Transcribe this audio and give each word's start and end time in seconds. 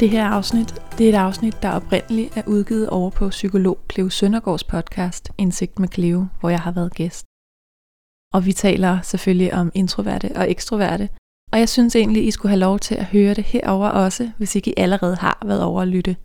Det 0.00 0.10
her 0.10 0.26
afsnit, 0.26 0.74
det 0.98 1.06
er 1.06 1.08
et 1.08 1.24
afsnit, 1.26 1.62
der 1.62 1.70
oprindeligt 1.70 2.36
er 2.36 2.42
udgivet 2.46 2.88
over 2.88 3.10
på 3.10 3.28
psykolog 3.28 3.78
Cleo 3.92 4.08
Søndergaards 4.08 4.64
podcast 4.64 5.30
Indsigt 5.38 5.78
med 5.78 5.88
Cleo, 5.88 6.26
hvor 6.40 6.48
jeg 6.48 6.60
har 6.60 6.72
været 6.72 6.94
gæst. 6.94 7.26
Og 8.34 8.46
vi 8.46 8.52
taler 8.52 9.00
selvfølgelig 9.00 9.54
om 9.54 9.72
introverte 9.74 10.36
og 10.36 10.50
ekstroverte, 10.50 11.08
og 11.52 11.58
jeg 11.58 11.68
synes 11.68 11.96
egentlig, 11.96 12.26
I 12.26 12.30
skulle 12.30 12.50
have 12.50 12.60
lov 12.60 12.78
til 12.78 12.94
at 12.94 13.04
høre 13.04 13.34
det 13.34 13.44
herover 13.44 13.88
også, 13.88 14.30
hvis 14.36 14.56
ikke 14.56 14.70
I 14.70 14.74
allerede 14.76 15.16
har 15.16 15.42
været 15.46 15.62
over 15.62 15.82
at 15.82 15.88
lytte. 15.88 16.16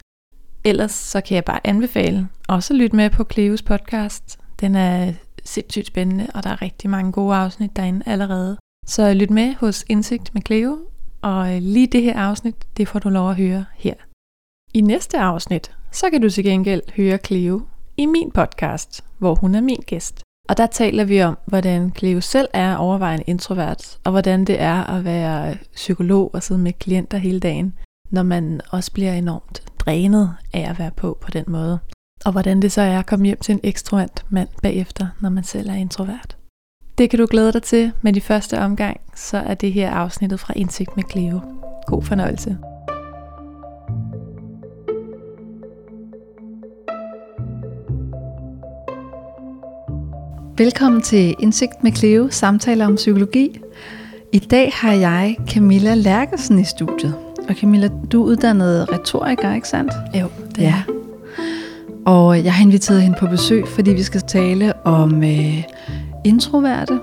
Ellers 0.64 0.92
så 0.92 1.22
kan 1.22 1.36
jeg 1.36 1.46
bare 1.46 1.68
anbefale 1.68 2.28
også 2.48 2.74
at 2.74 2.78
lytte 2.78 2.96
med 2.96 3.10
på 3.10 3.26
Cleos 3.32 3.62
podcast. 3.62 4.40
Den 4.60 4.76
er 4.76 5.14
sindssygt 5.44 5.88
spændende, 5.88 6.28
og 6.34 6.44
der 6.44 6.50
er 6.50 6.62
rigtig 6.62 6.90
mange 6.90 7.12
gode 7.12 7.36
afsnit 7.36 7.76
derinde 7.76 8.04
allerede. 8.05 8.58
Så 8.86 9.14
lyt 9.14 9.30
med 9.30 9.54
hos 9.54 9.86
Indsigt 9.90 10.34
med 10.34 10.42
Cleo, 10.46 10.77
og 11.26 11.55
øh, 11.55 11.62
lige 11.62 11.87
det 11.87 12.01
her 12.01 12.20
afsnit, 12.20 12.55
det 12.77 12.87
får 12.87 12.99
du 12.99 13.09
lov 13.09 13.29
at 13.29 13.35
høre 13.35 13.65
her. 13.76 13.93
I 14.73 14.81
næste 14.81 15.20
afsnit, 15.20 15.71
så 15.91 16.09
kan 16.09 16.21
du 16.21 16.29
til 16.29 16.43
gengæld 16.43 16.81
høre 16.95 17.18
Cleo 17.18 17.62
i 17.98 18.05
min 18.05 18.31
podcast, 18.31 19.04
hvor 19.18 19.35
hun 19.35 19.55
er 19.55 19.62
min 19.62 19.84
gæst. 19.85 20.21
Og 20.49 20.57
der 20.57 20.68
taler 20.68 21.03
vi 21.03 21.21
om, 21.21 21.37
hvordan 21.46 21.93
Cleo 21.98 22.21
selv 22.21 22.48
er 22.53 22.76
overvejende 22.76 23.23
introvert, 23.27 23.99
og 24.03 24.12
hvordan 24.12 24.46
det 24.46 24.62
er 24.62 24.84
at 24.84 25.05
være 25.05 25.49
øh, 25.49 25.57
psykolog 25.73 26.31
og 26.34 26.43
sidde 26.43 26.62
med 26.62 26.73
klienter 26.73 27.18
hele 27.18 27.40
dagen, 27.40 27.73
når 28.12 28.23
man 28.23 28.62
også 28.71 28.91
bliver 28.91 29.13
enormt 29.13 29.63
drænet 29.79 30.35
af 30.53 30.70
at 30.70 30.79
være 30.79 30.91
på 30.91 31.18
på 31.21 31.31
den 31.31 31.46
måde. 31.48 31.79
Og 32.26 32.31
hvordan 32.31 32.62
det 32.62 32.71
så 32.71 32.81
er 32.81 32.99
at 32.99 33.05
komme 33.05 33.26
hjem 33.26 33.40
til 33.40 33.53
en 33.53 33.59
ekstrovert 33.63 34.26
mand 34.29 34.49
bagefter, 34.63 35.07
når 35.21 35.29
man 35.29 35.43
selv 35.43 35.70
er 35.70 35.76
introvert. 35.76 36.37
Det 36.98 37.10
kan 37.10 37.20
du 37.20 37.27
glæde 37.29 37.54
dig 37.54 37.63
til 37.63 37.91
med 38.01 38.13
de 38.13 38.21
første 38.21 38.60
omgang, 38.60 39.01
så 39.15 39.38
er 39.38 39.54
det 39.54 39.74
her 39.74 39.91
afsnittet 39.91 40.40
fra 40.40 40.54
Indsigt 40.55 40.96
med 40.96 41.04
Cleo. 41.12 41.41
God 41.87 42.04
fornøjelse. 42.04 42.57
Velkommen 50.57 51.02
til 51.02 51.35
Indsigt 51.40 51.84
med 51.84 51.91
Cleo, 51.91 52.27
samtaler 52.32 52.85
om 52.85 52.96
psykologi. 52.96 53.59
I 54.32 54.40
dag 54.40 54.71
har 54.74 54.93
jeg 54.93 55.37
Camilla 55.48 55.93
Lærkesen 55.93 56.59
i 56.59 56.63
studiet. 56.63 57.15
Og 57.49 57.55
Camilla, 57.55 57.90
du 58.12 58.24
er 58.24 58.26
uddannet 58.26 58.91
retoriker, 58.91 59.54
ikke 59.54 59.68
sandt? 59.68 59.93
Jo, 60.20 60.27
det 60.55 60.62
ja. 60.62 60.84
er 60.87 60.93
Og 62.05 62.43
jeg 62.43 62.54
har 62.54 62.63
inviteret 62.63 63.02
hende 63.02 63.18
på 63.20 63.27
besøg, 63.27 63.68
fordi 63.68 63.91
vi 63.91 64.03
skal 64.03 64.22
tale 64.22 64.85
om 64.85 65.24
øh, 65.24 65.63
introverte, 66.25 67.00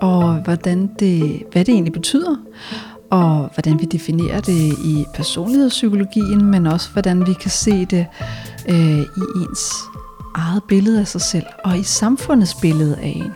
og 0.00 0.34
hvordan 0.34 0.90
det, 0.98 1.42
hvad 1.52 1.64
det 1.64 1.72
egentlig 1.72 1.92
betyder, 1.92 2.36
og 3.10 3.50
hvordan 3.54 3.80
vi 3.80 3.84
definerer 3.84 4.40
det 4.40 4.72
i 4.84 5.04
personlighedspsykologien, 5.14 6.44
men 6.44 6.66
også 6.66 6.90
hvordan 6.92 7.26
vi 7.26 7.32
kan 7.32 7.50
se 7.50 7.84
det 7.84 8.06
øh, 8.68 9.00
i 9.00 9.22
ens 9.36 9.74
eget 10.34 10.62
billede 10.68 11.00
af 11.00 11.08
sig 11.08 11.20
selv, 11.20 11.46
og 11.64 11.78
i 11.78 11.82
samfundets 11.82 12.54
billede 12.54 12.96
af 12.96 13.12
en. 13.16 13.32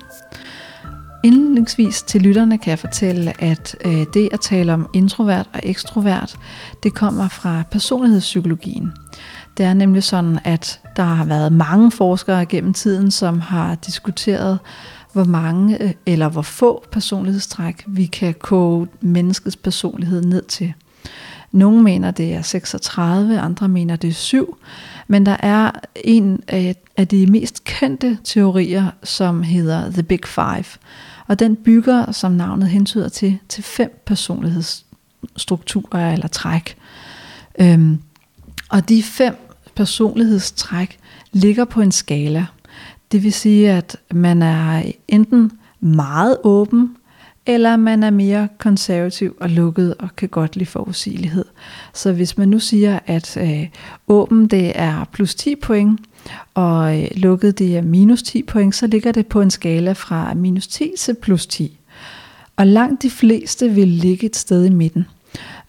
Indledningsvis 1.25 2.03
til 2.03 2.23
lytterne 2.23 2.59
kan 2.59 2.71
jeg 2.71 2.79
fortælle, 2.79 3.43
at 3.43 3.77
øh, 3.85 4.07
det 4.15 4.29
at 4.33 4.41
tale 4.41 4.75
om 4.75 4.89
introvert 4.93 5.49
og 5.55 5.61
ekstrovert, 5.63 6.37
det 6.83 6.95
kommer 6.95 7.29
fra 7.29 7.63
personlighedspsykologien. 7.71 8.93
Det 9.57 9.67
er 9.67 9.75
nemlig 9.75 10.03
sådan, 10.03 10.39
at 10.45 10.81
der 10.97 11.03
har 11.03 11.25
været 11.25 11.53
mange 11.53 11.91
forskere 11.91 12.47
gennem 12.47 12.75
tiden, 12.75 13.11
som 13.11 13.41
har 13.41 13.75
diskuteret, 13.75 14.59
hvor 15.13 15.25
mange 15.25 15.83
øh, 15.83 15.93
eller 16.07 16.29
hvor 16.29 16.43
få 16.43 16.85
personlighedstræk 16.93 17.85
vi 17.87 18.07
kan 18.07 18.35
koge 18.35 18.89
menneskets 19.01 19.57
personlighed 19.57 20.23
ned 20.23 20.43
til. 20.43 20.73
Nogle 21.53 21.83
mener, 21.83 22.11
det 22.11 22.35
er 22.35 22.43
36, 22.43 23.41
andre 23.41 23.69
mener, 23.69 23.97
det 23.97 24.09
er 24.09 24.15
7. 24.15 24.59
Men 25.09 25.27
der 25.27 25.37
er 25.41 25.71
en 26.05 26.43
af 26.97 27.09
de 27.11 27.27
mest 27.27 27.65
kendte 27.65 28.19
teorier, 28.25 28.91
som 29.03 29.43
hedder 29.43 29.91
The 29.91 30.03
Big 30.03 30.27
Five. 30.27 30.65
Og 31.27 31.39
den 31.39 31.57
bygger, 31.57 32.13
som 32.13 32.33
navnet 32.33 32.69
hentyder 32.69 33.09
til, 33.09 33.39
til 33.49 33.65
fem 33.65 34.03
personlighedsstrukturer 34.07 36.13
eller 36.13 36.29
træk. 36.29 36.77
Øhm, 37.59 37.99
og 38.69 38.89
de 38.89 39.03
fem 39.03 39.37
personlighedstræk 39.75 40.99
ligger 41.33 41.65
på 41.65 41.81
en 41.81 41.93
skala. 41.93 42.47
Det 43.13 43.23
vil 43.23 43.33
sige, 43.33 43.71
at 43.71 43.97
man 44.11 44.43
er 44.43 44.83
enten 45.09 45.53
meget 45.81 46.37
åben, 46.45 46.97
eller 47.47 47.77
man 47.77 48.03
er 48.03 48.11
mere 48.11 48.49
konservativ 48.59 49.37
og 49.41 49.51
lukket 49.51 49.95
og 49.99 50.17
kan 50.17 50.29
godt 50.29 50.57
lide 50.57 50.71
forudsigelighed. 50.71 51.45
Så 51.95 52.13
hvis 52.13 52.39
man 52.39 52.49
nu 52.49 52.59
siger, 52.59 52.99
at 53.07 53.37
øh, 53.37 53.69
åben 54.09 54.47
det 54.47 54.73
er 54.75 55.05
plus 55.13 55.35
10 55.35 55.57
point, 55.57 56.01
og 56.55 57.03
øh, 57.03 57.09
lukket 57.17 57.59
det 57.59 57.77
er 57.77 57.83
minus 57.83 58.23
10 58.23 58.43
point, 58.43 58.75
så 58.75 58.87
ligger 58.87 59.13
det 59.13 59.27
på 59.27 59.41
en 59.41 59.51
skala 59.51 59.93
fra 59.93 60.35
minus 60.35 60.67
10 60.67 60.93
til 60.99 61.15
plus 61.23 61.47
10. 61.47 61.79
Og 62.57 62.67
langt 62.67 63.03
de 63.03 63.11
fleste 63.11 63.71
vil 63.71 63.89
ligge 63.89 64.27
et 64.27 64.37
sted 64.37 64.65
i 64.65 64.71
midten. 64.71 65.07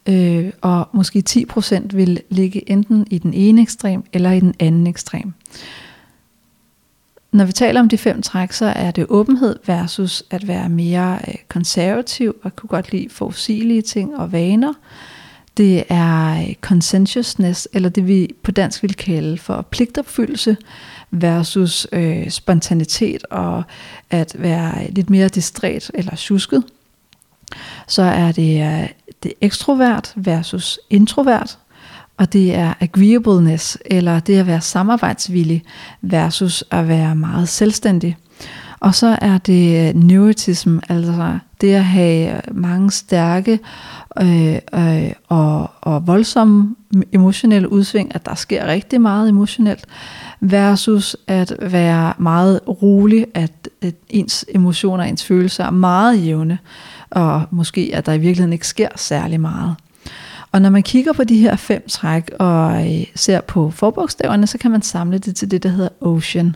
Øh, 0.10 0.52
og 0.62 0.90
måske 0.94 1.24
10% 1.30 1.88
vil 1.94 2.22
ligge 2.30 2.72
enten 2.72 3.08
i 3.10 3.18
den 3.18 3.34
ene 3.34 3.62
ekstrem 3.62 4.04
eller 4.14 4.32
i 4.32 4.40
den 4.40 4.54
anden 4.60 4.88
ekstrem. 4.88 5.34
Når 7.34 7.46
vi 7.46 7.52
taler 7.52 7.80
om 7.80 7.90
de 7.90 7.98
fem 7.98 8.22
træk, 8.22 8.52
så 8.52 8.66
er 8.66 8.92
det 8.92 9.06
åbenhed 9.10 9.56
versus 9.66 10.24
at 10.30 10.48
være 10.48 10.70
mere 10.70 11.20
øh, 11.28 11.34
konservativ 11.50 12.36
og 12.44 12.56
kunne 12.56 12.68
godt 12.68 12.92
lide 12.92 13.10
forudsigelige 13.10 13.82
ting 13.82 14.18
og 14.18 14.32
vaner. 14.32 14.74
Det 15.58 15.84
er 15.90 16.42
øh, 16.42 16.54
conscientiousness, 16.62 17.68
eller 17.74 17.90
det 17.90 18.08
vi 18.08 18.30
på 18.44 18.52
dansk 18.52 18.84
vil 18.84 18.96
kalde 18.96 19.38
for 19.38 19.62
pligtopfyldelse, 19.72 20.58
versus 21.12 21.88
øh, 21.92 22.30
spontanitet 22.30 23.24
og 23.32 23.64
at 24.10 24.36
være 24.40 24.84
øh, 24.84 24.96
lidt 24.96 25.10
mere 25.10 25.28
distræt 25.28 25.92
eller 25.94 26.16
tjusket. 26.16 26.64
Så 27.88 28.02
er 28.02 28.32
det, 28.32 28.90
det 29.24 29.34
ekstrovert 29.42 30.14
versus 30.16 30.80
introvert, 30.90 31.58
og 32.18 32.34
det 32.34 32.56
er 32.56 32.74
agreeableness, 32.80 33.78
eller 33.86 34.20
det 34.20 34.40
at 34.40 34.48
være 34.48 34.62
samarbejdsvillig, 34.62 35.64
versus 36.02 36.64
at 36.72 36.88
være 36.88 37.16
meget 37.16 37.50
selvstændig. 37.50 38.18
Og 38.80 38.96
så 38.96 39.18
er 39.22 39.38
det 39.38 39.88
øh, 39.88 39.96
neurotism, 39.96 40.78
altså 40.90 41.38
det 41.62 41.74
at 41.74 41.86
have 41.86 42.42
mange 42.52 42.92
stærke 42.92 43.60
øh, 44.22 44.56
øh, 44.74 45.12
og, 45.28 45.72
og 45.82 46.08
voldsomme 46.08 46.76
emotionelle 47.12 47.72
udsving, 47.72 48.16
at 48.16 48.26
der 48.26 48.36
sker 48.36 48.68
rigtig 48.68 49.02
meget 49.02 49.30
emotionelt, 49.30 49.86
versus 50.40 51.18
at 51.28 51.54
være 51.62 52.14
meget 52.18 52.60
rolig, 52.68 53.26
at, 53.34 53.70
at 53.82 53.96
ens 54.10 54.46
emotioner, 54.56 55.04
ens 55.04 55.26
følelser 55.26 55.66
er 55.66 55.72
meget 55.72 56.26
jævne, 56.26 56.58
og 57.10 57.44
måske 57.52 57.92
at 57.94 58.06
der 58.06 58.14
i 58.14 58.18
virkeligheden 58.18 58.54
ikke 58.54 58.68
sker 58.68 58.90
særlig 58.96 59.40
meget. 59.40 59.76
Og 60.54 60.62
når 60.62 60.70
man 60.70 60.84
kigger 60.84 61.14
på 61.14 61.24
de 61.24 61.38
her 61.38 61.56
fem 61.56 61.88
træk 61.88 62.32
og 62.40 62.86
øh, 62.86 63.06
ser 63.16 63.42
på 63.42 63.72
forbogstaverne, 63.72 64.48
så 64.48 64.58
kan 64.58 64.72
man 64.72 64.82
samle 64.82 65.18
det 65.18 65.36
til 65.36 65.52
det, 65.52 65.64
der 65.64 65.70
hedder 65.70 65.90
Ocean. 66.02 66.56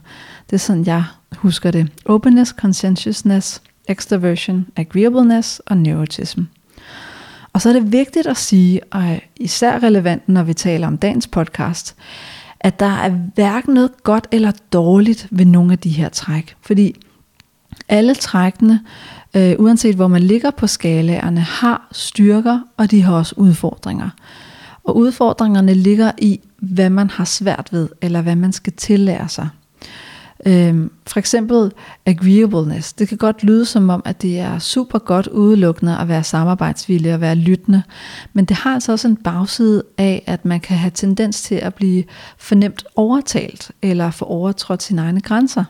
Det 0.49 0.53
er 0.53 0.57
sådan, 0.57 0.85
jeg 0.85 1.03
husker 1.37 1.71
det. 1.71 1.91
Openness, 2.05 2.51
conscientiousness, 2.51 3.61
extroversion, 3.87 4.67
agreeableness 4.75 5.61
og 5.65 5.77
neurotism. 5.77 6.41
Og 7.53 7.61
så 7.61 7.69
er 7.69 7.73
det 7.73 7.91
vigtigt 7.91 8.27
at 8.27 8.37
sige, 8.37 8.81
og 8.91 9.19
især 9.35 9.83
relevant, 9.83 10.29
når 10.29 10.43
vi 10.43 10.53
taler 10.53 10.87
om 10.87 10.97
dagens 10.97 11.27
podcast, 11.27 11.95
at 12.59 12.79
der 12.79 12.97
er 12.97 13.09
hverken 13.09 13.73
noget 13.73 14.03
godt 14.03 14.27
eller 14.31 14.51
dårligt 14.73 15.27
ved 15.31 15.45
nogle 15.45 15.71
af 15.71 15.79
de 15.79 15.89
her 15.89 16.09
træk. 16.09 16.55
Fordi 16.61 16.95
alle 17.89 18.15
trækkene 18.15 18.79
øh, 19.37 19.55
uanset 19.59 19.95
hvor 19.95 20.07
man 20.07 20.21
ligger 20.21 20.51
på 20.51 20.67
skalaerne, 20.67 21.41
har 21.41 21.87
styrker, 21.91 22.59
og 22.77 22.91
de 22.91 23.01
har 23.01 23.15
også 23.15 23.33
udfordringer. 23.37 24.09
Og 24.83 24.97
udfordringerne 24.97 25.73
ligger 25.73 26.11
i, 26.17 26.39
hvad 26.57 26.89
man 26.89 27.09
har 27.09 27.25
svært 27.25 27.69
ved, 27.71 27.89
eller 28.01 28.21
hvad 28.21 28.35
man 28.35 28.53
skal 28.53 28.73
tillære 28.73 29.29
sig. 29.29 29.49
Øhm, 30.45 30.91
for 31.07 31.19
eksempel 31.19 31.71
agreeableness. 32.05 32.93
Det 32.93 33.07
kan 33.07 33.17
godt 33.17 33.43
lyde 33.43 33.65
som 33.65 33.89
om, 33.89 34.01
at 34.05 34.21
det 34.21 34.39
er 34.39 34.59
super 34.59 34.99
godt 34.99 35.27
udelukkende 35.27 35.97
at 35.97 36.07
være 36.07 36.23
samarbejdsvillig 36.23 37.13
og 37.13 37.21
være 37.21 37.35
lyttende. 37.35 37.83
Men 38.33 38.45
det 38.45 38.57
har 38.57 38.73
altså 38.73 38.91
også 38.91 39.07
en 39.07 39.15
bagside 39.15 39.83
af, 39.97 40.23
at 40.27 40.45
man 40.45 40.59
kan 40.59 40.77
have 40.77 40.91
tendens 40.91 41.41
til 41.41 41.55
at 41.55 41.73
blive 41.73 42.03
fornemt 42.37 42.83
overtalt 42.95 43.71
eller 43.81 44.11
få 44.11 44.25
overtrådt 44.25 44.83
sine 44.83 45.01
egne 45.01 45.21
grænser. 45.21 45.63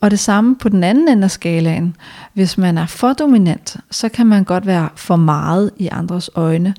Og 0.00 0.10
det 0.10 0.18
samme 0.18 0.56
på 0.56 0.68
den 0.68 0.84
anden 0.84 1.08
ende 1.08 1.24
af 1.24 1.30
skalaen. 1.30 1.96
Hvis 2.34 2.58
man 2.58 2.78
er 2.78 2.86
for 2.86 3.12
dominant, 3.12 3.76
så 3.90 4.08
kan 4.08 4.26
man 4.26 4.44
godt 4.44 4.66
være 4.66 4.88
for 4.96 5.16
meget 5.16 5.70
i 5.76 5.88
andres 5.92 6.30
øjne. 6.34 6.74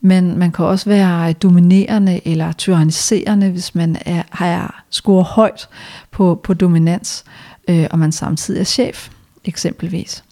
Men 0.00 0.38
man 0.38 0.52
kan 0.52 0.64
også 0.64 0.90
være 0.90 1.32
dominerende 1.32 2.28
eller 2.28 2.52
tyranniserende, 2.52 3.50
hvis 3.50 3.74
man 3.74 3.96
er, 4.00 4.22
har 4.30 4.84
scoret 4.90 5.24
højt 5.24 5.68
på, 6.10 6.40
på 6.44 6.54
dominans, 6.54 7.24
øh, 7.68 7.86
og 7.90 7.98
man 7.98 8.12
samtidig 8.12 8.60
er 8.60 8.64
chef, 8.64 9.08
eksempelvis. 9.44 10.24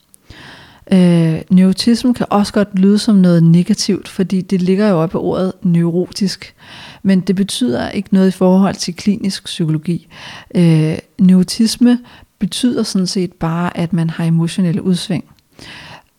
Øh, 0.92 1.40
neurotism 1.50 2.12
kan 2.12 2.26
også 2.30 2.52
godt 2.52 2.78
lyde 2.78 2.98
som 2.98 3.16
noget 3.16 3.42
negativt, 3.42 4.08
fordi 4.08 4.40
det 4.40 4.62
ligger 4.62 4.88
jo 4.88 5.02
oppe 5.02 5.12
på 5.12 5.22
ordet 5.22 5.52
neurotisk. 5.62 6.54
Men 7.02 7.20
det 7.20 7.36
betyder 7.36 7.90
ikke 7.90 8.08
noget 8.12 8.28
i 8.28 8.30
forhold 8.30 8.74
til 8.74 8.94
klinisk 8.94 9.44
psykologi. 9.44 10.08
Øh, 10.54 10.98
neurotisme 11.18 11.98
betyder 12.38 12.82
sådan 12.82 13.06
set 13.06 13.32
bare, 13.32 13.76
at 13.76 13.92
man 13.92 14.10
har 14.10 14.24
emotionelle 14.24 14.82
udsving. 14.82 15.24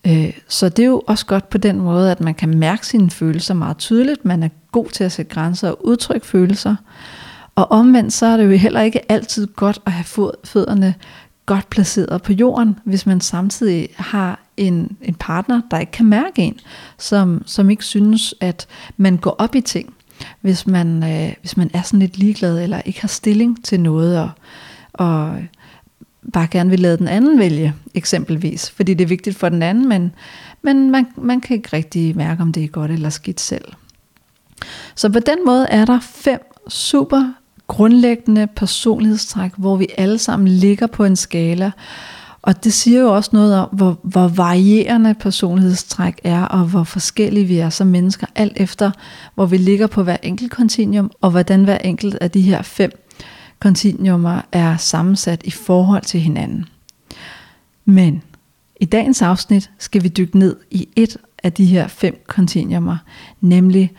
Øh, 0.07 0.33
så 0.47 0.69
det 0.69 0.83
er 0.83 0.87
jo 0.87 1.03
også 1.07 1.25
godt 1.25 1.49
på 1.49 1.57
den 1.57 1.79
måde, 1.79 2.11
at 2.11 2.21
man 2.21 2.33
kan 2.33 2.57
mærke 2.57 2.87
sine 2.87 3.09
følelser 3.09 3.53
meget 3.53 3.77
tydeligt. 3.77 4.25
Man 4.25 4.43
er 4.43 4.49
god 4.71 4.85
til 4.85 5.03
at 5.03 5.11
sætte 5.11 5.33
grænser 5.33 5.69
og 5.69 5.85
udtrykke 5.85 6.27
følelser. 6.27 6.75
Og 7.55 7.71
omvendt 7.71 8.13
så 8.13 8.25
er 8.25 8.37
det 8.37 8.45
jo 8.45 8.51
heller 8.51 8.81
ikke 8.81 9.11
altid 9.11 9.47
godt 9.47 9.79
at 9.85 9.91
have 9.91 10.33
fødderne 10.43 10.93
godt 11.45 11.69
placeret 11.69 12.21
på 12.21 12.33
jorden, 12.33 12.79
hvis 12.83 13.05
man 13.05 13.21
samtidig 13.21 13.89
har 13.95 14.39
en, 14.61 14.97
en 15.01 15.13
partner, 15.13 15.61
der 15.71 15.79
ikke 15.79 15.91
kan 15.91 16.05
mærke 16.05 16.41
en, 16.41 16.59
som, 16.97 17.43
som 17.45 17.69
ikke 17.69 17.85
synes, 17.85 18.35
at 18.39 18.67
man 18.97 19.17
går 19.17 19.35
op 19.37 19.55
i 19.55 19.61
ting, 19.61 19.93
hvis 20.41 20.67
man, 20.67 21.03
øh, 21.03 21.33
hvis 21.39 21.57
man 21.57 21.71
er 21.73 21.81
sådan 21.81 21.99
lidt 21.99 22.17
ligeglad, 22.17 22.63
eller 22.63 22.81
ikke 22.85 23.01
har 23.01 23.07
stilling 23.07 23.65
til 23.65 23.79
noget, 23.79 24.19
og, 24.19 24.29
og 24.93 25.35
bare 26.33 26.47
gerne 26.47 26.69
vil 26.69 26.79
lade 26.79 26.97
den 26.97 27.07
anden 27.07 27.39
vælge, 27.39 27.73
eksempelvis, 27.93 28.69
fordi 28.69 28.93
det 28.93 29.03
er 29.03 29.07
vigtigt 29.09 29.37
for 29.37 29.49
den 29.49 29.63
anden, 29.63 29.89
men, 29.89 30.11
men 30.61 30.91
man, 30.91 31.07
man 31.17 31.41
kan 31.41 31.55
ikke 31.55 31.69
rigtig 31.73 32.17
mærke, 32.17 32.41
om 32.41 32.53
det 32.53 32.63
er 32.63 32.67
godt 32.67 32.91
eller 32.91 33.09
skidt 33.09 33.39
selv. 33.39 33.65
Så 34.95 35.09
på 35.09 35.19
den 35.19 35.37
måde 35.45 35.67
er 35.69 35.85
der 35.85 35.99
fem 35.99 36.39
super 36.67 37.33
grundlæggende 37.67 38.47
personlighedstræk, 38.47 39.51
hvor 39.57 39.75
vi 39.75 39.87
alle 39.97 40.17
sammen 40.17 40.47
ligger 40.47 40.87
på 40.87 41.03
en 41.03 41.15
skala, 41.15 41.71
og 42.41 42.63
det 42.63 42.73
siger 42.73 43.01
jo 43.01 43.15
også 43.15 43.29
noget 43.33 43.55
om, 43.55 43.69
hvor, 43.71 43.99
hvor 44.03 44.27
varierende 44.27 45.13
personlighedstræk 45.13 46.21
er, 46.23 46.43
og 46.43 46.65
hvor 46.65 46.83
forskellige 46.83 47.45
vi 47.45 47.57
er 47.57 47.69
som 47.69 47.87
mennesker, 47.87 48.27
alt 48.35 48.53
efter 48.55 48.91
hvor 49.35 49.45
vi 49.45 49.57
ligger 49.57 49.87
på 49.87 50.03
hver 50.03 50.17
enkelt 50.23 50.51
kontinuum, 50.51 51.11
og 51.21 51.31
hvordan 51.31 51.63
hver 51.63 51.77
enkelt 51.77 52.15
af 52.15 52.31
de 52.31 52.41
her 52.41 52.61
fem 52.61 52.91
kontinuumer 53.59 54.41
er 54.51 54.77
sammensat 54.77 55.41
i 55.43 55.51
forhold 55.51 56.03
til 56.03 56.19
hinanden. 56.19 56.65
Men 57.85 58.23
i 58.79 58.85
dagens 58.85 59.21
afsnit 59.21 59.71
skal 59.77 60.03
vi 60.03 60.07
dykke 60.07 60.39
ned 60.39 60.55
i 60.71 60.87
et 60.95 61.17
af 61.43 61.53
de 61.53 61.65
her 61.65 61.87
fem 61.87 62.23
kontinuumer, 62.27 62.97
nemlig 63.41 63.91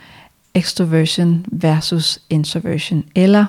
extroversion 0.54 1.46
versus 1.48 2.18
introversion, 2.30 3.04
eller 3.14 3.44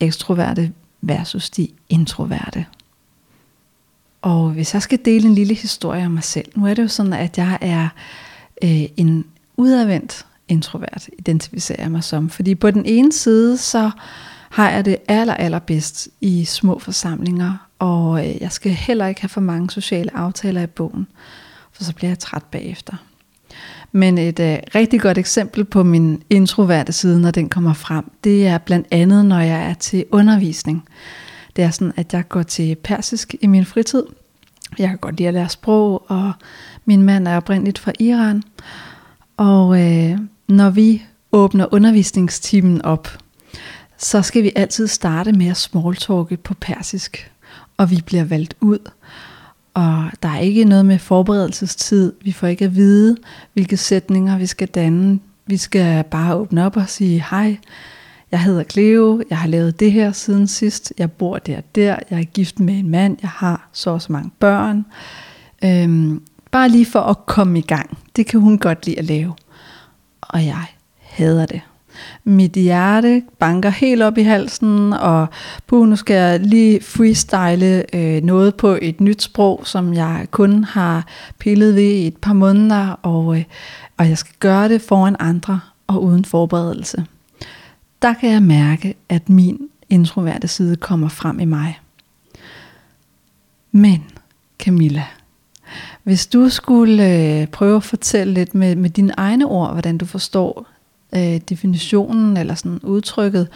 ekstroverte 0.00 0.72
versus 1.02 1.50
de 1.50 1.68
introverte. 1.88 2.66
Og 4.22 4.50
hvis 4.50 4.74
jeg 4.74 4.82
skal 4.82 4.98
dele 5.04 5.28
en 5.28 5.34
lille 5.34 5.54
historie 5.54 6.06
om 6.06 6.12
mig 6.12 6.24
selv, 6.24 6.48
nu 6.54 6.66
er 6.66 6.74
det 6.74 6.82
jo 6.82 6.88
sådan, 6.88 7.12
at 7.12 7.38
jeg 7.38 7.58
er 7.60 7.88
øh, 8.64 8.88
en 8.96 9.24
udadvendt 9.56 10.26
introvert, 10.48 11.08
identificerer 11.18 11.82
jeg 11.82 11.90
mig 11.90 12.04
som. 12.04 12.30
Fordi 12.30 12.54
på 12.54 12.70
den 12.70 12.86
ene 12.86 13.12
side, 13.12 13.58
så 13.58 13.90
har 14.50 14.70
jeg 14.70 14.84
det 14.84 14.96
aller, 15.08 15.34
allerbedst 15.34 16.08
i 16.20 16.44
små 16.44 16.78
forsamlinger, 16.78 17.68
og 17.78 18.26
øh, 18.26 18.42
jeg 18.42 18.52
skal 18.52 18.72
heller 18.72 19.06
ikke 19.06 19.20
have 19.20 19.28
for 19.28 19.40
mange 19.40 19.70
sociale 19.70 20.16
aftaler 20.16 20.62
i 20.62 20.66
bogen, 20.66 21.06
for 21.72 21.84
så 21.84 21.94
bliver 21.94 22.10
jeg 22.10 22.18
træt 22.18 22.44
bagefter. 22.44 22.96
Men 23.92 24.18
et 24.18 24.40
øh, 24.40 24.58
rigtig 24.74 25.00
godt 25.00 25.18
eksempel 25.18 25.64
på 25.64 25.82
min 25.82 26.22
introverte 26.30 26.92
side, 26.92 27.20
når 27.20 27.30
den 27.30 27.48
kommer 27.48 27.72
frem, 27.72 28.04
det 28.24 28.46
er 28.46 28.58
blandt 28.58 28.86
andet, 28.90 29.26
når 29.26 29.40
jeg 29.40 29.70
er 29.70 29.74
til 29.74 30.04
undervisning. 30.12 30.84
Det 31.58 31.64
er 31.64 31.70
sådan, 31.70 31.92
at 31.96 32.12
jeg 32.12 32.28
går 32.28 32.42
til 32.42 32.74
persisk 32.74 33.34
i 33.40 33.46
min 33.46 33.64
fritid. 33.64 34.02
Jeg 34.78 34.88
kan 34.88 34.98
godt 34.98 35.16
lide 35.16 35.28
at 35.28 35.34
lære 35.34 35.48
sprog, 35.48 36.10
og 36.10 36.32
min 36.84 37.02
mand 37.02 37.28
er 37.28 37.36
oprindeligt 37.36 37.78
fra 37.78 37.92
Iran. 37.98 38.42
Og 39.36 39.80
øh, 39.80 40.18
når 40.48 40.70
vi 40.70 41.02
åbner 41.32 41.74
undervisningstimen 41.74 42.82
op, 42.82 43.18
så 43.96 44.22
skal 44.22 44.42
vi 44.42 44.52
altid 44.56 44.86
starte 44.86 45.32
med 45.32 45.46
at 45.48 45.56
smalltalke 45.56 46.36
på 46.36 46.54
persisk. 46.54 47.32
Og 47.76 47.90
vi 47.90 48.02
bliver 48.06 48.24
valgt 48.24 48.56
ud. 48.60 48.90
Og 49.74 50.10
der 50.22 50.28
er 50.28 50.38
ikke 50.38 50.64
noget 50.64 50.86
med 50.86 50.98
forberedelsestid. 50.98 52.12
Vi 52.22 52.32
får 52.32 52.46
ikke 52.46 52.64
at 52.64 52.76
vide, 52.76 53.16
hvilke 53.52 53.76
sætninger 53.76 54.38
vi 54.38 54.46
skal 54.46 54.68
danne. 54.68 55.20
Vi 55.46 55.56
skal 55.56 56.04
bare 56.04 56.34
åbne 56.34 56.66
op 56.66 56.76
og 56.76 56.88
sige, 56.88 57.24
hej, 57.30 57.56
jeg 58.30 58.42
hedder 58.42 58.64
Cleo, 58.64 59.22
jeg 59.30 59.38
har 59.38 59.48
lavet 59.48 59.80
det 59.80 59.92
her 59.92 60.12
siden 60.12 60.46
sidst, 60.46 60.92
jeg 60.98 61.12
bor 61.12 61.38
der 61.38 61.60
der, 61.74 61.96
jeg 62.10 62.20
er 62.20 62.24
gift 62.24 62.60
med 62.60 62.74
en 62.74 62.88
mand, 62.90 63.16
jeg 63.22 63.30
har 63.30 63.68
så 63.72 63.90
og 63.90 64.02
så 64.02 64.12
mange 64.12 64.30
børn. 64.38 64.84
Øhm, 65.64 66.22
bare 66.50 66.68
lige 66.68 66.86
for 66.86 67.00
at 67.00 67.26
komme 67.26 67.58
i 67.58 67.62
gang. 67.62 67.98
Det 68.16 68.26
kan 68.26 68.40
hun 68.40 68.58
godt 68.58 68.86
lide 68.86 68.98
at 68.98 69.04
lave. 69.04 69.34
Og 70.20 70.46
jeg 70.46 70.64
hader 71.00 71.46
det. 71.46 71.60
Mit 72.24 72.52
hjerte 72.52 73.22
banker 73.38 73.70
helt 73.70 74.02
op 74.02 74.18
i 74.18 74.22
halsen, 74.22 74.92
og 74.92 75.26
puh, 75.66 75.88
nu 75.88 75.96
skal 75.96 76.16
jeg 76.16 76.40
lige 76.40 76.80
freestyle 76.82 77.96
øh, 77.96 78.22
noget 78.22 78.54
på 78.54 78.78
et 78.82 79.00
nyt 79.00 79.22
sprog, 79.22 79.62
som 79.64 79.94
jeg 79.94 80.26
kun 80.30 80.64
har 80.64 81.06
pillet 81.38 81.74
ved 81.74 81.82
i 81.82 82.06
et 82.06 82.16
par 82.16 82.32
måneder, 82.32 82.88
og, 83.02 83.38
øh, 83.38 83.44
og 83.96 84.08
jeg 84.08 84.18
skal 84.18 84.34
gøre 84.40 84.68
det 84.68 84.82
foran 84.82 85.16
andre 85.18 85.60
og 85.86 86.02
uden 86.02 86.24
forberedelse. 86.24 87.04
Der 88.02 88.14
kan 88.14 88.30
jeg 88.30 88.42
mærke, 88.42 88.94
at 89.08 89.28
min 89.28 89.68
introverte 89.88 90.48
side 90.48 90.76
kommer 90.76 91.08
frem 91.08 91.40
i 91.40 91.44
mig. 91.44 91.80
Men 93.72 94.04
Camilla, 94.58 95.04
hvis 96.02 96.26
du 96.26 96.48
skulle 96.48 97.14
øh, 97.40 97.46
prøve 97.46 97.76
at 97.76 97.84
fortælle 97.84 98.34
lidt 98.34 98.54
med, 98.54 98.76
med 98.76 98.90
dine 98.90 99.12
egne 99.16 99.46
ord, 99.46 99.72
hvordan 99.72 99.98
du 99.98 100.06
forstår 100.06 100.66
øh, 101.14 101.40
definitionen 101.48 102.36
eller 102.36 102.54
sådan 102.54 102.80
udtrykket 102.82 103.48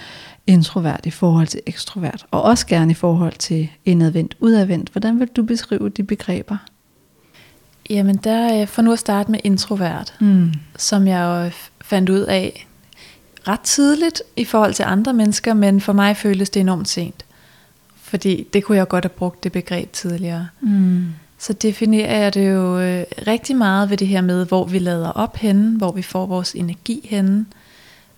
introvert 0.47 1.07
i 1.07 1.11
forhold 1.11 1.47
til 1.47 1.61
ekstrovert, 1.67 2.27
og 2.31 2.43
også 2.43 2.67
gerne 2.67 2.91
i 2.91 2.95
forhold 2.95 3.33
til 3.33 3.69
indadvendt, 3.85 4.37
udadvendt. 4.41 4.89
Hvordan 4.89 5.21
vil 5.21 5.29
du 5.29 5.43
beskrive 5.43 5.89
de 5.89 6.03
begreber? 6.03 6.57
Jamen 7.91 8.17
der, 8.17 8.67
for 8.67 8.83
nu 8.83 8.93
at 8.93 8.99
starte 8.99 9.31
med 9.31 9.41
introvert, 9.45 10.15
mm. 10.21 10.53
som 10.77 11.07
jeg 11.07 11.23
jo 11.23 11.51
fandt 11.81 12.11
ud 12.11 12.21
af 12.21 12.67
ret 13.49 13.61
tidligt 13.61 14.23
i 14.37 14.45
forhold 14.45 14.75
til 14.75 14.83
andre 14.83 15.13
mennesker, 15.13 15.55
men 15.55 15.81
for 15.81 15.93
mig 15.93 16.17
føles 16.17 16.51
det 16.51 16.61
enormt 16.61 16.89
sent. 16.89 17.25
Fordi 17.97 18.47
det 18.53 18.65
kunne 18.65 18.79
jeg 18.79 18.89
godt 18.89 19.05
have 19.05 19.11
brugt 19.11 19.45
det 19.45 19.53
begreb 19.53 19.93
tidligere. 19.93 20.49
Mm 20.61 21.05
så 21.43 21.53
definerer 21.53 22.19
jeg 22.19 22.35
det 22.35 22.51
jo 22.51 22.79
øh, 22.79 23.05
rigtig 23.27 23.57
meget 23.57 23.91
ved 23.91 23.97
det 23.97 24.09
her 24.09 24.21
med, 24.21 24.47
hvor 24.47 24.65
vi 24.65 24.79
lader 24.79 25.09
op 25.09 25.37
henne, 25.37 25.79
hvor 25.79 25.93
vi 25.93 26.03
får 26.03 26.27
vores 26.27 26.53
energi 26.53 27.09
henne, 27.11 27.47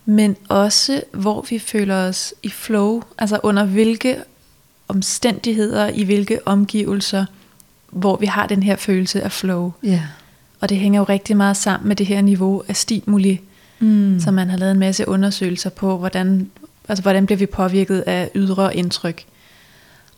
men 0.04 0.37
også 0.49 1.02
hvor 1.12 1.47
vi 1.50 1.59
føler 1.59 1.97
os 1.97 2.35
i 2.43 2.49
flow, 2.49 3.02
altså 3.19 3.40
under 3.43 3.64
hvilke 3.64 4.16
omstændigheder, 4.88 5.88
i 5.88 6.04
hvilke 6.04 6.49
omgivelser, 6.49 7.25
hvor 7.90 8.16
vi 8.16 8.26
har 8.26 8.47
den 8.47 8.62
her 8.62 8.76
følelse 8.76 9.23
af 9.23 9.33
flow. 9.33 9.73
Yeah. 9.85 10.00
Og 10.61 10.69
det 10.69 10.76
hænger 10.76 11.00
jo 11.00 11.04
rigtig 11.04 11.37
meget 11.37 11.57
sammen 11.57 11.88
med 11.88 11.97
det 11.97 12.07
her 12.07 12.21
niveau 12.21 12.62
af 12.69 12.76
stimuli, 12.76 13.33
mm. 13.33 13.47
Så 14.21 14.31
man 14.31 14.50
har 14.50 14.57
lavet 14.57 14.73
en 14.73 14.78
masse 14.78 15.09
undersøgelser 15.09 15.71
på, 15.71 15.99
hvordan, 15.99 16.50
altså 16.88 17.02
hvordan 17.02 17.26
bliver 17.26 17.38
vi 17.38 17.47
påvirket 17.47 18.00
af 18.00 18.31
ydre 18.35 18.76
indtryk. 18.76 19.25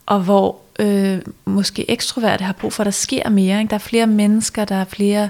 Og 0.07 0.21
hvor 0.21 0.59
øh, 0.79 1.19
måske 1.45 1.91
ekstroverte 1.91 2.45
har 2.45 2.53
brug 2.53 2.73
for, 2.73 2.83
at 2.83 2.85
der 2.85 2.91
sker 2.91 3.29
mere. 3.29 3.59
Ikke? 3.59 3.71
Der 3.71 3.75
er 3.75 3.79
flere 3.79 4.07
mennesker, 4.07 4.65
der 4.65 4.75
er 4.75 4.85
flere 4.85 5.29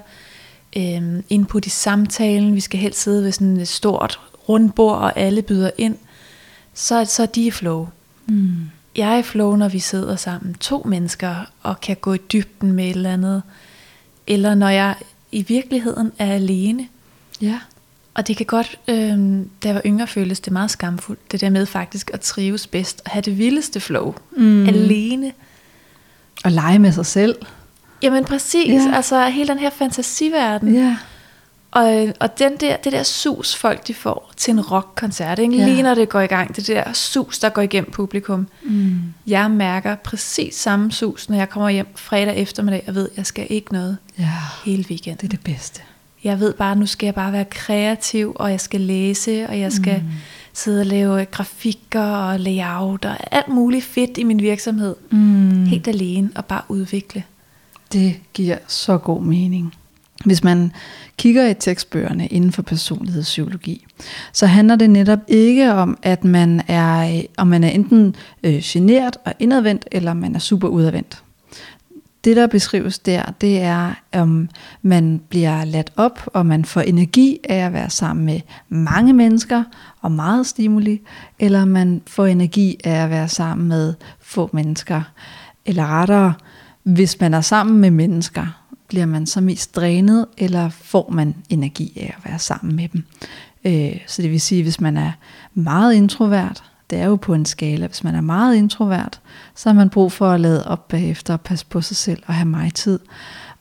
øh, 0.76 1.22
input 1.28 1.66
i 1.66 1.70
samtalen. 1.70 2.54
Vi 2.54 2.60
skal 2.60 2.80
helst 2.80 3.02
sidde 3.02 3.24
ved 3.24 3.32
sådan 3.32 3.56
et 3.56 3.68
stort 3.68 4.20
rundbord, 4.48 4.96
og 4.96 5.18
alle 5.18 5.42
byder 5.42 5.70
ind. 5.78 5.96
Så, 6.74 7.04
så 7.04 7.22
er 7.22 7.26
de 7.26 7.46
i 7.46 7.50
flow. 7.50 7.88
Mm. 8.26 8.70
Jeg 8.96 9.14
er 9.14 9.18
i 9.18 9.22
flow, 9.22 9.56
når 9.56 9.68
vi 9.68 9.78
sidder 9.78 10.16
sammen, 10.16 10.54
to 10.54 10.82
mennesker, 10.86 11.34
og 11.62 11.80
kan 11.80 11.96
gå 11.96 12.14
i 12.14 12.18
dybden 12.32 12.72
med 12.72 12.84
et 12.84 12.96
eller 12.96 13.12
andet. 13.12 13.42
Eller 14.26 14.54
når 14.54 14.68
jeg 14.68 14.94
i 15.32 15.42
virkeligheden 15.42 16.12
er 16.18 16.32
alene. 16.32 16.88
Ja. 17.40 17.58
Og 18.16 18.28
det 18.28 18.36
kan 18.36 18.46
godt, 18.46 18.78
øh, 18.88 18.96
da 19.62 19.68
jeg 19.68 19.74
var 19.74 19.82
yngre, 19.86 20.06
føles 20.06 20.40
det 20.40 20.52
meget 20.52 20.70
skamfuldt, 20.70 21.32
det 21.32 21.40
der 21.40 21.50
med 21.50 21.66
faktisk 21.66 22.10
at 22.14 22.20
trives 22.20 22.66
bedst, 22.66 23.02
og 23.04 23.10
have 23.10 23.22
det 23.22 23.38
vildeste 23.38 23.80
flow, 23.80 24.14
mm. 24.36 24.66
alene. 24.66 25.32
Og 26.44 26.52
lege 26.52 26.78
med 26.78 26.92
sig 26.92 27.06
selv. 27.06 27.36
Jamen 28.02 28.24
præcis, 28.24 28.84
ja. 28.84 28.92
altså 28.94 29.28
hele 29.28 29.48
den 29.48 29.58
her 29.58 29.70
fantasiverden. 29.70 30.74
Ja. 30.74 30.96
Og, 31.70 32.14
og 32.20 32.38
den 32.38 32.56
der, 32.56 32.76
det 32.76 32.92
der 32.92 33.02
sus, 33.02 33.54
folk 33.54 33.86
de 33.86 33.94
får 33.94 34.32
til 34.36 34.52
en 34.52 34.60
rockkoncert, 34.60 35.38
ikke? 35.38 35.56
Ja. 35.56 35.64
lige 35.64 35.82
når 35.82 35.94
det 35.94 36.08
går 36.08 36.20
i 36.20 36.26
gang, 36.26 36.56
det 36.56 36.66
der 36.66 36.92
sus, 36.92 37.38
der 37.38 37.48
går 37.48 37.62
igennem 37.62 37.90
publikum. 37.90 38.48
Mm. 38.62 38.98
Jeg 39.26 39.50
mærker 39.50 39.94
præcis 39.94 40.54
samme 40.54 40.92
sus, 40.92 41.28
når 41.28 41.36
jeg 41.36 41.48
kommer 41.48 41.68
hjem 41.68 41.86
fredag 41.94 42.36
eftermiddag, 42.36 42.84
og 42.88 42.94
ved, 42.94 43.08
at 43.10 43.16
jeg 43.16 43.26
skal 43.26 43.46
ikke 43.50 43.72
noget 43.72 43.96
ja. 44.18 44.32
hele 44.64 44.84
weekenden. 44.88 45.16
Det 45.16 45.34
er 45.34 45.36
det 45.36 45.44
bedste. 45.44 45.82
Jeg 46.26 46.40
ved 46.40 46.52
bare, 46.52 46.72
at 46.72 46.78
nu 46.78 46.86
skal 46.86 47.06
jeg 47.06 47.14
bare 47.14 47.32
være 47.32 47.44
kreativ, 47.44 48.32
og 48.34 48.50
jeg 48.50 48.60
skal 48.60 48.80
læse, 48.80 49.48
og 49.48 49.60
jeg 49.60 49.72
skal 49.72 50.02
mm. 50.02 50.10
sidde 50.52 50.80
og 50.80 50.86
lave 50.86 51.24
grafikker 51.24 52.02
og 52.02 52.40
layout, 52.40 53.04
og 53.04 53.16
alt 53.30 53.48
muligt 53.48 53.84
fedt 53.84 54.18
i 54.18 54.24
min 54.24 54.42
virksomhed. 54.42 54.96
Mm. 55.10 55.64
Helt 55.64 55.88
alene, 55.88 56.30
og 56.34 56.44
bare 56.44 56.62
udvikle. 56.68 57.22
Det 57.92 58.16
giver 58.34 58.58
så 58.66 58.98
god 58.98 59.22
mening. 59.22 59.74
Hvis 60.24 60.44
man 60.44 60.72
kigger 61.16 61.48
i 61.48 61.54
tekstbøgerne 61.54 62.26
inden 62.26 62.52
for 62.52 62.62
personlighedspsykologi, 62.62 63.86
så 64.32 64.46
handler 64.46 64.76
det 64.76 64.90
netop 64.90 65.18
ikke 65.28 65.72
om, 65.72 65.98
at 66.02 66.24
man 66.24 66.62
er, 66.68 67.22
om 67.36 67.46
man 67.46 67.64
er 67.64 67.68
enten 67.68 68.14
øh, 68.42 68.60
generet 68.62 69.16
og 69.24 69.34
indadvendt, 69.38 69.88
eller 69.92 70.14
man 70.14 70.34
er 70.34 70.38
super 70.38 70.68
udadvendt. 70.68 71.22
Det, 72.26 72.36
der 72.36 72.46
beskrives 72.46 72.98
der, 72.98 73.22
det 73.40 73.60
er, 73.60 73.94
om 74.12 74.48
man 74.82 75.20
bliver 75.28 75.64
ladt 75.64 75.92
op, 75.96 76.20
og 76.26 76.46
man 76.46 76.64
får 76.64 76.80
energi 76.80 77.38
af 77.48 77.66
at 77.66 77.72
være 77.72 77.90
sammen 77.90 78.26
med 78.26 78.40
mange 78.68 79.12
mennesker 79.12 79.64
og 80.00 80.12
meget 80.12 80.46
stimuli, 80.46 81.00
eller 81.38 81.64
man 81.64 82.02
får 82.06 82.26
energi 82.26 82.76
af 82.84 83.04
at 83.04 83.10
være 83.10 83.28
sammen 83.28 83.68
med 83.68 83.94
få 84.20 84.50
mennesker. 84.52 85.02
Eller 85.66 85.86
rettere, 85.86 86.34
hvis 86.82 87.20
man 87.20 87.34
er 87.34 87.40
sammen 87.40 87.80
med 87.80 87.90
mennesker, 87.90 88.64
bliver 88.88 89.06
man 89.06 89.26
så 89.26 89.40
mest 89.40 89.76
drænet, 89.76 90.26
eller 90.38 90.68
får 90.68 91.10
man 91.12 91.34
energi 91.48 91.92
af 91.96 92.14
at 92.18 92.30
være 92.30 92.38
sammen 92.38 92.76
med 92.76 92.88
dem. 92.88 93.04
Øh, 93.64 94.00
så 94.06 94.22
det 94.22 94.30
vil 94.30 94.40
sige, 94.40 94.62
hvis 94.62 94.80
man 94.80 94.96
er 94.96 95.12
meget 95.54 95.94
introvert, 95.94 96.62
det 96.90 96.98
er 96.98 97.06
jo 97.06 97.16
på 97.16 97.34
en 97.34 97.44
skala, 97.44 97.86
hvis 97.86 98.04
man 98.04 98.14
er 98.14 98.20
meget 98.20 98.56
introvert, 98.56 99.20
så 99.54 99.68
har 99.68 99.74
man 99.74 99.90
brug 99.90 100.12
for 100.12 100.30
at 100.30 100.40
lade 100.40 100.68
op 100.68 100.88
bagefter 100.88 101.34
og 101.34 101.40
passe 101.40 101.66
på 101.66 101.80
sig 101.80 101.96
selv 101.96 102.22
og 102.26 102.34
have 102.34 102.48
mig 102.48 102.74
tid. 102.74 102.98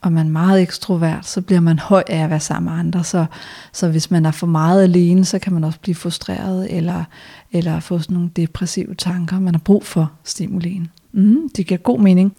Og 0.01 0.11
man 0.11 0.25
er 0.25 0.31
meget 0.31 0.61
ekstrovert, 0.61 1.25
så 1.25 1.41
bliver 1.41 1.59
man 1.59 1.79
høj 1.79 2.03
af 2.07 2.23
at 2.23 2.29
være 2.29 2.39
sammen 2.39 2.73
med 2.73 2.79
andre. 2.79 3.03
Så, 3.03 3.25
så 3.71 3.87
hvis 3.89 4.11
man 4.11 4.25
er 4.25 4.31
for 4.31 4.47
meget 4.47 4.83
alene, 4.83 5.25
så 5.25 5.39
kan 5.39 5.53
man 5.53 5.63
også 5.63 5.79
blive 5.79 5.95
frustreret 5.95 6.77
eller, 6.77 7.03
eller 7.51 7.79
få 7.79 7.99
sådan 7.99 8.13
nogle 8.13 8.29
depressive 8.35 8.95
tanker. 8.95 9.39
Man 9.39 9.53
har 9.53 9.59
brug 9.59 9.85
for 9.85 10.11
stimulien. 10.23 10.91
Mm, 11.11 11.49
det 11.49 11.67
giver 11.67 11.77
god 11.77 11.99
mening. 11.99 12.33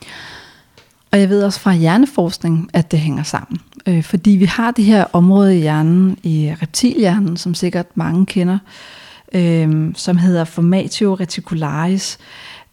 Og 1.13 1.21
jeg 1.21 1.29
ved 1.29 1.43
også 1.43 1.61
fra 1.61 1.75
hjerneforskning, 1.75 2.71
at 2.73 2.91
det 2.91 2.99
hænger 2.99 3.23
sammen. 3.23 3.61
Øh, 3.87 4.03
fordi 4.03 4.31
vi 4.31 4.45
har 4.45 4.71
det 4.71 4.85
her 4.85 5.05
område 5.13 5.57
i 5.57 5.61
hjernen, 5.61 6.19
i 6.23 6.55
reptilhjernen, 6.63 7.37
som 7.37 7.55
sikkert 7.55 7.97
mange 7.97 8.27
kender, 8.27 8.55
øh, 8.55 8.96
Øh, 9.35 9.95
som 9.95 10.17
hedder 10.17 10.45
formatio 10.45 11.15
reticularis, 11.15 12.19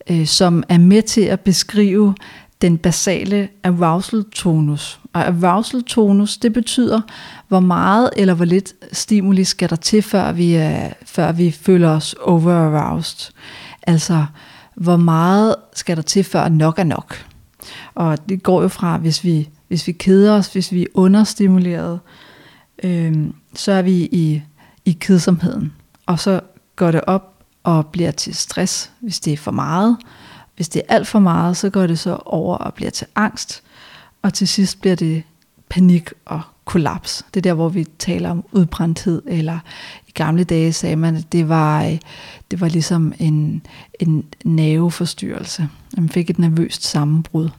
øh, 0.09 0.25
som 0.25 0.63
er 0.69 0.77
med 0.77 1.01
til 1.01 1.21
at 1.21 1.39
beskrive 1.39 2.15
den 2.61 2.77
basale 2.77 3.49
arousal 3.63 4.23
tonus. 4.31 4.99
Og 5.13 5.27
arousal 5.27 5.83
tonus, 5.83 6.37
det 6.37 6.53
betyder, 6.53 7.01
hvor 7.47 7.59
meget 7.59 8.09
eller 8.17 8.33
hvor 8.33 8.45
lidt 8.45 8.73
stimuli 8.91 9.43
skal 9.43 9.69
der 9.69 9.75
til, 9.75 10.01
før 10.01 10.31
vi, 10.31 10.53
er, 10.53 10.93
før 11.05 11.31
vi 11.31 11.51
føler 11.51 11.89
os 11.89 12.15
over-aroused. 12.21 13.33
Altså, 13.87 14.25
hvor 14.75 14.97
meget 14.97 15.55
skal 15.73 15.95
der 15.95 16.01
til, 16.01 16.23
før 16.23 16.49
nok 16.49 16.79
er 16.79 16.83
nok. 16.83 17.25
Og 17.95 18.29
det 18.29 18.43
går 18.43 18.61
jo 18.61 18.67
fra, 18.67 18.97
hvis 18.97 19.23
vi, 19.23 19.49
hvis 19.67 19.87
vi 19.87 19.91
keder 19.91 20.33
os, 20.33 20.53
hvis 20.53 20.71
vi 20.71 20.81
er 20.81 20.87
understimuleret, 20.93 21.99
øh, 22.83 23.27
så 23.55 23.71
er 23.71 23.81
vi 23.81 23.93
i, 24.11 24.41
i 24.85 24.91
kedsomheden. 24.91 25.73
Og 26.05 26.19
så 26.19 26.39
går 26.75 26.91
det 26.91 27.01
op 27.07 27.43
og 27.63 27.87
bliver 27.87 28.11
til 28.11 28.35
stress, 28.35 28.91
hvis 28.99 29.19
det 29.19 29.33
er 29.33 29.37
for 29.37 29.51
meget. 29.51 29.97
Hvis 30.55 30.69
det 30.69 30.81
er 30.87 30.95
alt 30.95 31.07
for 31.07 31.19
meget, 31.19 31.57
så 31.57 31.69
går 31.69 31.87
det 31.87 31.99
så 31.99 32.19
over 32.25 32.57
og 32.57 32.73
bliver 32.73 32.91
til 32.91 33.07
angst. 33.15 33.63
Og 34.21 34.33
til 34.33 34.47
sidst 34.47 34.81
bliver 34.81 34.95
det 34.95 35.23
panik 35.69 36.09
og 36.25 36.41
kollaps. 36.65 37.25
Det 37.33 37.39
er 37.39 37.41
der, 37.41 37.53
hvor 37.53 37.69
vi 37.69 37.85
taler 37.99 38.29
om 38.29 38.45
udbrændthed, 38.51 39.21
eller 39.27 39.59
i 40.07 40.11
gamle 40.11 40.43
dage 40.43 40.73
sagde 40.73 40.95
man, 40.95 41.15
at 41.15 41.31
det 41.31 41.49
var, 41.49 41.83
øh, 41.83 41.97
det 42.51 42.61
var 42.61 42.67
ligesom 42.67 43.13
en, 43.19 43.65
en 43.99 44.25
nerveforstyrrelse. 44.45 45.69
Man 45.97 46.09
fik 46.09 46.29
et 46.29 46.39
nervøst 46.39 46.83
sammenbrud. 46.83 47.49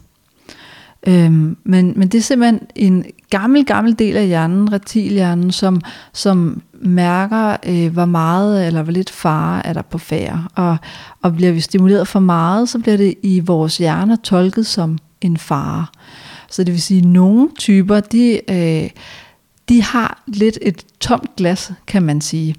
Øhm, 1.07 1.57
men, 1.65 1.93
men 1.97 2.09
det 2.09 2.19
er 2.19 2.23
simpelthen 2.23 2.61
en 2.75 3.05
gammel, 3.31 3.65
gammel 3.65 3.99
del 3.99 4.17
af 4.17 4.27
hjernen, 4.27 4.73
reptilhjernen, 4.73 5.53
som, 5.53 5.81
som 6.13 6.63
mærker, 6.85 7.57
øh, 7.67 7.93
hvor 7.93 8.05
meget 8.05 8.67
eller 8.67 8.83
hvor 8.83 8.93
lidt 8.93 9.11
fare 9.11 9.67
er 9.67 9.73
der 9.73 9.83
på 9.83 9.99
færre. 9.99 10.49
Og, 10.55 10.76
og 11.23 11.35
bliver 11.35 11.53
vi 11.53 11.61
stimuleret 11.61 12.09
for 12.09 12.21
meget, 12.21 12.69
så 12.69 12.79
bliver 12.79 12.97
det 12.97 13.14
i 13.23 13.41
vores 13.41 13.79
hjerne 13.79 14.17
tolket 14.17 14.67
som 14.67 14.99
en 15.21 15.37
fare. 15.37 15.87
Så 16.50 16.64
det 16.64 16.73
vil 16.73 16.83
sige, 16.83 16.99
at 16.99 17.07
nogle 17.07 17.49
typer, 17.59 18.00
de, 18.00 18.41
øh, 18.50 18.91
de 19.69 19.83
har 19.83 20.23
lidt 20.26 20.59
et 20.62 20.85
tomt 21.00 21.37
glas, 21.37 21.73
kan 21.87 22.03
man 22.03 22.21
sige. 22.21 22.55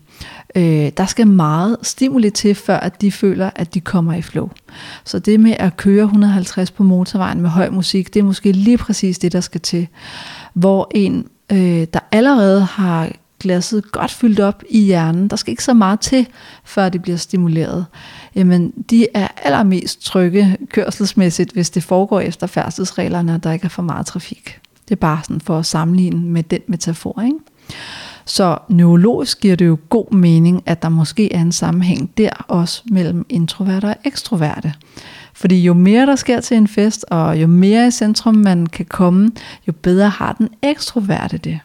Øh, 0.56 0.92
der 0.98 1.06
skal 1.06 1.28
meget 1.28 1.78
stimuli 1.82 2.30
til, 2.30 2.56
før 2.56 2.78
at 2.78 3.02
de 3.02 3.12
føler, 3.12 3.50
at 3.56 3.74
de 3.74 3.80
kommer 3.80 4.14
i 4.14 4.22
flow. 4.22 4.50
Så 5.04 5.20
det 5.20 5.40
med 5.40 5.56
at 5.60 5.78
køre 5.78 6.04
150 6.04 6.72
på 6.72 6.84
motorvejen 6.84 7.42
med 7.42 7.50
høj 7.50 7.70
musik, 7.70 8.14
det 8.14 8.20
er 8.20 8.24
måske 8.24 8.52
lige 8.52 8.78
præcis 8.78 9.20
det, 9.20 9.32
der 9.32 9.42
skal 9.42 9.62
til. 9.62 9.88
Hvor 10.54 10.92
en, 10.96 11.28
øh, 11.52 11.88
der 11.94 12.00
allerede 12.12 12.62
har 12.62 13.10
glasset 13.46 13.92
godt 13.92 14.12
fyldt 14.12 14.40
op 14.40 14.64
i 14.70 14.82
hjernen, 14.82 15.28
der 15.28 15.36
skal 15.36 15.52
ikke 15.52 15.64
så 15.64 15.74
meget 15.74 16.00
til, 16.00 16.28
før 16.64 16.90
det 16.90 17.02
bliver 17.02 17.18
stimuleret. 17.18 17.86
Jamen, 18.36 18.74
de 18.90 19.08
er 19.14 19.28
allermest 19.44 20.06
trygge 20.06 20.58
kørselsmæssigt, 20.70 21.52
hvis 21.52 21.70
det 21.70 21.84
foregår 21.84 22.20
efter 22.20 22.48
færdselsreglerne, 22.48 23.36
og 23.36 23.44
der 23.44 23.52
ikke 23.52 23.66
er 23.66 23.70
for 23.70 23.82
meget 23.82 24.06
trafik. 24.06 24.60
Det 24.90 24.92
er 24.92 25.00
bare 25.00 25.20
sådan 25.24 25.42
for 25.42 25.60
at 25.60 25.66
sammenligne 25.66 26.22
med 26.22 26.44
den 26.44 26.60
metafor, 26.68 27.22
ikke? 27.26 27.38
Så 28.26 28.58
neurologisk 28.70 29.42
giver 29.42 29.56
det 29.56 29.68
jo 29.68 29.78
god 29.90 30.14
mening, 30.14 30.64
at 30.66 30.82
der 30.82 30.90
måske 30.90 31.34
er 31.34 31.42
en 31.42 31.52
sammenhæng 31.52 32.12
der 32.18 32.30
også 32.48 32.82
mellem 32.92 33.26
introverte 33.30 33.86
og 33.86 33.96
ekstroverte. 34.04 34.74
Fordi 35.34 35.64
jo 35.64 35.74
mere 35.74 36.06
der 36.06 36.16
sker 36.16 36.42
til 36.42 36.58
en 36.58 36.68
fest, 36.68 37.06
og 37.12 37.42
jo 37.42 37.48
mere 37.48 37.88
i 37.88 37.92
centrum 37.92 38.36
man 38.36 38.68
kan 38.68 38.86
komme, 38.86 39.32
jo 39.68 39.74
bedre 39.74 40.10
har 40.10 40.34
den 40.34 40.50
ekstroverte 40.64 41.38
det. 41.38 41.60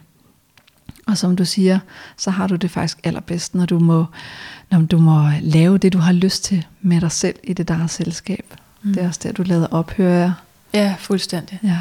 Og 1.11 1.17
som 1.17 1.35
du 1.35 1.45
siger, 1.45 1.79
så 2.17 2.31
har 2.31 2.47
du 2.47 2.55
det 2.55 2.71
faktisk 2.71 2.99
allerbedst, 3.03 3.55
når 3.55 3.65
du 3.65 3.79
må, 3.79 4.05
når 4.69 4.81
du 4.81 4.97
må 4.97 5.29
lave 5.41 5.77
det, 5.77 5.93
du 5.93 5.97
har 5.97 6.11
lyst 6.11 6.43
til 6.43 6.65
med 6.81 7.01
dig 7.01 7.11
selv 7.11 7.35
i 7.43 7.53
det 7.53 7.67
der 7.67 7.87
selskab. 7.87 8.45
Mm. 8.83 8.93
Det 8.93 9.03
er 9.03 9.07
også 9.07 9.19
der, 9.23 9.31
du 9.31 9.43
lader 9.43 9.67
ophøre. 9.67 10.35
Ja, 10.73 10.95
fuldstændig. 10.99 11.59
Ja. 11.63 11.77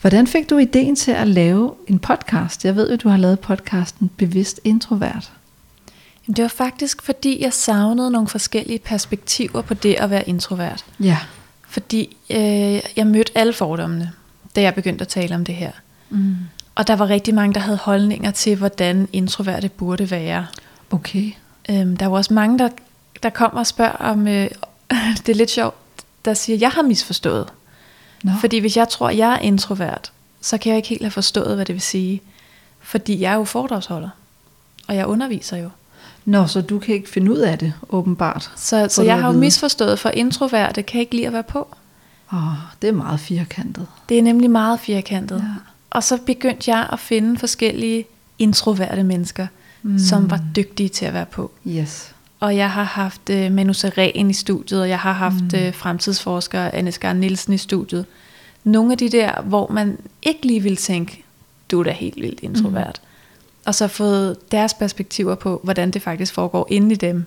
Hvordan 0.00 0.26
fik 0.26 0.50
du 0.50 0.58
ideen 0.58 0.96
til 0.96 1.10
at 1.10 1.28
lave 1.28 1.74
en 1.86 1.98
podcast? 1.98 2.64
Jeg 2.64 2.76
ved 2.76 2.90
at 2.90 3.02
du 3.02 3.08
har 3.08 3.16
lavet 3.16 3.40
podcasten 3.40 4.10
Bevidst 4.16 4.60
Introvert. 4.64 5.32
Jamen, 6.26 6.36
det 6.36 6.42
var 6.42 6.48
faktisk, 6.48 7.02
fordi 7.02 7.42
jeg 7.42 7.52
savnede 7.52 8.10
nogle 8.10 8.28
forskellige 8.28 8.78
perspektiver 8.78 9.62
på 9.62 9.74
det 9.74 9.94
at 9.94 10.10
være 10.10 10.28
introvert. 10.28 10.84
Ja. 11.00 11.18
Fordi 11.68 12.16
øh, 12.30 12.80
jeg 12.96 13.06
mødte 13.06 13.32
alle 13.34 13.52
fordommene, 13.52 14.12
da 14.56 14.62
jeg 14.62 14.74
begyndte 14.74 15.02
at 15.02 15.08
tale 15.08 15.34
om 15.34 15.44
det 15.44 15.54
her. 15.54 15.70
Mm. 16.10 16.36
Og 16.76 16.86
der 16.86 16.96
var 16.96 17.08
rigtig 17.08 17.34
mange, 17.34 17.54
der 17.54 17.60
havde 17.60 17.78
holdninger 17.78 18.30
til, 18.30 18.56
hvordan 18.56 19.08
introverte 19.12 19.68
burde 19.68 20.10
være. 20.10 20.46
Okay. 20.90 21.32
Øhm, 21.70 21.96
der 21.96 22.06
var 22.06 22.16
også 22.16 22.34
mange, 22.34 22.58
der, 22.58 22.68
der 23.22 23.30
kommer 23.30 23.60
og 23.60 23.66
spørger 23.66 23.92
om, 23.92 24.28
øh, 24.28 24.48
det 25.26 25.28
er 25.28 25.34
lidt 25.34 25.50
sjovt, 25.50 25.76
der 26.24 26.34
siger, 26.34 26.58
jeg 26.58 26.70
har 26.70 26.82
misforstået. 26.82 27.48
No. 28.22 28.32
Fordi 28.40 28.58
hvis 28.58 28.76
jeg 28.76 28.88
tror, 28.88 29.10
jeg 29.10 29.32
er 29.32 29.38
introvert, 29.38 30.12
så 30.40 30.58
kan 30.58 30.70
jeg 30.70 30.76
ikke 30.76 30.88
helt 30.88 31.02
have 31.02 31.10
forstået, 31.10 31.54
hvad 31.54 31.64
det 31.64 31.74
vil 31.74 31.82
sige. 31.82 32.22
Fordi 32.80 33.20
jeg 33.20 33.32
er 33.32 33.36
jo 33.36 33.44
foredragsholder, 33.44 34.08
og 34.88 34.96
jeg 34.96 35.06
underviser 35.06 35.56
jo. 35.56 35.70
Nå, 36.24 36.46
så 36.46 36.60
du 36.60 36.78
kan 36.78 36.94
ikke 36.94 37.10
finde 37.10 37.32
ud 37.32 37.38
af 37.38 37.58
det, 37.58 37.72
åbenbart. 37.88 38.50
Så, 38.56 38.88
så 38.90 39.02
jeg 39.02 39.20
har 39.20 39.32
jo 39.32 39.38
misforstået, 39.38 39.98
for 39.98 40.08
introverte 40.08 40.82
kan 40.82 41.00
ikke 41.00 41.14
lide 41.14 41.26
at 41.26 41.32
være 41.32 41.42
på. 41.42 41.76
Åh, 42.32 42.46
oh, 42.46 42.54
det 42.82 42.88
er 42.88 42.92
meget 42.92 43.20
firkantet. 43.20 43.86
Det 44.08 44.18
er 44.18 44.22
nemlig 44.22 44.50
meget 44.50 44.80
firkantet. 44.80 45.36
Ja. 45.36 45.72
Og 45.90 46.04
så 46.04 46.18
begyndte 46.26 46.70
jeg 46.70 46.88
at 46.92 47.00
finde 47.00 47.38
forskellige 47.38 48.04
introverte 48.38 49.04
mennesker, 49.04 49.46
mm. 49.82 49.98
som 49.98 50.30
var 50.30 50.40
dygtige 50.56 50.88
til 50.88 51.04
at 51.06 51.14
være 51.14 51.26
på. 51.26 51.50
Yes. 51.68 52.14
Og 52.40 52.56
jeg 52.56 52.70
har 52.70 52.82
haft 52.82 53.30
uh, 53.30 53.52
Manu 53.52 53.72
Seren 53.72 54.30
i 54.30 54.32
studiet, 54.32 54.80
og 54.80 54.88
jeg 54.88 54.98
har 54.98 55.12
haft 55.12 55.52
mm. 55.52 55.66
uh, 55.66 55.74
fremtidsforsker 55.74 56.70
Anne 56.72 56.92
Skar 56.92 57.12
Nielsen 57.12 57.52
i 57.52 57.58
studiet. 57.58 58.06
Nogle 58.64 58.92
af 58.92 58.98
de 58.98 59.08
der, 59.08 59.42
hvor 59.42 59.72
man 59.72 59.98
ikke 60.22 60.46
lige 60.46 60.62
vil 60.62 60.76
tænke, 60.76 61.24
du 61.70 61.80
er 61.80 61.84
da 61.84 61.90
helt 61.90 62.16
vildt 62.16 62.40
introvert. 62.42 63.00
Mm. 63.02 63.08
og 63.64 63.74
så 63.74 63.88
fået 63.88 64.52
deres 64.52 64.74
perspektiver 64.74 65.34
på, 65.34 65.60
hvordan 65.64 65.90
det 65.90 66.02
faktisk 66.02 66.34
foregår 66.34 66.66
inde 66.70 66.92
i 66.92 66.96
dem, 66.96 67.24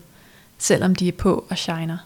selvom 0.58 0.96
de 0.96 1.08
er 1.08 1.12
på 1.12 1.46
og 1.50 1.58
shiner. 1.58 1.98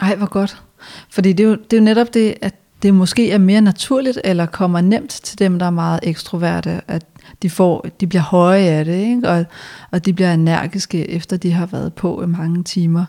Ej, 0.00 0.16
hvor 0.16 0.26
godt. 0.26 0.62
Fordi 1.10 1.32
det 1.32 1.44
er, 1.44 1.48
jo, 1.48 1.54
det 1.54 1.72
er 1.72 1.76
jo 1.76 1.84
netop 1.84 2.14
det, 2.14 2.34
at 2.40 2.54
det 2.82 2.94
måske 2.94 3.30
er 3.30 3.38
mere 3.38 3.60
naturligt, 3.60 4.20
eller 4.24 4.46
kommer 4.46 4.80
nemt 4.80 5.10
til 5.10 5.38
dem, 5.38 5.58
der 5.58 5.66
er 5.66 5.70
meget 5.70 6.00
ekstroverte, 6.02 6.80
at 6.88 7.06
de, 7.42 7.50
får, 7.50 7.86
de 8.00 8.06
bliver 8.06 8.22
høje 8.22 8.62
af 8.62 8.84
det, 8.84 8.94
ikke? 8.94 9.28
Og, 9.28 9.44
og 9.90 10.06
de 10.06 10.12
bliver 10.12 10.34
energiske, 10.34 11.10
efter 11.10 11.36
de 11.36 11.52
har 11.52 11.66
været 11.66 11.94
på 11.94 12.22
i 12.22 12.26
mange 12.26 12.64
timer. 12.64 13.04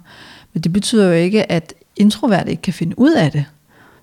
Men 0.54 0.64
det 0.64 0.74
betyder 0.74 1.08
jo 1.08 1.14
ikke, 1.14 1.52
at 1.52 1.74
introverte 1.96 2.52
ikke 2.52 2.62
kan 2.62 2.74
finde 2.74 3.00
ud 3.00 3.14
af 3.14 3.32
det. 3.32 3.46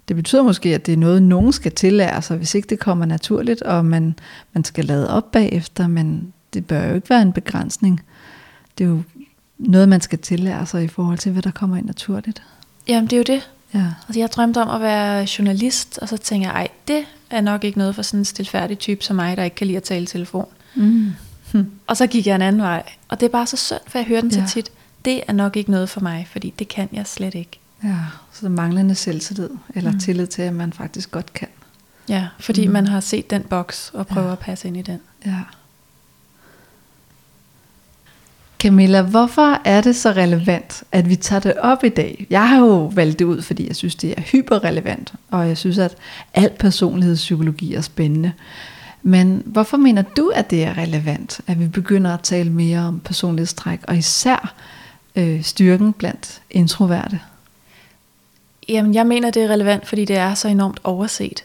Det 0.08 0.16
betyder 0.16 0.42
måske, 0.42 0.74
at 0.74 0.86
det 0.86 0.92
er 0.92 0.96
noget, 0.96 1.22
nogen 1.22 1.52
skal 1.52 1.72
tillære 1.72 2.22
sig, 2.22 2.36
hvis 2.36 2.54
ikke 2.54 2.68
det 2.68 2.78
kommer 2.78 3.06
naturligt, 3.06 3.62
og 3.62 3.84
man, 3.84 4.14
man 4.52 4.64
skal 4.64 4.84
lade 4.84 5.10
op 5.10 5.32
bagefter, 5.32 5.86
men 5.86 6.32
det 6.54 6.66
bør 6.66 6.88
jo 6.88 6.94
ikke 6.94 7.10
være 7.10 7.22
en 7.22 7.32
begrænsning. 7.32 8.00
Det 8.78 8.84
er 8.84 8.88
jo 8.88 9.02
noget, 9.58 9.88
man 9.88 10.00
skal 10.00 10.18
tillære 10.18 10.66
sig 10.66 10.84
i 10.84 10.88
forhold 10.88 11.18
til, 11.18 11.32
hvad 11.32 11.42
der 11.42 11.50
kommer 11.50 11.76
ind 11.76 11.86
naturligt. 11.86 12.42
Jamen, 12.88 13.10
det 13.10 13.12
er 13.12 13.18
jo 13.18 13.36
det. 13.36 13.50
Ja. 13.74 13.84
Altså, 14.08 14.20
jeg 14.20 14.28
drømte 14.32 14.62
om 14.62 14.68
at 14.70 14.80
være 14.80 15.26
journalist, 15.38 15.98
og 16.02 16.08
så 16.08 16.16
tænker 16.16 16.48
jeg, 16.48 16.54
ej, 16.56 16.68
det 16.88 17.04
er 17.30 17.40
nok 17.40 17.64
ikke 17.64 17.78
noget 17.78 17.94
for 17.94 18.02
sådan 18.02 18.20
en 18.20 18.24
stilfærdig 18.24 18.78
type 18.78 19.04
som 19.04 19.16
mig, 19.16 19.36
der 19.36 19.42
ikke 19.44 19.56
kan 19.56 19.66
lide 19.66 19.76
at 19.76 19.82
tale 19.82 20.06
telefon. 20.06 20.46
Mm. 20.74 21.12
Hm. 21.52 21.70
Og 21.86 21.96
så 21.96 22.06
gik 22.06 22.26
jeg 22.26 22.34
en 22.34 22.42
anden 22.42 22.62
vej. 22.62 22.82
Og 23.08 23.20
det 23.20 23.26
er 23.26 23.30
bare 23.30 23.46
så 23.46 23.56
synd, 23.56 23.78
for 23.86 23.98
jeg 23.98 24.06
hører 24.06 24.20
den 24.20 24.30
Ja. 24.30 24.46
så 24.46 24.52
tit. 24.52 24.70
Det 25.04 25.22
er 25.28 25.32
nok 25.32 25.56
ikke 25.56 25.70
noget 25.70 25.88
for 25.90 26.00
mig, 26.00 26.28
fordi 26.32 26.54
det 26.58 26.68
kan 26.68 26.88
jeg 26.92 27.06
slet 27.06 27.34
ikke. 27.34 27.60
Ja, 27.84 27.96
så 28.32 28.48
manglende 28.48 28.94
selvtillid, 28.94 29.50
eller 29.74 29.92
Mm. 29.92 29.98
tillid 29.98 30.26
til, 30.26 30.42
at 30.42 30.52
man 30.52 30.72
faktisk 30.72 31.10
godt 31.10 31.32
kan. 31.32 31.48
Ja, 32.08 32.26
fordi. 32.40 32.66
Mm. 32.66 32.72
man 32.72 32.86
har 32.86 33.00
set 33.00 33.30
den 33.30 33.42
boks 33.42 33.90
og 33.94 34.06
prøver 34.06 34.26
Ja. 34.26 34.32
at 34.32 34.38
passe 34.38 34.68
ind 34.68 34.76
i 34.76 34.82
den. 34.82 35.00
Ja. 35.26 35.38
Camilla, 38.64 39.02
hvorfor 39.02 39.60
er 39.64 39.80
det 39.80 39.96
så 39.96 40.10
relevant, 40.10 40.84
at 40.92 41.08
vi 41.08 41.16
tager 41.16 41.40
det 41.40 41.54
op 41.54 41.84
i 41.84 41.88
dag? 41.88 42.26
Jeg 42.30 42.48
har 42.48 42.58
jo 42.58 42.90
valgt 42.94 43.18
det 43.18 43.24
ud, 43.24 43.42
fordi 43.42 43.68
jeg 43.68 43.76
synes, 43.76 43.94
det 43.94 44.14
er 44.16 44.22
hyperrelevant, 44.22 45.14
og 45.30 45.48
jeg 45.48 45.58
synes, 45.58 45.78
at 45.78 45.96
al 46.34 46.50
personlighedspsykologi 46.58 47.74
er 47.74 47.80
spændende. 47.80 48.32
Men 49.02 49.42
hvorfor 49.46 49.76
mener 49.76 50.02
du, 50.02 50.28
at 50.34 50.50
det 50.50 50.64
er 50.64 50.78
relevant, 50.78 51.40
at 51.46 51.60
vi 51.60 51.68
begynder 51.68 52.14
at 52.14 52.20
tale 52.20 52.50
mere 52.50 52.78
om 52.80 53.00
personlighedstræk, 53.00 53.80
og 53.88 53.96
især 53.96 54.54
øh, 55.16 55.42
styrken 55.42 55.92
blandt 55.92 56.42
introverte? 56.50 57.20
Jamen, 58.68 58.94
jeg 58.94 59.06
mener, 59.06 59.30
det 59.30 59.42
er 59.42 59.48
relevant, 59.48 59.86
fordi 59.86 60.04
det 60.04 60.16
er 60.16 60.34
så 60.34 60.48
enormt 60.48 60.80
overset. 60.84 61.44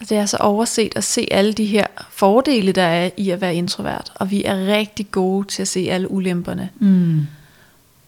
Altså, 0.00 0.14
det 0.14 0.20
er 0.20 0.26
så 0.26 0.36
overset 0.36 0.92
at 0.96 1.04
se 1.04 1.28
alle 1.30 1.52
de 1.52 1.64
her 1.64 1.86
fordele, 2.10 2.72
der 2.72 2.82
er 2.82 3.10
i 3.16 3.30
at 3.30 3.40
være 3.40 3.54
introvert. 3.54 4.12
Og 4.14 4.30
vi 4.30 4.44
er 4.44 4.66
rigtig 4.66 5.10
gode 5.10 5.46
til 5.46 5.62
at 5.62 5.68
se 5.68 5.88
alle 5.90 6.10
ulemperne. 6.10 6.70
Mm. 6.78 7.26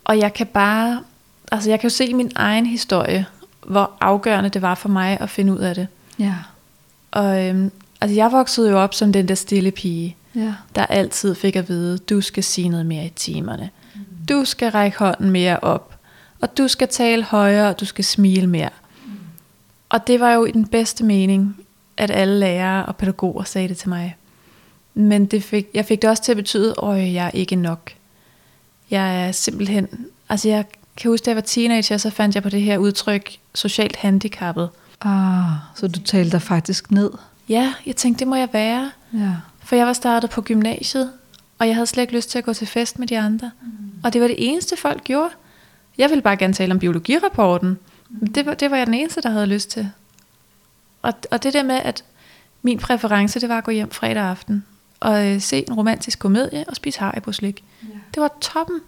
Og 0.04 0.18
jeg 0.18 0.34
kan 0.34 0.46
bare, 0.46 1.00
altså 1.52 1.70
jeg 1.70 1.80
kan 1.80 1.90
jo 1.90 1.94
se 1.96 2.14
min 2.14 2.32
egen 2.34 2.66
historie, 2.66 3.26
hvor 3.66 3.90
afgørende 4.00 4.50
det 4.50 4.62
var 4.62 4.74
for 4.74 4.88
mig 4.88 5.18
at 5.20 5.30
finde 5.30 5.52
ud 5.52 5.58
af 5.58 5.74
det. 5.74 5.86
Ja. 6.18 6.34
Og 7.10 7.46
øhm, 7.46 7.70
altså 8.00 8.14
jeg 8.14 8.32
voksede 8.32 8.70
jo 8.70 8.78
op 8.78 8.94
som 8.94 9.12
den 9.12 9.28
der 9.28 9.34
stille 9.34 9.70
pige, 9.70 10.16
Ja. 10.34 10.54
der 10.74 10.86
altid 10.86 11.34
fik 11.34 11.56
at 11.56 11.68
vide, 11.68 11.98
du 11.98 12.20
skal 12.20 12.44
sige 12.44 12.68
noget 12.68 12.86
mere 12.86 13.04
i 13.06 13.08
timerne. 13.16 13.70
Du 14.28 14.44
skal 14.44 14.70
række 14.70 14.98
hånden 14.98 15.30
mere 15.30 15.60
op. 15.60 15.94
Og 16.40 16.58
du 16.58 16.68
skal 16.68 16.88
tale 16.88 17.24
højere, 17.24 17.68
og 17.68 17.80
du 17.80 17.84
skal 17.84 18.04
smile 18.04 18.46
mere. 18.46 18.68
Og 19.88 20.06
det 20.06 20.20
var 20.20 20.32
jo 20.32 20.44
i 20.44 20.50
den 20.50 20.66
bedste 20.66 21.04
mening, 21.04 21.56
at 21.98 22.10
alle 22.10 22.38
lærere 22.38 22.86
og 22.86 22.96
pædagoger 22.96 23.44
sagde 23.44 23.68
det 23.68 23.76
til 23.76 23.88
mig. 23.88 24.16
Men 24.94 25.26
det 25.26 25.42
fik, 25.42 25.66
jeg 25.74 25.84
fik 25.84 26.02
det 26.02 26.10
også 26.10 26.22
til 26.22 26.32
at 26.32 26.36
betyde, 26.36 26.74
at 26.82 27.12
jeg 27.12 27.26
er 27.26 27.30
ikke 27.30 27.56
nok. 27.56 27.92
Jeg 28.90 29.26
er 29.26 29.32
simpelthen... 29.32 29.88
Altså 30.28 30.48
jeg 30.48 30.64
kan 30.96 31.10
huske, 31.10 31.24
da 31.24 31.30
jeg 31.30 31.36
var 31.36 31.42
teenager, 31.42 31.96
så 31.96 32.10
fandt 32.10 32.34
jeg 32.34 32.42
på 32.42 32.48
det 32.48 32.62
her 32.62 32.78
udtryk, 32.78 33.36
socialt 33.54 33.96
handicappet. 33.96 34.70
Ah, 35.00 35.52
så 35.76 35.88
du 35.88 36.00
talte 36.00 36.32
dig 36.32 36.42
faktisk 36.42 36.90
ned? 36.90 37.10
Ja, 37.48 37.74
jeg 37.86 37.96
tænkte, 37.96 38.18
det 38.18 38.28
må 38.28 38.36
jeg 38.36 38.48
være. 38.52 38.90
Ja. 39.14 39.32
For 39.64 39.76
jeg 39.76 39.86
var 39.86 39.92
startet 39.92 40.30
på 40.30 40.42
gymnasiet, 40.42 41.10
og 41.58 41.66
jeg 41.66 41.74
havde 41.74 41.86
slet 41.86 42.02
ikke 42.02 42.14
lyst 42.14 42.30
til 42.30 42.38
at 42.38 42.44
gå 42.44 42.52
til 42.52 42.66
fest 42.66 42.98
med 42.98 43.06
de 43.06 43.18
andre. 43.18 43.50
Mm. 43.62 43.68
Og 44.04 44.12
det 44.12 44.20
var 44.20 44.26
det 44.26 44.36
eneste, 44.38 44.76
folk 44.76 45.04
gjorde. 45.04 45.30
Jeg 45.98 46.10
ville 46.10 46.22
bare 46.22 46.36
gerne 46.36 46.54
tale 46.54 46.72
om 46.72 46.78
biologirapporten. 46.78 47.78
Mm. 48.10 48.26
Det, 48.26 48.46
var, 48.46 48.54
det 48.54 48.70
var 48.70 48.76
jeg 48.76 48.86
den 48.86 48.94
eneste, 48.94 49.20
der 49.20 49.30
havde 49.30 49.46
lyst 49.46 49.70
til. 49.70 49.90
Og, 51.08 51.14
og 51.30 51.42
det 51.42 51.52
der 51.52 51.62
med, 51.62 51.80
at 51.84 52.04
min 52.62 52.78
præference, 52.78 53.40
det 53.40 53.48
var 53.48 53.58
at 53.58 53.64
gå 53.64 53.70
hjem 53.70 53.90
fredag 53.90 54.22
aften 54.22 54.64
og 55.00 55.26
øh, 55.26 55.40
se 55.40 55.64
en 55.68 55.74
romantisk 55.74 56.18
komedie 56.18 56.64
og 56.68 56.76
spise 56.76 56.98
haribo 56.98 57.32
slik. 57.32 57.64
Ja. 57.82 57.88
Det 58.14 58.20
var 58.22 58.30
toppen. 58.40 58.80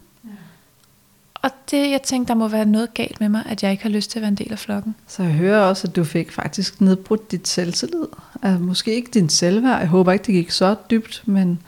Og 1.34 1.50
det, 1.70 1.90
jeg 1.90 2.02
tænkte, 2.02 2.28
der 2.28 2.34
må 2.34 2.48
være 2.48 2.64
noget 2.64 2.94
galt 2.94 3.20
med 3.20 3.28
mig, 3.28 3.42
at 3.46 3.62
jeg 3.62 3.70
ikke 3.70 3.82
har 3.82 3.90
lyst 3.90 4.10
til 4.10 4.18
at 4.18 4.20
være 4.20 4.28
en 4.28 4.34
del 4.34 4.52
af 4.52 4.58
flokken. 4.58 4.94
Så 5.06 5.22
jeg 5.22 5.32
hører 5.32 5.60
også, 5.60 5.88
at 5.88 5.96
du 5.96 6.04
fik 6.04 6.32
faktisk 6.32 6.80
nedbrudt 6.80 7.30
dit 7.30 7.48
selvtillid. 7.48 8.06
Altså, 8.42 8.64
måske 8.64 8.94
ikke 8.94 9.10
din 9.14 9.28
selvværd. 9.28 9.78
Jeg 9.78 9.88
håber 9.88 10.12
ikke, 10.12 10.22
det 10.22 10.34
gik 10.34 10.50
så 10.50 10.76
dybt, 10.90 11.22
men, 11.26 11.62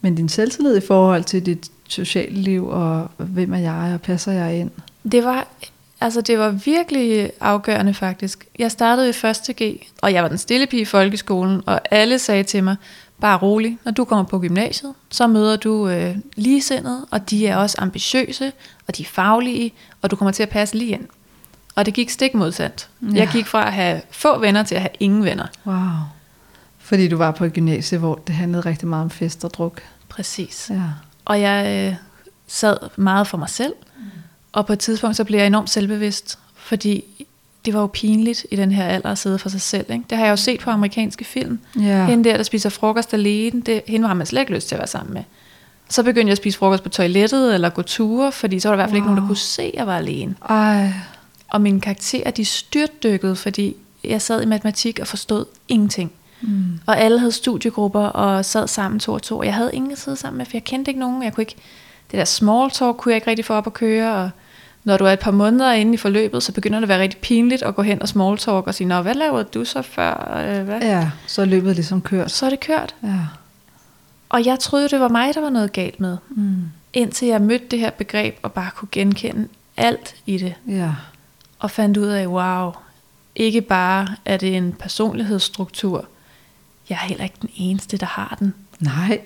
men 0.00 0.14
din 0.14 0.28
selvtillid 0.28 0.76
i 0.76 0.86
forhold 0.86 1.24
til 1.24 1.46
dit 1.46 1.70
sociale 1.88 2.36
liv, 2.36 2.68
og 2.68 3.10
hvem 3.16 3.54
er 3.54 3.58
jeg, 3.58 3.90
og 3.94 4.00
passer 4.00 4.32
jeg 4.32 4.58
ind? 4.58 4.70
Det 5.12 5.24
var, 5.24 5.46
altså 6.00 6.20
det 6.20 6.38
var 6.38 6.50
virkelig 6.50 7.32
afgørende 7.40 7.94
faktisk. 7.94 8.46
Jeg 8.58 8.70
startede 8.70 9.08
i 9.08 9.26
1. 9.26 9.56
G, 9.62 9.86
og 10.02 10.12
jeg 10.12 10.22
var 10.22 10.28
den 10.28 10.38
stille 10.38 10.66
pige 10.66 10.82
i 10.82 10.84
folkeskolen, 10.84 11.62
og 11.66 11.80
alle 11.90 12.18
sagde 12.18 12.42
til 12.42 12.64
mig, 12.64 12.76
bare 13.20 13.38
rolig, 13.38 13.78
når 13.84 13.92
du 13.92 14.04
kommer 14.04 14.24
på 14.24 14.38
gymnasiet, 14.38 14.94
så 15.10 15.26
møder 15.26 15.56
du 15.56 15.88
øh, 15.88 16.16
ligesindede, 16.36 17.06
og 17.10 17.30
de 17.30 17.46
er 17.46 17.56
også 17.56 17.76
ambitiøse, 17.80 18.52
og 18.88 18.96
de 18.96 19.02
er 19.02 19.06
faglige, 19.06 19.72
og 20.02 20.10
du 20.10 20.16
kommer 20.16 20.32
til 20.32 20.42
at 20.42 20.48
passe 20.48 20.78
lige 20.78 20.92
ind. 20.92 21.06
Og 21.74 21.86
det 21.86 21.94
gik 21.94 22.10
stik 22.10 22.34
modsat. 22.34 22.88
Ja. 23.02 23.06
Ja. 23.06 23.14
Jeg 23.14 23.28
gik 23.32 23.46
fra 23.46 23.66
at 23.66 23.72
have 23.72 24.00
få 24.10 24.38
venner 24.38 24.62
til 24.62 24.74
at 24.74 24.80
have 24.80 24.90
ingen 25.00 25.24
venner. 25.24 25.46
Wow. 25.66 25.76
Fordi 26.78 27.08
du 27.08 27.16
var 27.16 27.30
på 27.30 27.44
et 27.44 27.52
gymnasie, 27.52 27.98
hvor 27.98 28.14
det 28.26 28.34
handlede 28.34 28.60
rigtig 28.66 28.88
meget 28.88 29.04
om 29.04 29.10
fest 29.10 29.44
og 29.44 29.54
druk. 29.54 29.82
Præcis. 30.08 30.70
Ja. 30.70 30.82
Og 31.24 31.40
jeg 31.40 31.88
øh, 31.88 31.96
sad 32.46 32.76
meget 32.96 33.26
for 33.26 33.38
mig 33.38 33.48
selv, 33.48 33.72
og 34.52 34.66
på 34.66 34.72
et 34.72 34.78
tidspunkt 34.78 35.16
så 35.16 35.24
blev 35.24 35.38
jeg 35.38 35.46
enormt 35.46 35.70
selvbevidst, 35.70 36.38
fordi 36.54 37.04
det 37.64 37.74
var 37.74 37.80
jo 37.80 37.86
pinligt 37.86 38.46
i 38.50 38.56
den 38.56 38.72
her 38.72 38.84
alder 38.84 39.10
at 39.10 39.18
sidde 39.18 39.38
for 39.38 39.48
sig 39.48 39.60
selv. 39.60 39.86
Ikke? 39.92 40.04
Det 40.10 40.18
har 40.18 40.24
jeg 40.24 40.30
jo 40.30 40.36
set 40.36 40.60
på 40.60 40.70
amerikanske 40.70 41.24
film. 41.24 41.58
Ja. 41.80 42.06
Hende 42.06 42.28
der, 42.28 42.36
der 42.36 42.42
spiser 42.42 42.68
frokost 42.68 43.14
alene, 43.14 43.60
det, 43.60 43.82
hende 43.86 44.06
har 44.06 44.14
man 44.14 44.26
slet 44.26 44.40
ikke 44.40 44.54
lyst 44.54 44.68
til 44.68 44.74
at 44.74 44.78
være 44.78 44.88
sammen 44.88 45.14
med. 45.14 45.22
Så 45.88 46.02
begyndte 46.02 46.26
jeg 46.26 46.32
at 46.32 46.38
spise 46.38 46.58
frokost 46.58 46.82
på 46.82 46.88
toilettet, 46.88 47.54
eller 47.54 47.68
gå 47.68 47.82
ture, 47.82 48.32
fordi 48.32 48.60
så 48.60 48.68
var 48.68 48.76
der 48.76 48.82
i 48.82 48.82
hvert 48.82 48.90
fald 48.90 49.00
wow. 49.00 49.04
ikke 49.04 49.06
nogen, 49.06 49.22
der 49.22 49.26
kunne 49.26 49.36
se, 49.36 49.62
at 49.62 49.74
jeg 49.74 49.86
var 49.86 49.96
alene. 49.96 50.34
Ej. 50.48 50.92
Og 51.48 51.60
mine 51.60 51.80
karakterer, 51.80 52.30
de 52.30 52.44
styrtdykkede, 52.44 53.36
fordi 53.36 53.76
jeg 54.04 54.22
sad 54.22 54.42
i 54.42 54.46
matematik 54.46 54.98
og 54.98 55.06
forstod 55.06 55.44
ingenting. 55.68 56.12
Mm. 56.40 56.80
Og 56.86 57.00
alle 57.00 57.18
havde 57.18 57.32
studiegrupper 57.32 58.00
og 58.00 58.44
sad 58.44 58.68
sammen 58.68 59.00
to 59.00 59.12
og 59.12 59.22
to. 59.22 59.38
Og 59.38 59.44
jeg 59.44 59.54
havde 59.54 59.70
ingen 59.72 59.92
at 59.92 59.98
sidde 59.98 60.16
sammen 60.16 60.38
med, 60.38 60.46
for 60.46 60.52
jeg 60.56 60.64
kendte 60.64 60.90
ikke 60.90 61.00
nogen. 61.00 61.22
Jeg 61.22 61.34
kunne 61.34 61.42
ikke, 61.42 61.56
det 62.10 62.18
der 62.18 62.24
small 62.24 62.70
talk 62.70 62.96
kunne 62.96 63.12
jeg 63.12 63.16
ikke 63.16 63.30
rigtig 63.30 63.44
få 63.44 63.54
op 63.54 63.66
at 63.66 63.74
køre. 63.74 64.14
Og 64.16 64.30
når 64.84 64.96
du 64.96 65.04
er 65.04 65.12
et 65.12 65.18
par 65.18 65.30
måneder 65.30 65.72
inde 65.72 65.94
i 65.94 65.96
forløbet, 65.96 66.42
så 66.42 66.52
begynder 66.52 66.78
det 66.78 66.84
at 66.84 66.88
være 66.88 67.00
rigtig 67.00 67.20
pinligt 67.20 67.62
at 67.62 67.74
gå 67.74 67.82
hen 67.82 68.02
og 68.02 68.08
small 68.08 68.38
talk 68.38 68.66
og 68.66 68.74
sige, 68.74 68.88
Nå, 68.88 69.02
hvad 69.02 69.14
lavede 69.14 69.44
du 69.44 69.64
så 69.64 69.82
før? 69.82 70.36
Øh, 70.38 70.64
Hvad? 70.64 70.80
Ja, 70.80 71.10
så 71.26 71.40
er 71.42 71.46
løbet 71.46 71.74
ligesom 71.74 72.00
kørt. 72.02 72.30
Så 72.30 72.46
er 72.46 72.50
det 72.50 72.60
kørt. 72.60 72.94
Ja. 73.02 73.18
Og 74.28 74.44
jeg 74.46 74.58
troede, 74.58 74.88
det 74.88 75.00
var 75.00 75.08
mig, 75.08 75.34
der 75.34 75.40
var 75.40 75.50
noget 75.50 75.72
galt 75.72 76.00
med. 76.00 76.16
Mm. 76.30 76.64
Indtil 76.92 77.28
jeg 77.28 77.40
mødte 77.40 77.64
det 77.70 77.78
her 77.78 77.90
begreb 77.90 78.38
og 78.42 78.52
bare 78.52 78.70
kunne 78.76 78.88
genkende 78.92 79.48
alt 79.76 80.14
i 80.26 80.38
det. 80.38 80.54
Ja. 80.68 80.90
Og 81.58 81.70
fandt 81.70 81.96
ud 81.96 82.06
af, 82.06 82.26
wow, 82.26 82.72
ikke 83.34 83.60
bare 83.60 84.08
er 84.24 84.36
det 84.36 84.56
en 84.56 84.72
personlighedsstruktur. 84.72 86.04
Jeg 86.88 86.94
er 87.02 87.06
heller 87.08 87.24
ikke 87.24 87.36
den 87.42 87.50
eneste, 87.56 87.96
der 87.96 88.06
har 88.06 88.36
den. 88.38 88.54
Nej, 88.80 89.20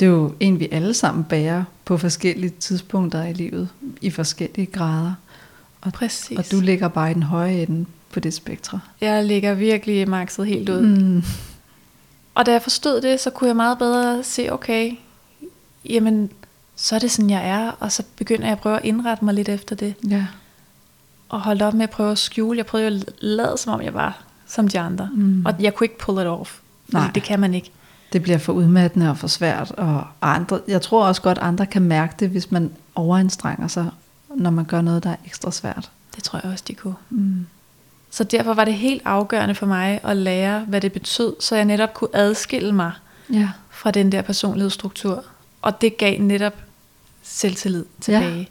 det 0.00 0.06
er 0.06 0.10
jo 0.10 0.34
en, 0.40 0.60
vi 0.60 0.68
alle 0.72 0.94
sammen 0.94 1.24
bærer 1.24 1.64
på 1.84 1.98
forskellige 1.98 2.50
tidspunkter 2.50 3.24
i 3.24 3.32
livet, 3.32 3.68
i 4.00 4.10
forskellige 4.10 4.66
grader. 4.66 5.12
Og, 5.80 5.92
Præcis. 5.92 6.38
og 6.38 6.44
du 6.50 6.60
ligger 6.60 6.88
bare 6.88 7.10
i 7.10 7.14
den 7.14 7.22
høje 7.22 7.54
ende 7.62 7.86
på 8.12 8.20
det 8.20 8.34
spektre. 8.34 8.80
Jeg 9.00 9.24
ligger 9.24 9.54
virkelig 9.54 10.08
makset 10.08 10.46
helt 10.46 10.68
ud. 10.68 10.80
Mm. 10.82 11.22
Og 12.34 12.46
da 12.46 12.52
jeg 12.52 12.62
forstod 12.62 13.00
det, 13.00 13.20
så 13.20 13.30
kunne 13.30 13.48
jeg 13.48 13.56
meget 13.56 13.78
bedre 13.78 14.22
se, 14.24 14.52
okay, 14.52 14.92
jamen, 15.84 16.30
så 16.76 16.94
er 16.94 16.98
det 16.98 17.10
sådan, 17.10 17.30
jeg 17.30 17.48
er, 17.48 17.70
og 17.80 17.92
så 17.92 18.02
begynder 18.16 18.44
jeg 18.44 18.52
at 18.52 18.58
prøve 18.58 18.76
at 18.76 18.84
indrette 18.84 19.24
mig 19.24 19.34
lidt 19.34 19.48
efter 19.48 19.76
det, 19.76 19.94
Ja. 20.08 20.26
og 21.28 21.40
holde 21.40 21.64
op 21.64 21.74
med 21.74 21.82
at 21.82 21.90
prøve 21.90 22.12
at 22.12 22.18
skjule. 22.18 22.56
Jeg 22.58 22.66
prøvede 22.66 22.86
at 22.86 23.14
lade, 23.20 23.54
som 23.58 23.72
om 23.72 23.82
jeg 23.82 23.94
var 23.94 24.22
som 24.46 24.68
de 24.68 24.78
andre. 24.80 25.08
Mm. 25.14 25.42
Og 25.46 25.54
jeg 25.60 25.74
kunne 25.74 25.84
ikke 25.84 25.98
pull 25.98 26.20
it 26.20 26.26
off. 26.26 26.58
Nej. 26.88 27.10
det 27.14 27.22
kan 27.22 27.40
man 27.40 27.54
ikke. 27.54 27.70
Det 28.12 28.22
bliver 28.22 28.38
for 28.38 28.52
udmattende 28.52 29.10
og 29.10 29.18
for 29.18 29.26
svært. 29.28 29.70
Og 29.70 30.06
andre, 30.22 30.60
jeg 30.68 30.82
tror 30.82 31.06
også 31.06 31.22
godt, 31.22 31.38
andre 31.38 31.66
kan 31.66 31.82
mærke 31.82 32.14
det, 32.20 32.28
hvis 32.30 32.50
man 32.50 32.70
overanstrenger 32.94 33.68
sig, 33.68 33.90
når 34.36 34.50
man 34.50 34.64
gør 34.64 34.80
noget, 34.80 35.04
der 35.04 35.10
er 35.10 35.16
ekstra 35.26 35.50
svært. 35.52 35.90
Det 36.16 36.24
tror 36.24 36.40
jeg 36.44 36.52
også, 36.52 36.64
de 36.68 36.74
kunne. 36.74 36.94
Mm. 37.10 37.46
Så 38.10 38.24
derfor 38.24 38.54
var 38.54 38.64
det 38.64 38.74
helt 38.74 39.02
afgørende 39.04 39.54
for 39.54 39.66
mig 39.66 40.00
at 40.02 40.16
lære, 40.16 40.60
hvad 40.60 40.80
det 40.80 40.92
betød, 40.92 41.36
så 41.40 41.56
jeg 41.56 41.64
netop 41.64 41.94
kunne 41.94 42.10
adskille 42.16 42.72
mig 42.72 42.92
Ja. 43.32 43.48
fra 43.70 43.90
den 43.90 44.12
der 44.12 44.22
personlighedsstruktur, 44.22 45.24
Og 45.62 45.80
det 45.80 45.96
gav 45.96 46.20
netop 46.20 46.54
selvtillid 47.22 47.84
tilbage. 48.00 48.38
Ja. 48.38 48.44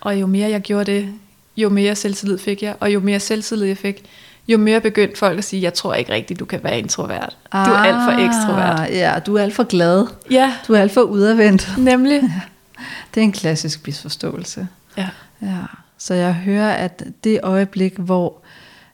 Og 0.00 0.20
jo 0.20 0.26
mere 0.26 0.50
jeg 0.50 0.60
gjorde 0.60 0.92
det, 0.92 1.14
jo 1.56 1.68
mere 1.68 1.96
selvtillid 1.96 2.38
fik 2.38 2.62
jeg, 2.62 2.76
og 2.80 2.94
jo 2.94 3.00
mere 3.00 3.20
selvtillid 3.20 3.66
jeg 3.66 3.78
fik, 3.78 4.04
jo 4.48 4.58
mere 4.58 4.80
begyndte 4.80 5.18
folk 5.18 5.38
at 5.38 5.44
sige, 5.44 5.62
jeg 5.62 5.74
tror 5.74 5.94
ikke 5.94 6.12
rigtigt, 6.12 6.40
du 6.40 6.44
kan 6.44 6.60
være 6.64 6.78
introvert. 6.78 7.36
Ah, 7.52 7.66
du 7.66 7.72
er 7.72 7.78
alt 7.78 8.04
for 8.04 8.26
ekstrovert. 8.26 8.90
Ja, 8.90 9.18
du 9.26 9.34
er 9.34 9.42
alt 9.42 9.54
for 9.54 9.64
glad. 9.64 10.06
Ja. 10.30 10.54
Du 10.68 10.72
er 10.72 10.80
alt 10.80 10.92
for 10.92 11.00
udadvendt. 11.00 11.74
Nemlig. 11.78 12.22
Ja. 12.78 12.84
Det 13.14 13.20
er 13.20 13.24
en 13.24 13.32
klassisk 13.32 13.86
misforståelse. 13.86 14.68
Ja. 14.96 15.08
ja. 15.42 15.58
Så 15.98 16.14
jeg 16.14 16.34
hører, 16.34 16.72
at 16.72 17.04
det 17.24 17.40
øjeblik, 17.42 17.98
hvor 17.98 18.42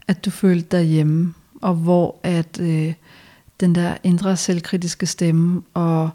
at 0.08 0.24
du 0.24 0.30
følte 0.30 0.76
dig 0.76 0.84
hjemme, 0.84 1.34
og 1.62 1.74
hvor 1.74 2.16
at 2.22 2.60
øh, 2.60 2.94
den 3.60 3.74
der 3.74 3.94
indre 4.02 4.36
selvkritiske 4.36 5.06
stemme 5.06 5.62
og, 5.74 6.10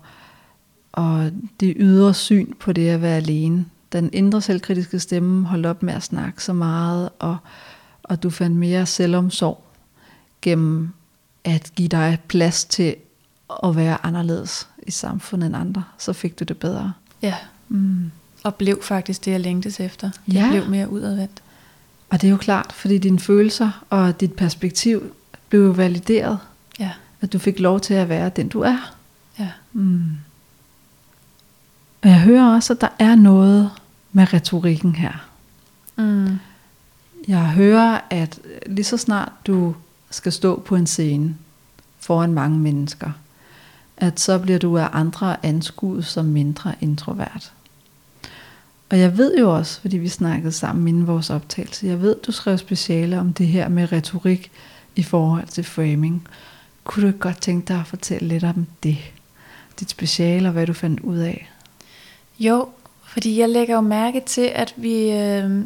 og 0.91 1.31
det 1.59 1.73
ydre 1.79 2.13
syn 2.13 2.53
på 2.59 2.73
det 2.73 2.89
at 2.89 3.01
være 3.01 3.15
alene, 3.15 3.65
den 3.91 4.09
indre 4.13 4.41
selvkritiske 4.41 4.99
stemme 4.99 5.45
holdt 5.45 5.65
op 5.65 5.83
med 5.83 5.93
at 5.93 6.03
snakke 6.03 6.43
så 6.43 6.53
meget, 6.53 7.09
og, 7.19 7.37
og 8.07 8.23
du 8.23 8.29
fandt 8.29 8.55
mere 8.57 8.85
selvomsorg 8.85 9.63
gennem 10.41 10.89
at 11.43 11.71
give 11.75 11.87
dig 11.87 12.17
plads 12.27 12.65
til 12.65 12.95
at 13.63 13.75
være 13.75 14.05
anderledes 14.05 14.67
i 14.87 14.91
samfundet 14.91 15.47
end 15.47 15.55
andre, 15.55 15.83
så 15.97 16.13
fik 16.13 16.39
du 16.39 16.43
det 16.43 16.57
bedre. 16.57 16.93
Ja, 17.21 17.35
mm. 17.69 18.11
og 18.43 18.55
blev 18.55 18.83
faktisk 18.83 19.25
det, 19.25 19.31
jeg 19.31 19.39
længtes 19.39 19.79
efter. 19.79 20.09
Jeg 20.27 20.33
Ja. 20.33 20.49
blev 20.51 20.69
mere 20.69 20.89
udadvendt. 20.89 21.41
Og 22.09 22.21
det 22.21 22.27
er 22.27 22.31
jo 22.31 22.37
klart, 22.37 22.73
fordi 22.73 22.97
dine 22.97 23.19
følelser 23.19 23.85
og 23.89 24.19
dit 24.19 24.33
perspektiv 24.33 25.15
blev 25.49 25.61
jo 25.65 25.71
valideret, 25.71 26.39
Ja, 26.79 26.91
at 27.21 27.33
du 27.33 27.39
fik 27.39 27.59
lov 27.59 27.79
til 27.79 27.93
at 27.93 28.09
være 28.09 28.29
den 28.29 28.47
du 28.49 28.61
er. 28.61 28.93
ja. 29.39 29.49
Mm. 29.73 30.03
Og 32.03 32.09
jeg 32.09 32.21
hører 32.21 32.55
også, 32.55 32.73
at 32.73 32.81
der 32.81 32.87
er 32.99 33.15
noget 33.15 33.71
med 34.11 34.33
retorikken 34.33 34.95
her. 34.95 35.27
Mm. 35.95 36.39
Jeg 37.27 37.49
hører, 37.49 37.99
at 38.09 38.39
lige 38.65 38.85
så 38.85 38.97
snart 38.97 39.31
du 39.47 39.75
skal 40.09 40.31
stå 40.31 40.59
på 40.59 40.75
en 40.75 40.87
scene 40.87 41.35
foran 41.99 42.33
mange 42.33 42.59
mennesker, 42.59 43.11
at 43.97 44.19
så 44.19 44.39
bliver 44.39 44.59
du 44.59 44.77
af 44.77 44.89
andre 44.93 45.45
anskuet 45.45 46.05
som 46.05 46.25
mindre 46.25 46.73
introvert. 46.81 47.53
Og 48.89 48.99
jeg 48.99 49.17
ved 49.17 49.37
jo 49.37 49.55
også, 49.55 49.81
fordi 49.81 49.97
vi 49.97 50.07
snakkede 50.07 50.51
sammen 50.51 50.87
inden 50.87 51.07
vores 51.07 51.29
optagelse, 51.29 51.87
jeg 51.87 52.01
ved, 52.01 52.15
du 52.27 52.31
skrev 52.31 52.57
speciale 52.57 53.19
om 53.19 53.33
det 53.33 53.47
her 53.47 53.69
med 53.69 53.91
retorik 53.91 54.51
i 54.95 55.03
forhold 55.03 55.47
til 55.47 55.63
framing. 55.63 56.27
Kunne 56.83 57.01
du 57.01 57.07
ikke 57.07 57.19
godt 57.19 57.41
tænke 57.41 57.67
dig 57.67 57.79
at 57.79 57.87
fortælle 57.87 58.27
lidt 58.27 58.43
om 58.43 58.67
det? 58.83 58.97
Dit 59.79 59.89
speciale 59.89 60.47
og 60.47 60.51
hvad 60.51 60.67
du 60.67 60.73
fandt 60.73 60.99
ud 60.99 61.17
af? 61.17 61.51
Jo, 62.39 62.69
fordi 63.03 63.39
jeg 63.39 63.49
lægger 63.49 63.75
jo 63.75 63.81
mærke 63.81 64.21
til, 64.25 64.51
at 64.55 64.73
vi, 64.77 65.11
øh, 65.11 65.61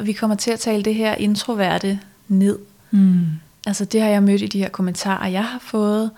vi 0.00 0.12
kommer 0.12 0.36
til 0.36 0.50
at 0.50 0.60
tale 0.60 0.82
det 0.82 0.94
her 0.94 1.14
introverte 1.14 2.00
ned. 2.28 2.58
Mm. 2.90 3.26
Altså 3.66 3.84
det 3.84 4.00
har 4.00 4.08
jeg 4.08 4.22
mødt 4.22 4.42
i 4.42 4.46
de 4.46 4.58
her 4.58 4.68
kommentarer, 4.68 5.28
jeg 5.28 5.44
har 5.44 5.58
fået. 5.58 6.10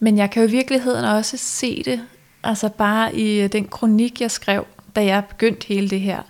Men 0.00 0.18
jeg 0.18 0.30
kan 0.30 0.42
jo 0.42 0.48
i 0.48 0.50
virkeligheden 0.50 1.04
også 1.04 1.36
se 1.36 1.82
det, 1.84 2.00
altså 2.42 2.68
bare 2.68 3.16
i 3.16 3.40
øh, 3.40 3.52
den 3.52 3.68
kronik, 3.68 4.20
jeg 4.20 4.30
skrev, 4.30 4.66
da 4.96 5.04
jeg 5.04 5.24
begyndte 5.24 5.66
hele 5.66 5.90
det 5.90 6.00
her. 6.00 6.22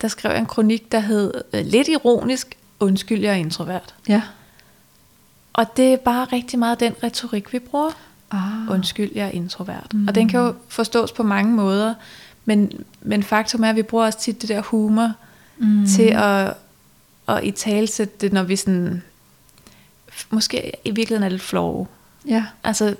Der 0.00 0.08
skrev 0.08 0.30
jeg 0.30 0.40
en 0.40 0.46
kronik, 0.46 0.92
der 0.92 0.98
hed 1.00 1.32
øh, 1.52 1.66
lidt 1.66 1.88
ironisk, 1.88 2.56
undskyld, 2.80 3.20
jeg 3.20 3.32
er 3.32 3.36
introvert. 3.36 3.94
Ja. 4.08 4.22
Og 5.52 5.76
det 5.76 5.92
er 5.92 5.96
bare 5.96 6.24
rigtig 6.24 6.58
meget 6.58 6.80
den 6.80 6.94
retorik, 7.02 7.52
vi 7.52 7.58
bruger. 7.58 7.90
Ah. 8.30 8.70
Undskyld, 8.70 9.10
jeg 9.14 9.26
er 9.26 9.30
introvert. 9.30 9.94
Mm. 9.94 10.08
Og 10.08 10.14
den 10.14 10.28
kan 10.28 10.40
jo 10.40 10.54
forstås 10.68 11.12
på 11.12 11.22
mange 11.22 11.52
måder. 11.52 11.94
Men, 12.44 12.72
men 13.00 13.22
faktum 13.22 13.64
er, 13.64 13.70
at 13.70 13.76
vi 13.76 13.82
bruger 13.82 14.04
også 14.04 14.18
tit 14.18 14.42
det 14.42 14.48
der 14.48 14.60
humor 14.60 15.12
mm. 15.62 15.86
til 15.86 16.12
at, 16.14 16.54
at 17.28 17.44
i 17.44 17.50
talsætte 17.50 18.14
det, 18.20 18.32
når 18.32 18.42
vi 18.42 18.56
sådan, 18.56 19.02
måske 20.30 20.72
i 20.84 20.90
virkeligheden 20.90 21.22
er 21.22 21.28
lidt 21.28 21.42
flove. 21.42 21.86
Ja. 22.28 22.44
Altså, 22.64 22.96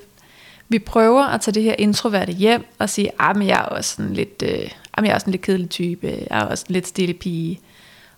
vi 0.69 0.79
prøver 0.79 1.25
at 1.25 1.41
tage 1.41 1.55
det 1.55 1.63
her 1.63 1.75
introverte 1.79 2.33
hjem 2.33 2.65
og 2.79 2.91
sige, 2.91 3.11
ah, 3.19 3.37
men 3.37 3.49
jeg 3.49 3.59
er 3.59 3.63
også 3.63 3.97
sådan 3.97 4.15
lidt, 4.15 4.43
øh, 4.47 4.71
ah, 4.95 5.05
jeg 5.05 5.11
er 5.11 5.15
også 5.15 5.27
en 5.27 5.31
lidt 5.31 5.43
kedelig 5.43 5.71
type, 5.71 6.07
jeg 6.07 6.41
er 6.41 6.45
også 6.45 6.65
en 6.69 6.73
lidt 6.73 6.87
stille 6.87 7.15
pige. 7.15 7.61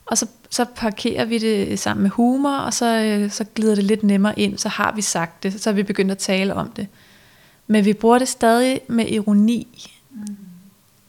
Og 0.06 0.18
så, 0.18 0.26
så 0.50 0.64
parkerer 0.76 1.24
vi 1.24 1.38
det 1.38 1.78
sammen 1.78 2.02
med 2.02 2.10
humor, 2.10 2.56
og 2.56 2.74
så, 2.74 2.86
øh, 2.86 3.30
så 3.30 3.44
glider 3.54 3.74
det 3.74 3.84
lidt 3.84 4.02
nemmere 4.02 4.38
ind, 4.38 4.58
så 4.58 4.68
har 4.68 4.92
vi 4.92 5.02
sagt 5.02 5.42
det, 5.42 5.60
så 5.60 5.70
er 5.70 5.74
vi 5.74 5.82
begyndt 5.82 6.10
at 6.10 6.18
tale 6.18 6.54
om 6.54 6.70
det. 6.70 6.86
Men 7.66 7.84
vi 7.84 7.92
bruger 7.92 8.18
det 8.18 8.28
stadig 8.28 8.80
med 8.88 9.08
ironi, 9.08 9.90
mm. 10.10 10.36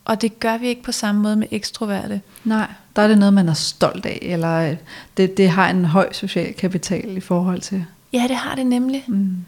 Og 0.05 0.21
det 0.21 0.39
gør 0.39 0.57
vi 0.57 0.67
ikke 0.67 0.83
på 0.83 0.91
samme 0.91 1.21
måde 1.21 1.35
med 1.35 1.47
ekstroverte. 1.51 2.21
Nej, 2.43 2.67
der 2.95 3.01
er 3.01 3.07
det 3.07 3.17
noget, 3.17 3.33
man 3.33 3.49
er 3.49 3.53
stolt 3.53 4.05
af, 4.05 4.19
eller 4.21 4.55
øh, 4.55 4.77
det, 5.17 5.37
det 5.37 5.49
har 5.49 5.69
en 5.69 5.85
høj 5.85 6.13
social 6.13 6.53
kapital 6.53 7.17
i 7.17 7.19
forhold 7.19 7.61
til. 7.61 7.85
Ja, 8.13 8.25
det 8.27 8.35
har 8.35 8.55
det 8.55 8.67
nemlig. 8.67 9.03
Mm. 9.07 9.45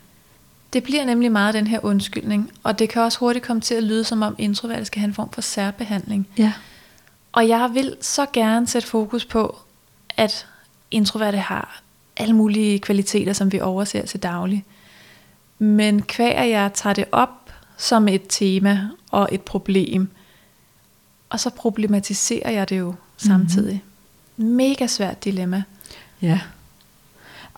Det 0.73 0.83
bliver 0.83 1.05
nemlig 1.05 1.31
meget 1.31 1.53
den 1.53 1.67
her 1.67 1.79
undskyldning, 1.85 2.51
og 2.63 2.79
det 2.79 2.89
kan 2.89 3.01
også 3.01 3.19
hurtigt 3.19 3.45
komme 3.45 3.61
til 3.61 3.75
at 3.75 3.83
lyde 3.83 4.03
som 4.03 4.21
om 4.21 4.35
introverte 4.37 4.85
skal 4.85 4.99
have 4.99 5.07
en 5.07 5.13
form 5.13 5.31
for 5.31 5.41
særbehandling. 5.41 6.27
Ja. 6.37 6.53
Og 7.31 7.47
jeg 7.47 7.69
vil 7.73 7.95
så 8.01 8.25
gerne 8.33 8.67
sætte 8.67 8.87
fokus 8.87 9.25
på, 9.25 9.57
at 10.17 10.47
introverte 10.91 11.37
har 11.37 11.81
alle 12.17 12.35
mulige 12.35 12.79
kvaliteter, 12.79 13.33
som 13.33 13.51
vi 13.51 13.59
overser 13.59 14.05
til 14.05 14.23
daglig. 14.23 14.65
Men 15.59 16.03
at 16.19 16.49
jeg 16.49 16.71
tager 16.73 16.93
det 16.93 17.05
op 17.11 17.51
som 17.77 18.07
et 18.07 18.21
tema 18.29 18.89
og 19.11 19.29
et 19.31 19.41
problem, 19.41 20.09
og 21.29 21.39
så 21.39 21.49
problematiserer 21.49 22.51
jeg 22.51 22.69
det 22.69 22.79
jo 22.79 22.93
samtidig. 23.17 23.83
Mm-hmm. 24.37 24.55
Mega 24.55 24.87
svært 24.87 25.23
dilemma. 25.23 25.63
Ja. 26.21 26.39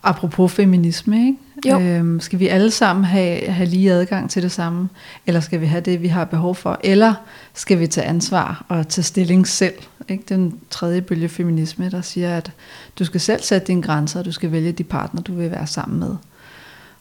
Apropos 0.04 0.52
feminisme, 0.52 1.26
ikke? 1.28 1.70
Jo. 1.70 1.80
Øhm, 1.80 2.20
skal 2.20 2.40
vi 2.40 2.48
alle 2.48 2.72
sammen 2.72 3.06
have, 3.06 3.48
have 3.48 3.70
lige 3.70 3.92
adgang 3.92 4.30
til 4.30 4.44
det 4.44 4.52
samme? 4.52 4.90
Eller 5.28 5.40
skal 5.40 5.62
vi 5.62 5.66
have 5.66 5.82
det, 5.82 6.02
vi 6.02 6.08
har 6.08 6.26
behov 6.26 6.56
for? 6.56 6.80
Eller 6.84 7.14
skal 7.54 7.80
vi 7.80 7.88
tage 7.88 8.08
ansvar 8.08 8.66
og 8.68 8.88
tage 8.88 9.04
stilling 9.04 9.48
selv? 9.48 9.74
Ikke? 10.10 10.24
Den 10.30 10.60
tredje 10.70 11.02
bølge 11.02 11.30
feminisme, 11.30 11.90
der 11.90 12.02
siger, 12.02 12.38
at 12.38 12.52
du 13.00 13.06
skal 13.06 13.22
selv 13.22 13.42
sætte 13.42 13.68
dine 13.68 13.82
grænser, 13.82 14.20
og 14.20 14.26
du 14.26 14.32
skal 14.32 14.52
vælge 14.52 14.72
de 14.72 14.84
partner, 14.84 15.22
du 15.22 15.34
vil 15.34 15.52
være 15.52 15.68
sammen 15.68 16.00
med. 16.00 16.16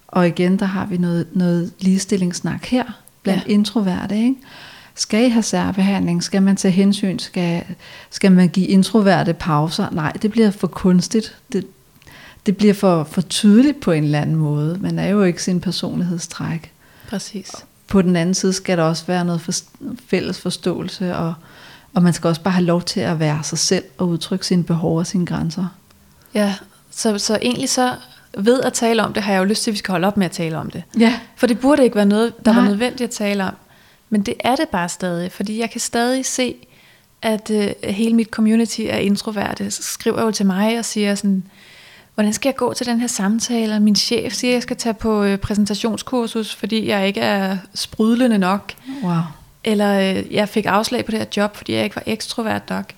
Og 0.08 0.28
igen, 0.28 0.58
der 0.58 0.66
har 0.66 0.86
vi 0.86 0.96
noget, 0.96 1.26
noget 1.32 1.72
ligestillingssnak 1.80 2.64
her, 2.64 2.84
blandt 3.22 3.46
ja. 3.46 3.52
introverte, 3.52 4.16
ikke? 4.16 4.36
Skal 4.98 5.26
I 5.26 5.28
have 5.28 5.42
særbehandling? 5.42 6.22
Skal 6.22 6.42
man 6.42 6.56
tage 6.56 6.72
hensyn? 6.72 7.18
Skal, 7.18 7.64
skal 8.10 8.32
man 8.32 8.48
give 8.48 8.66
introverte 8.66 9.32
pauser? 9.32 9.90
Nej, 9.90 10.12
det 10.12 10.30
bliver 10.30 10.50
for 10.50 10.66
kunstigt. 10.66 11.36
Det, 11.52 11.66
det 12.46 12.56
bliver 12.56 12.74
for, 12.74 13.04
for 13.04 13.20
tydeligt 13.20 13.80
på 13.80 13.92
en 13.92 14.04
eller 14.04 14.20
anden 14.20 14.36
måde. 14.36 14.78
Man 14.80 14.98
er 14.98 15.08
jo 15.08 15.22
ikke 15.22 15.42
sin 15.42 15.60
personlighedstræk. 15.60 16.72
Præcis. 17.08 17.50
På 17.88 18.02
den 18.02 18.16
anden 18.16 18.34
side 18.34 18.52
skal 18.52 18.78
der 18.78 18.84
også 18.84 19.06
være 19.06 19.24
noget 19.24 19.40
for, 19.40 19.52
fælles 20.08 20.40
forståelse, 20.40 21.16
og, 21.16 21.34
og 21.94 22.02
man 22.02 22.12
skal 22.12 22.28
også 22.28 22.40
bare 22.40 22.54
have 22.54 22.64
lov 22.64 22.82
til 22.82 23.00
at 23.00 23.18
være 23.18 23.40
sig 23.42 23.58
selv 23.58 23.84
og 23.98 24.08
udtrykke 24.08 24.46
sine 24.46 24.64
behov 24.64 24.98
og 24.98 25.06
sine 25.06 25.26
grænser. 25.26 25.66
Ja, 26.34 26.54
så, 26.90 27.18
så 27.18 27.38
egentlig 27.42 27.68
så 27.68 27.94
ved 28.38 28.60
at 28.60 28.72
tale 28.72 29.04
om 29.04 29.12
det, 29.12 29.22
har 29.22 29.32
jeg 29.32 29.38
jo 29.40 29.44
lyst 29.44 29.62
til, 29.62 29.70
at 29.70 29.72
vi 29.72 29.78
skal 29.78 29.92
holde 29.92 30.06
op 30.06 30.16
med 30.16 30.26
at 30.26 30.32
tale 30.32 30.58
om 30.58 30.70
det. 30.70 30.82
Ja. 30.98 31.20
For 31.36 31.46
det 31.46 31.58
burde 31.58 31.84
ikke 31.84 31.96
være 31.96 32.06
noget, 32.06 32.44
der 32.44 32.52
Nej. 32.52 32.60
var 32.60 32.68
nødvendigt 32.68 33.02
at 33.02 33.10
tale 33.10 33.44
om. 33.44 33.54
Men 34.10 34.22
det 34.22 34.34
er 34.40 34.56
det 34.56 34.68
bare 34.68 34.88
stadig, 34.88 35.32
fordi 35.32 35.58
jeg 35.58 35.70
kan 35.70 35.80
stadig 35.80 36.26
se, 36.26 36.54
at 37.22 37.50
øh, 37.50 37.70
hele 37.84 38.14
mit 38.14 38.28
community 38.28 38.80
er 38.80 38.98
introverte. 38.98 39.70
Så 39.70 39.82
skriver 39.82 40.22
jo 40.22 40.30
til 40.30 40.46
mig 40.46 40.78
og 40.78 40.84
siger 40.84 41.14
sådan, 41.14 41.44
hvordan 42.14 42.32
skal 42.32 42.48
jeg 42.48 42.56
gå 42.56 42.74
til 42.74 42.86
den 42.86 43.00
her 43.00 43.06
samtale? 43.06 43.74
Og 43.74 43.82
min 43.82 43.96
chef 43.96 44.32
siger, 44.32 44.50
at 44.50 44.54
jeg 44.54 44.62
skal 44.62 44.76
tage 44.76 44.94
på 44.94 45.22
øh, 45.22 45.38
præsentationskursus, 45.38 46.54
fordi 46.54 46.88
jeg 46.88 47.06
ikke 47.06 47.20
er 47.20 47.56
sprudlende 47.74 48.38
nok. 48.38 48.72
Wow. 49.02 49.20
Eller 49.64 50.16
øh, 50.16 50.34
jeg 50.34 50.48
fik 50.48 50.66
afslag 50.66 51.04
på 51.04 51.10
det 51.10 51.18
her 51.18 51.26
job, 51.36 51.56
fordi 51.56 51.72
jeg 51.72 51.84
ikke 51.84 51.96
var 51.96 52.02
ekstrovert 52.06 52.70
nok. 52.70 52.92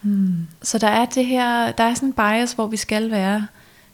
Hmm. 0.00 0.46
Så 0.62 0.78
der 0.78 0.88
er 0.88 1.04
det 1.04 1.26
her, 1.26 1.72
der 1.72 1.84
er 1.84 1.94
sådan 1.94 2.08
en 2.08 2.12
bias, 2.12 2.52
hvor 2.52 2.66
vi 2.66 2.76
skal 2.76 3.10
være 3.10 3.46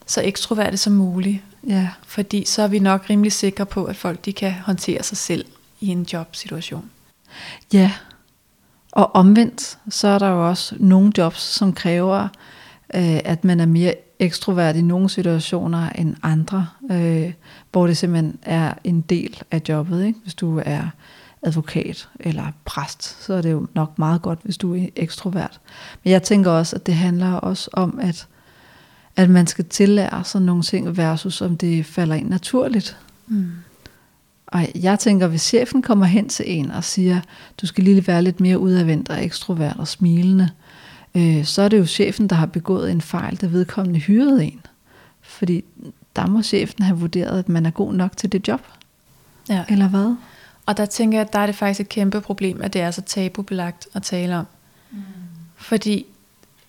så 0.05 0.21
ekstroverte 0.21 0.77
som 0.77 0.93
muligt. 0.93 1.41
Ja. 1.67 1.89
Fordi 2.07 2.45
så 2.45 2.61
er 2.61 2.67
vi 2.67 2.79
nok 2.79 3.09
rimelig 3.09 3.31
sikre 3.31 3.65
på, 3.65 3.83
at 3.83 3.95
folk 3.95 4.25
de 4.25 4.33
kan 4.33 4.51
håndtere 4.51 5.03
sig 5.03 5.17
selv 5.17 5.45
i 5.79 5.87
en 5.87 6.07
jobsituation. 6.13 6.89
Ja, 7.73 7.91
og 8.91 9.15
omvendt, 9.15 9.77
så 9.89 10.07
er 10.07 10.19
der 10.19 10.27
jo 10.27 10.49
også 10.49 10.75
nogle 10.79 11.11
jobs, 11.17 11.41
som 11.41 11.73
kræver, 11.73 12.27
øh, 12.93 13.19
at 13.25 13.43
man 13.43 13.59
er 13.59 13.65
mere 13.65 13.93
ekstrovert 14.19 14.75
i 14.75 14.81
nogle 14.81 15.09
situationer 15.09 15.89
end 15.89 16.15
andre, 16.23 16.67
øh, 16.91 17.33
hvor 17.71 17.87
det 17.87 17.97
simpelthen 17.97 18.39
er 18.41 18.73
en 18.83 19.01
del 19.01 19.41
af 19.51 19.61
jobbet. 19.69 20.05
Ikke? 20.05 20.19
Hvis 20.23 20.35
du 20.35 20.61
er 20.65 20.81
advokat 21.41 22.09
eller 22.19 22.45
præst, 22.65 23.25
så 23.25 23.33
er 23.33 23.41
det 23.41 23.51
jo 23.51 23.67
nok 23.75 23.99
meget 23.99 24.21
godt, 24.21 24.39
hvis 24.43 24.57
du 24.57 24.75
er 24.75 24.87
ekstrovert. 24.95 25.59
Men 26.03 26.11
jeg 26.11 26.23
tænker 26.23 26.51
også, 26.51 26.75
at 26.75 26.85
det 26.85 26.95
handler 26.95 27.33
også 27.33 27.69
om, 27.73 27.99
at, 28.01 28.27
at 29.15 29.29
man 29.29 29.47
skal 29.47 29.65
tillære 29.65 30.23
sig 30.23 30.41
nogle 30.41 30.63
ting 30.63 30.97
versus 30.97 31.41
om 31.41 31.57
det 31.57 31.85
falder 31.85 32.15
ind 32.15 32.29
naturligt. 32.29 32.97
Mm. 33.27 33.51
Og 34.51 34.67
jeg 34.75 34.99
tænker, 34.99 35.27
hvis 35.27 35.41
chefen 35.41 35.81
kommer 35.81 36.05
hen 36.05 36.29
til 36.29 36.45
en 36.47 36.71
og 36.71 36.83
siger, 36.83 37.21
du 37.61 37.67
skal 37.67 37.83
lige 37.83 38.07
være 38.07 38.21
lidt 38.21 38.39
mere 38.39 38.59
udadvendt 38.59 39.09
og 39.09 39.23
ekstrovert 39.23 39.75
og 39.77 39.87
smilende, 39.87 40.49
øh, 41.15 41.45
så 41.45 41.61
er 41.61 41.67
det 41.69 41.77
jo 41.77 41.85
chefen, 41.85 42.27
der 42.27 42.35
har 42.35 42.45
begået 42.45 42.91
en 42.91 43.01
fejl, 43.01 43.41
der 43.41 43.47
vedkommende 43.47 43.99
hyrede 43.99 44.45
en. 44.45 44.61
Fordi 45.21 45.63
der 46.15 46.27
må 46.27 46.41
chefen 46.41 46.83
have 46.83 46.97
vurderet, 46.97 47.39
at 47.39 47.49
man 47.49 47.65
er 47.65 47.71
god 47.71 47.93
nok 47.93 48.17
til 48.17 48.31
det 48.31 48.47
job. 48.47 48.61
Ja. 49.49 49.63
Eller 49.69 49.87
hvad? 49.87 50.15
Og 50.65 50.77
der 50.77 50.85
tænker 50.85 51.17
jeg, 51.17 51.27
at 51.27 51.33
der 51.33 51.39
er 51.39 51.45
det 51.45 51.55
faktisk 51.55 51.79
et 51.79 51.89
kæmpe 51.89 52.21
problem, 52.21 52.61
at 52.61 52.73
det 52.73 52.81
er 52.81 52.91
så 52.91 53.01
tabubelagt 53.01 53.87
at 53.93 54.03
tale 54.03 54.37
om. 54.37 54.45
Mm. 54.91 55.01
Fordi 55.55 56.05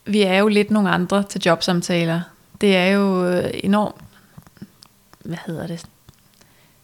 vi 0.04 0.22
er 0.22 0.38
jo 0.38 0.48
lidt 0.48 0.70
nogle 0.70 0.90
andre 0.90 1.22
til 1.22 1.42
jobsamtaler. 1.46 2.20
Det 2.60 2.76
er 2.76 2.86
jo 2.86 3.26
øh, 3.26 3.50
enormt, 3.54 3.94
hvad 5.24 5.38
hedder 5.46 5.66
det, 5.66 5.86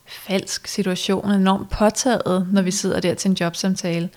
falsk 0.09 0.67
situation, 0.67 1.31
enormt 1.31 1.71
påtaget, 1.71 2.47
når 2.53 2.63
vi 2.63 2.71
sidder 2.71 3.01
der 3.01 3.15
til 3.15 3.31
en 3.31 3.37
jobsamtale. 3.41 4.09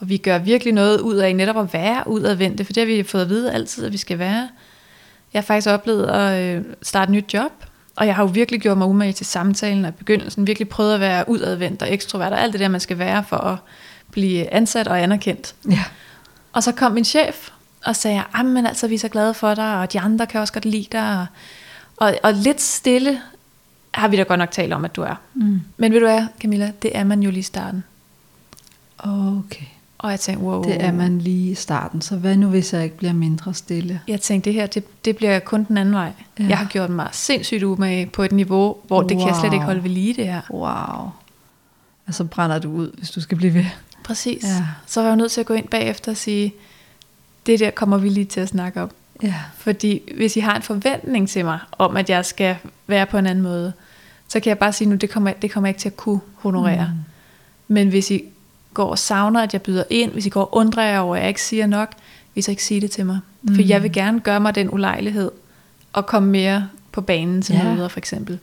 Og 0.00 0.08
vi 0.08 0.16
gør 0.16 0.38
virkelig 0.38 0.74
noget 0.74 1.00
ud 1.00 1.16
af 1.16 1.36
netop 1.36 1.58
at 1.58 1.72
være 1.72 2.02
udadvendte, 2.06 2.64
for 2.64 2.72
det 2.72 2.80
har 2.80 2.86
vi 2.86 3.02
fået 3.02 3.22
at 3.22 3.28
vide 3.28 3.52
altid, 3.52 3.84
at 3.84 3.92
vi 3.92 3.96
skal 3.96 4.18
være. 4.18 4.48
Jeg 5.32 5.40
har 5.40 5.44
faktisk 5.44 5.68
oplevet 5.68 6.06
at 6.06 6.56
øh, 6.56 6.64
starte 6.82 7.10
et 7.10 7.14
nyt 7.14 7.34
job, 7.34 7.52
og 7.96 8.06
jeg 8.06 8.16
har 8.16 8.22
jo 8.22 8.28
virkelig 8.28 8.60
gjort 8.60 8.78
mig 8.78 8.86
umage 8.86 9.12
til 9.12 9.26
samtalen 9.26 9.84
og 9.84 9.94
begyndelsen, 9.94 10.46
virkelig 10.46 10.68
prøvet 10.68 10.94
at 10.94 11.00
være 11.00 11.28
udadvendt 11.28 11.82
og 11.82 11.92
ekstrovert 11.92 12.32
og 12.32 12.40
alt 12.40 12.52
det 12.52 12.60
der, 12.60 12.68
man 12.68 12.80
skal 12.80 12.98
være 12.98 13.24
for 13.28 13.36
at 13.36 13.58
blive 14.10 14.54
ansat 14.54 14.88
og 14.88 15.02
anerkendt. 15.02 15.54
Ja. 15.70 15.84
Og 16.52 16.62
så 16.62 16.72
kom 16.72 16.92
min 16.92 17.04
chef 17.04 17.50
og 17.84 17.96
sagde, 17.96 18.22
men 18.44 18.66
altså, 18.66 18.88
vi 18.88 18.94
er 18.94 18.98
så 18.98 19.08
glade 19.08 19.34
for 19.34 19.54
dig, 19.54 19.80
og 19.80 19.92
de 19.92 20.00
andre 20.00 20.26
kan 20.26 20.40
også 20.40 20.52
godt 20.52 20.64
lide 20.64 20.86
dig. 20.92 21.18
Og, 21.18 21.26
og, 21.96 22.14
og 22.22 22.32
lidt 22.32 22.60
stille 22.60 23.20
har 23.98 24.08
vi 24.08 24.16
da 24.16 24.22
godt 24.22 24.38
nok 24.38 24.50
talt 24.50 24.72
om, 24.72 24.84
at 24.84 24.96
du 24.96 25.02
er. 25.02 25.14
Mm. 25.34 25.60
Men 25.76 25.92
ved 25.92 26.00
du 26.00 26.06
hvad, 26.06 26.26
Camilla, 26.40 26.72
det 26.82 26.96
er 26.96 27.04
man 27.04 27.22
jo 27.22 27.30
lige 27.30 27.40
i 27.40 27.42
starten. 27.42 27.84
Okay. 28.98 29.64
Og 29.98 30.10
jeg 30.10 30.20
tænkte, 30.20 30.44
wow. 30.44 30.62
Det 30.62 30.84
er 30.84 30.92
man 30.92 31.18
lige 31.18 31.50
i 31.50 31.54
starten, 31.54 32.00
så 32.00 32.16
hvad 32.16 32.36
nu 32.36 32.48
hvis 32.48 32.72
jeg 32.72 32.84
ikke 32.84 32.96
bliver 32.96 33.12
mindre 33.12 33.54
stille? 33.54 34.00
Jeg 34.08 34.20
tænkte, 34.20 34.50
det 34.50 34.54
her, 34.54 34.66
det, 34.66 35.04
det 35.04 35.16
bliver 35.16 35.38
kun 35.38 35.64
den 35.64 35.78
anden 35.78 35.94
vej. 35.94 36.12
Ja. 36.38 36.44
Jeg 36.48 36.58
har 36.58 36.66
gjort 36.66 36.90
mig 36.90 37.08
sindssygt 37.12 37.62
umage 37.62 38.06
på 38.06 38.22
et 38.22 38.32
niveau, 38.32 38.76
hvor 38.86 39.00
wow. 39.00 39.08
det 39.08 39.18
kan 39.18 39.26
jeg 39.26 39.36
slet 39.40 39.52
ikke 39.52 39.64
holde 39.64 39.82
ved 39.82 39.90
lige 39.90 40.14
det 40.14 40.24
her. 40.24 40.40
Wow. 40.50 41.10
Og 42.06 42.14
så 42.14 42.24
brænder 42.24 42.58
du 42.58 42.72
ud, 42.72 42.90
hvis 42.98 43.10
du 43.10 43.20
skal 43.20 43.36
blive 43.36 43.54
ved. 43.54 43.64
Præcis. 44.04 44.44
Ja. 44.44 44.66
Så 44.86 45.00
var 45.00 45.08
jeg 45.08 45.16
nødt 45.16 45.32
til 45.32 45.40
at 45.40 45.46
gå 45.46 45.54
ind 45.54 45.68
bagefter 45.68 46.12
og 46.12 46.16
sige, 46.16 46.54
det 47.46 47.60
der 47.60 47.70
kommer 47.70 47.98
vi 47.98 48.08
lige 48.08 48.24
til 48.24 48.40
at 48.40 48.48
snakke 48.48 48.82
om. 48.82 48.90
Ja. 49.22 49.34
Fordi 49.56 50.00
hvis 50.16 50.36
I 50.36 50.40
har 50.40 50.56
en 50.56 50.62
forventning 50.62 51.28
til 51.28 51.44
mig, 51.44 51.58
om 51.72 51.96
at 51.96 52.10
jeg 52.10 52.24
skal 52.24 52.56
være 52.86 53.06
på 53.06 53.18
en 53.18 53.26
anden 53.26 53.42
måde, 53.42 53.72
så 54.28 54.40
kan 54.40 54.48
jeg 54.48 54.58
bare 54.58 54.72
sige 54.72 54.88
nu, 54.88 54.96
det 54.96 55.10
kommer, 55.10 55.32
det 55.32 55.50
kommer 55.50 55.68
jeg 55.68 55.70
ikke 55.70 55.80
til 55.80 55.88
at 55.88 55.96
kunne 55.96 56.20
honorere. 56.36 56.92
Mm. 56.94 57.74
Men 57.74 57.88
hvis 57.88 58.10
I 58.10 58.24
går 58.74 58.90
og 58.90 58.98
savner, 58.98 59.42
at 59.42 59.52
jeg 59.52 59.62
byder 59.62 59.84
ind, 59.90 60.12
hvis 60.12 60.26
I 60.26 60.28
går 60.28 60.40
og 60.40 60.56
undrer 60.56 60.90
jer 60.90 60.98
over, 60.98 61.16
at 61.16 61.20
jeg 61.20 61.28
ikke 61.28 61.42
siger 61.42 61.66
nok, 61.66 61.92
vil 62.34 62.44
så 62.44 62.50
ikke 62.50 62.64
sige 62.64 62.80
det 62.80 62.90
til 62.90 63.06
mig. 63.06 63.18
Mm. 63.42 63.54
For 63.54 63.62
jeg 63.62 63.82
vil 63.82 63.92
gerne 63.92 64.20
gøre 64.20 64.40
mig 64.40 64.54
den 64.54 64.70
ulejlighed, 64.72 65.30
og 65.92 66.06
komme 66.06 66.30
mere 66.30 66.68
på 66.92 67.00
banen 67.00 67.42
til 67.42 67.54
ja. 67.54 67.74
møder 67.74 67.88
for 67.88 67.98
eksempel. 67.98 68.38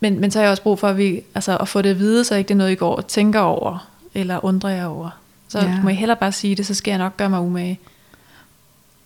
Men, 0.00 0.20
men 0.20 0.30
så 0.30 0.38
har 0.38 0.44
jeg 0.44 0.50
også 0.50 0.62
brug 0.62 0.78
for 0.78 0.88
at, 0.88 0.96
vi, 0.96 1.22
altså, 1.34 1.56
at 1.56 1.68
få 1.68 1.82
det 1.82 1.90
at 1.90 1.98
vide, 1.98 2.24
så 2.24 2.34
ikke 2.34 2.48
det 2.48 2.54
er 2.54 2.58
noget, 2.58 2.72
I 2.72 2.74
går 2.74 2.96
og 2.96 3.06
tænker 3.06 3.40
over, 3.40 3.88
eller 4.14 4.44
undrer 4.44 4.70
jer 4.70 4.86
over. 4.86 5.10
Så 5.48 5.58
ja. 5.58 5.80
må 5.82 5.88
I 5.88 5.94
hellere 5.94 6.16
bare 6.16 6.32
sige 6.32 6.54
det, 6.54 6.66
så 6.66 6.74
skal 6.74 6.90
jeg 6.90 6.98
nok 6.98 7.16
gøre 7.16 7.30
mig 7.30 7.40
umage. 7.40 7.80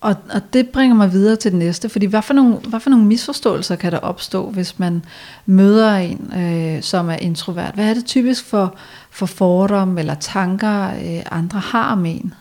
Og, 0.05 0.17
og 0.31 0.53
det 0.53 0.69
bringer 0.69 0.97
mig 0.97 1.12
videre 1.12 1.37
til 1.37 1.51
det 1.51 1.59
næste, 1.59 1.88
fordi 1.88 2.07
hvad 2.07 2.23
for 2.23 2.35
nogle, 2.35 2.55
hvad 2.55 2.81
for 2.81 2.90
nogle 2.90 3.05
misforståelser 3.05 3.77
kan 3.77 3.93
der 3.93 3.99
opstå, 3.99 4.51
hvis 4.51 4.79
man 4.79 5.05
møder 5.47 5.97
en, 5.97 6.33
øh, 6.37 6.83
som 6.83 7.09
er 7.09 7.17
introvert? 7.17 7.75
Hvad 7.75 7.90
er 7.90 7.95
det 7.95 8.05
typisk 8.05 8.45
for, 8.45 8.75
for 9.11 9.27
fordomme 9.27 10.01
eller 10.01 10.14
tanker, 10.14 10.88
øh, 10.88 11.23
andre 11.31 11.59
har 11.59 11.93
om 11.93 12.07
en? 12.07 12.35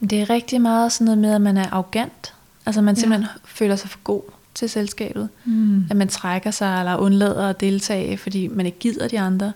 Det 0.00 0.20
er 0.20 0.30
rigtig 0.30 0.60
meget 0.60 0.92
sådan 0.92 1.04
noget 1.04 1.18
med, 1.18 1.34
at 1.34 1.40
man 1.40 1.56
er 1.56 1.66
arrogant. 1.72 2.34
Altså 2.66 2.80
man 2.80 2.96
simpelthen 2.96 3.22
ja. 3.22 3.40
føler 3.44 3.76
sig 3.76 3.90
for 3.90 3.98
god 4.04 4.22
til 4.54 4.70
selskabet. 4.70 5.28
Mm. 5.44 5.84
At 5.90 5.96
man 5.96 6.08
trækker 6.08 6.50
sig 6.50 6.78
eller 6.78 6.96
undlader 6.96 7.48
at 7.48 7.60
deltage, 7.60 8.18
fordi 8.18 8.48
man 8.48 8.66
ikke 8.66 8.78
gider 8.78 9.08
de 9.08 9.20
andre. 9.20 9.52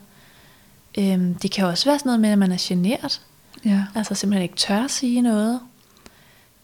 Øhm, 0.98 1.34
det 1.34 1.50
kan 1.50 1.66
også 1.66 1.84
være 1.84 1.98
sådan 1.98 2.08
noget 2.08 2.20
med, 2.20 2.30
at 2.30 2.38
man 2.38 2.52
er 2.52 2.58
generet. 2.60 3.20
Ja. 3.64 3.84
Altså 3.94 4.14
simpelthen 4.14 4.42
ikke 4.42 4.56
tør 4.56 4.84
at 4.84 4.90
sige 4.90 5.20
noget. 5.20 5.60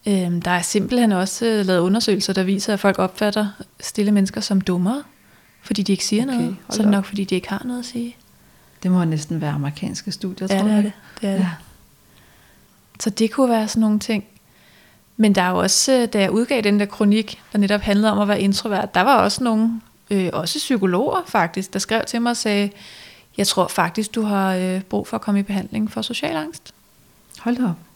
Øhm, 0.07 0.43
der 0.43 0.51
er 0.51 0.63
simpelthen 0.63 1.13
også 1.13 1.47
øh, 1.47 1.67
lavet 1.67 1.81
undersøgelser, 1.81 2.33
der 2.33 2.43
viser, 2.43 2.73
at 2.73 2.81
folk 2.81 2.99
opfatter 2.99 3.49
stille 3.81 4.13
mennesker 4.13 4.41
som 4.41 4.61
dummere, 4.61 5.03
fordi 5.63 5.83
de 5.83 5.93
ikke 5.93 6.05
siger 6.05 6.23
okay, 6.23 6.35
noget. 6.35 6.57
Så 6.71 6.83
er 6.83 6.85
det 6.85 6.91
nok, 6.91 7.05
fordi 7.05 7.25
de 7.25 7.35
ikke 7.35 7.49
har 7.49 7.63
noget 7.65 7.81
at 7.81 7.87
sige. 7.87 8.17
Det 8.83 8.91
må 8.91 9.05
næsten 9.05 9.41
være 9.41 9.51
amerikanske 9.51 10.13
studier, 10.13 10.49
ja, 10.51 10.59
tror 10.59 10.69
det 10.69 10.71
jeg. 10.71 10.79
Er 10.79 10.83
det. 10.83 10.93
det 11.21 11.29
er 11.29 11.33
ja. 11.33 11.39
det. 11.39 11.51
Så 13.01 13.11
det 13.11 13.31
kunne 13.31 13.51
være 13.51 13.69
sådan 13.69 13.81
nogle 13.81 13.99
ting. 13.99 14.25
Men 15.17 15.35
der 15.35 15.43
er 15.43 15.51
jo 15.51 15.59
også, 15.59 15.93
øh, 15.93 16.09
da 16.13 16.21
jeg 16.21 16.31
udgav 16.31 16.61
den 16.61 16.81
der 16.81 16.87
kronik, 16.87 17.41
der 17.53 17.59
netop 17.59 17.81
handlede 17.81 18.13
om 18.13 18.19
at 18.19 18.29
være 18.29 18.41
introvert, 18.41 18.95
der 18.95 19.01
var 19.01 19.17
også 19.17 19.45
nogle, 19.45 19.81
øh, 20.11 20.31
også 20.33 20.59
psykologer 20.59 21.23
faktisk, 21.27 21.73
der 21.73 21.79
skrev 21.79 22.05
til 22.05 22.23
mig 22.23 22.31
og 22.31 22.37
sagde, 22.37 22.71
jeg 23.37 23.47
tror 23.47 23.69
faktisk, 23.69 24.15
du 24.15 24.23
har 24.23 24.55
øh, 24.55 24.81
brug 24.83 25.07
for 25.07 25.17
at 25.17 25.21
komme 25.21 25.41
i 25.41 25.43
behandling 25.43 25.91
for 25.91 26.03
social 26.03 26.37
angst. 26.37 26.75
Hold 27.39 27.57
da 27.57 27.65
op. 27.65 27.90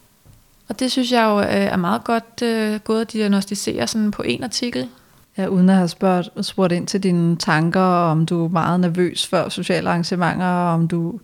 Og 0.67 0.79
det 0.79 0.91
synes 0.91 1.11
jeg 1.11 1.23
jo 1.23 1.39
øh, 1.39 1.45
er 1.47 1.77
meget 1.77 2.03
godt 2.03 2.41
øh, 2.43 2.79
gået 2.79 3.01
at 3.01 3.13
diagnostisere 3.13 3.87
sådan 3.87 4.11
på 4.11 4.21
en 4.21 4.43
artikel. 4.43 4.89
Ja, 5.37 5.47
uden 5.47 5.69
at 5.69 5.75
have 5.75 5.87
spurgt, 5.87 6.45
spurgt 6.45 6.73
ind 6.73 6.87
til 6.87 7.03
dine 7.03 7.35
tanker, 7.35 7.81
om 7.81 8.25
du 8.25 8.45
er 8.45 8.49
meget 8.49 8.79
nervøs 8.79 9.27
før 9.27 9.49
sociale 9.49 9.89
arrangementer, 9.89 10.45
og 10.45 10.73
om 10.73 10.87
du 10.87 11.19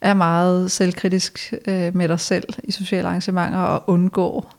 er 0.00 0.14
meget 0.14 0.70
selvkritisk 0.70 1.54
øh, 1.66 1.96
med 1.96 2.08
dig 2.08 2.20
selv 2.20 2.44
i 2.64 2.72
sociale 2.72 3.08
arrangementer, 3.08 3.58
og 3.58 3.82
undgår 3.86 4.54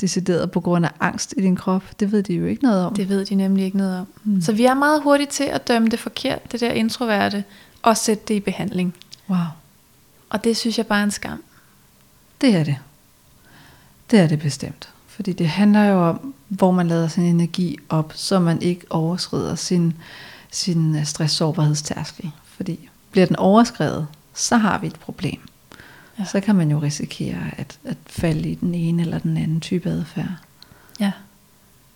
decideret 0.00 0.50
på 0.50 0.60
grund 0.60 0.84
af 0.84 0.90
angst 1.00 1.34
i 1.36 1.40
din 1.40 1.56
krop. 1.56 1.82
Det 2.00 2.12
ved 2.12 2.22
de 2.22 2.34
jo 2.34 2.46
ikke 2.46 2.62
noget 2.62 2.84
om. 2.84 2.94
Det 2.94 3.08
ved 3.08 3.24
de 3.24 3.34
nemlig 3.34 3.64
ikke 3.64 3.76
noget 3.76 3.98
om. 3.98 4.06
Mm. 4.24 4.40
Så 4.40 4.52
vi 4.52 4.64
er 4.64 4.74
meget 4.74 5.02
hurtige 5.02 5.26
til 5.26 5.44
at 5.44 5.68
dømme 5.68 5.88
det 5.88 5.98
forkert, 5.98 6.52
det 6.52 6.60
der 6.60 6.70
introverte, 6.70 7.44
og 7.82 7.96
sætte 7.96 8.24
det 8.28 8.34
i 8.34 8.40
behandling. 8.40 8.94
Wow. 9.30 9.38
Og 10.30 10.44
det 10.44 10.56
synes 10.56 10.78
jeg 10.78 10.86
bare 10.86 11.00
er 11.00 11.04
en 11.04 11.10
skam. 11.10 11.42
Det 12.40 12.54
er 12.54 12.64
det. 12.64 12.76
Det 14.10 14.18
er 14.20 14.26
det 14.26 14.38
bestemt. 14.38 14.88
Fordi 15.06 15.32
det 15.32 15.48
handler 15.48 15.84
jo 15.84 16.08
om, 16.08 16.34
hvor 16.48 16.70
man 16.70 16.88
lader 16.88 17.08
sin 17.08 17.24
energi 17.24 17.78
op, 17.88 18.12
så 18.16 18.38
man 18.38 18.62
ikke 18.62 18.86
overskrider 18.90 19.54
sin, 19.54 19.94
sin 20.50 20.96
øh, 20.96 21.04
stress-sårbarhedstærskel. 21.04 22.30
Fordi 22.44 22.88
bliver 23.10 23.26
den 23.26 23.36
overskrevet, 23.36 24.06
så 24.34 24.56
har 24.56 24.78
vi 24.78 24.86
et 24.86 24.98
problem. 25.00 25.40
Ja. 26.18 26.24
Så 26.24 26.40
kan 26.40 26.54
man 26.54 26.70
jo 26.70 26.78
risikere 26.78 27.38
at, 27.56 27.78
at 27.84 27.96
falde 28.06 28.48
i 28.48 28.54
den 28.54 28.74
ene 28.74 29.02
eller 29.02 29.18
den 29.18 29.36
anden 29.36 29.60
type 29.60 29.88
adfærd. 29.88 30.30
Ja. 31.00 31.12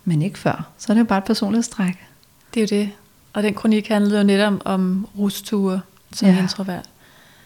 Men 0.05 0.21
ikke 0.21 0.39
før. 0.39 0.67
Så 0.77 0.91
er 0.91 0.93
det 0.93 0.99
jo 0.99 1.05
bare 1.05 1.17
et 1.17 1.23
personlighedstræk. 1.23 1.97
Det 2.53 2.59
er 2.59 2.77
jo 2.77 2.81
det. 2.81 2.91
Og 3.33 3.43
den 3.43 3.53
kronik 3.53 3.87
handlede 3.87 4.17
jo 4.17 4.23
netop 4.23 4.53
om, 4.53 4.61
om 4.65 5.07
rusture 5.17 5.81
som 6.13 6.27
ja. 6.27 6.41
introvert. 6.41 6.89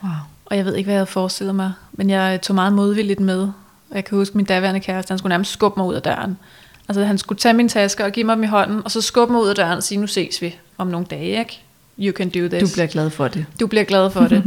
Wow. 0.03 0.11
Og 0.45 0.57
jeg 0.57 0.65
ved 0.65 0.75
ikke, 0.75 0.87
hvad 0.87 0.93
jeg 0.93 0.99
havde 0.99 1.11
forestillet 1.11 1.55
mig. 1.55 1.73
Men 1.91 2.09
jeg 2.09 2.41
tog 2.41 2.55
meget 2.55 2.73
modvilligt 2.73 3.19
med. 3.19 3.49
Og 3.89 3.95
jeg 3.95 4.05
kan 4.05 4.17
huske, 4.17 4.37
min 4.37 4.45
daværende 4.45 4.79
kæreste, 4.79 5.11
han 5.11 5.17
skulle 5.17 5.31
nærmest 5.31 5.51
skubbe 5.51 5.79
mig 5.79 5.87
ud 5.87 5.95
af 5.95 6.01
døren. 6.01 6.37
Altså 6.87 7.03
han 7.03 7.17
skulle 7.17 7.39
tage 7.39 7.53
min 7.53 7.69
taske 7.69 8.05
og 8.05 8.11
give 8.11 8.23
mig 8.23 8.35
dem 8.35 8.43
i 8.43 8.47
hånden, 8.47 8.81
og 8.85 8.91
så 8.91 9.01
skubbe 9.01 9.33
mig 9.33 9.41
ud 9.41 9.47
af 9.47 9.55
døren 9.55 9.77
og 9.77 9.83
sige, 9.83 9.97
nu 9.97 10.07
ses 10.07 10.41
vi 10.41 10.55
om 10.77 10.87
nogle 10.87 11.05
dage, 11.09 11.39
ikke? 11.39 11.61
You 11.99 12.13
can 12.13 12.29
do 12.29 12.47
this. 12.47 12.69
Du 12.69 12.73
bliver 12.73 12.87
glad 12.87 13.09
for 13.09 13.27
det. 13.27 13.45
Du 13.59 13.67
bliver 13.67 13.83
glad 13.83 14.09
for 14.09 14.27
det. 14.27 14.43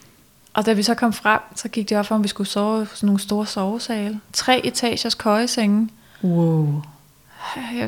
og 0.54 0.66
da 0.66 0.72
vi 0.72 0.82
så 0.82 0.94
kom 0.94 1.12
frem, 1.12 1.40
så 1.56 1.68
gik 1.68 1.88
det 1.88 1.98
op 1.98 2.06
for, 2.06 2.14
om 2.14 2.22
vi 2.22 2.28
skulle 2.28 2.48
sove 2.48 2.86
sådan 2.94 3.06
nogle 3.06 3.20
store 3.20 3.46
sovesale. 3.46 4.20
Tre 4.32 4.66
etagers 4.66 5.14
køjesenge. 5.14 5.88
Wow. 6.24 6.82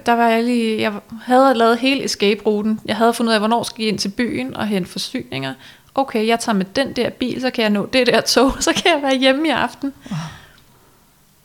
Der 0.07 0.13
var 0.13 0.29
jeg 0.29 0.45
lige, 0.45 0.81
jeg 0.81 0.93
havde 1.23 1.55
lavet 1.55 1.79
hele 1.79 2.05
escape-ruten. 2.05 2.81
Jeg 2.85 2.97
havde 2.97 3.15
fundet 3.15 3.31
ud 3.31 3.35
af, 3.35 3.41
hvornår 3.41 3.63
skal 3.63 3.83
jeg 3.83 3.89
ind 3.89 3.99
til 3.99 4.09
byen 4.09 4.57
og 4.57 4.67
hente 4.67 4.91
forsyninger. 4.91 5.55
Okay, 5.95 6.27
jeg 6.27 6.41
tager 6.41 6.57
med 6.57 6.67
den 6.77 6.93
der 6.93 7.11
bil, 7.11 7.41
så 7.41 7.51
kan 7.51 7.63
jeg 7.63 7.71
nå 7.71 7.87
det 7.93 8.07
der 8.07 8.21
tog, 8.21 8.53
så 8.61 8.73
kan 8.73 8.93
jeg 8.95 9.03
være 9.03 9.19
hjemme 9.19 9.49
i 9.49 9.51
aften. 9.51 9.93
Wow. 10.11 10.19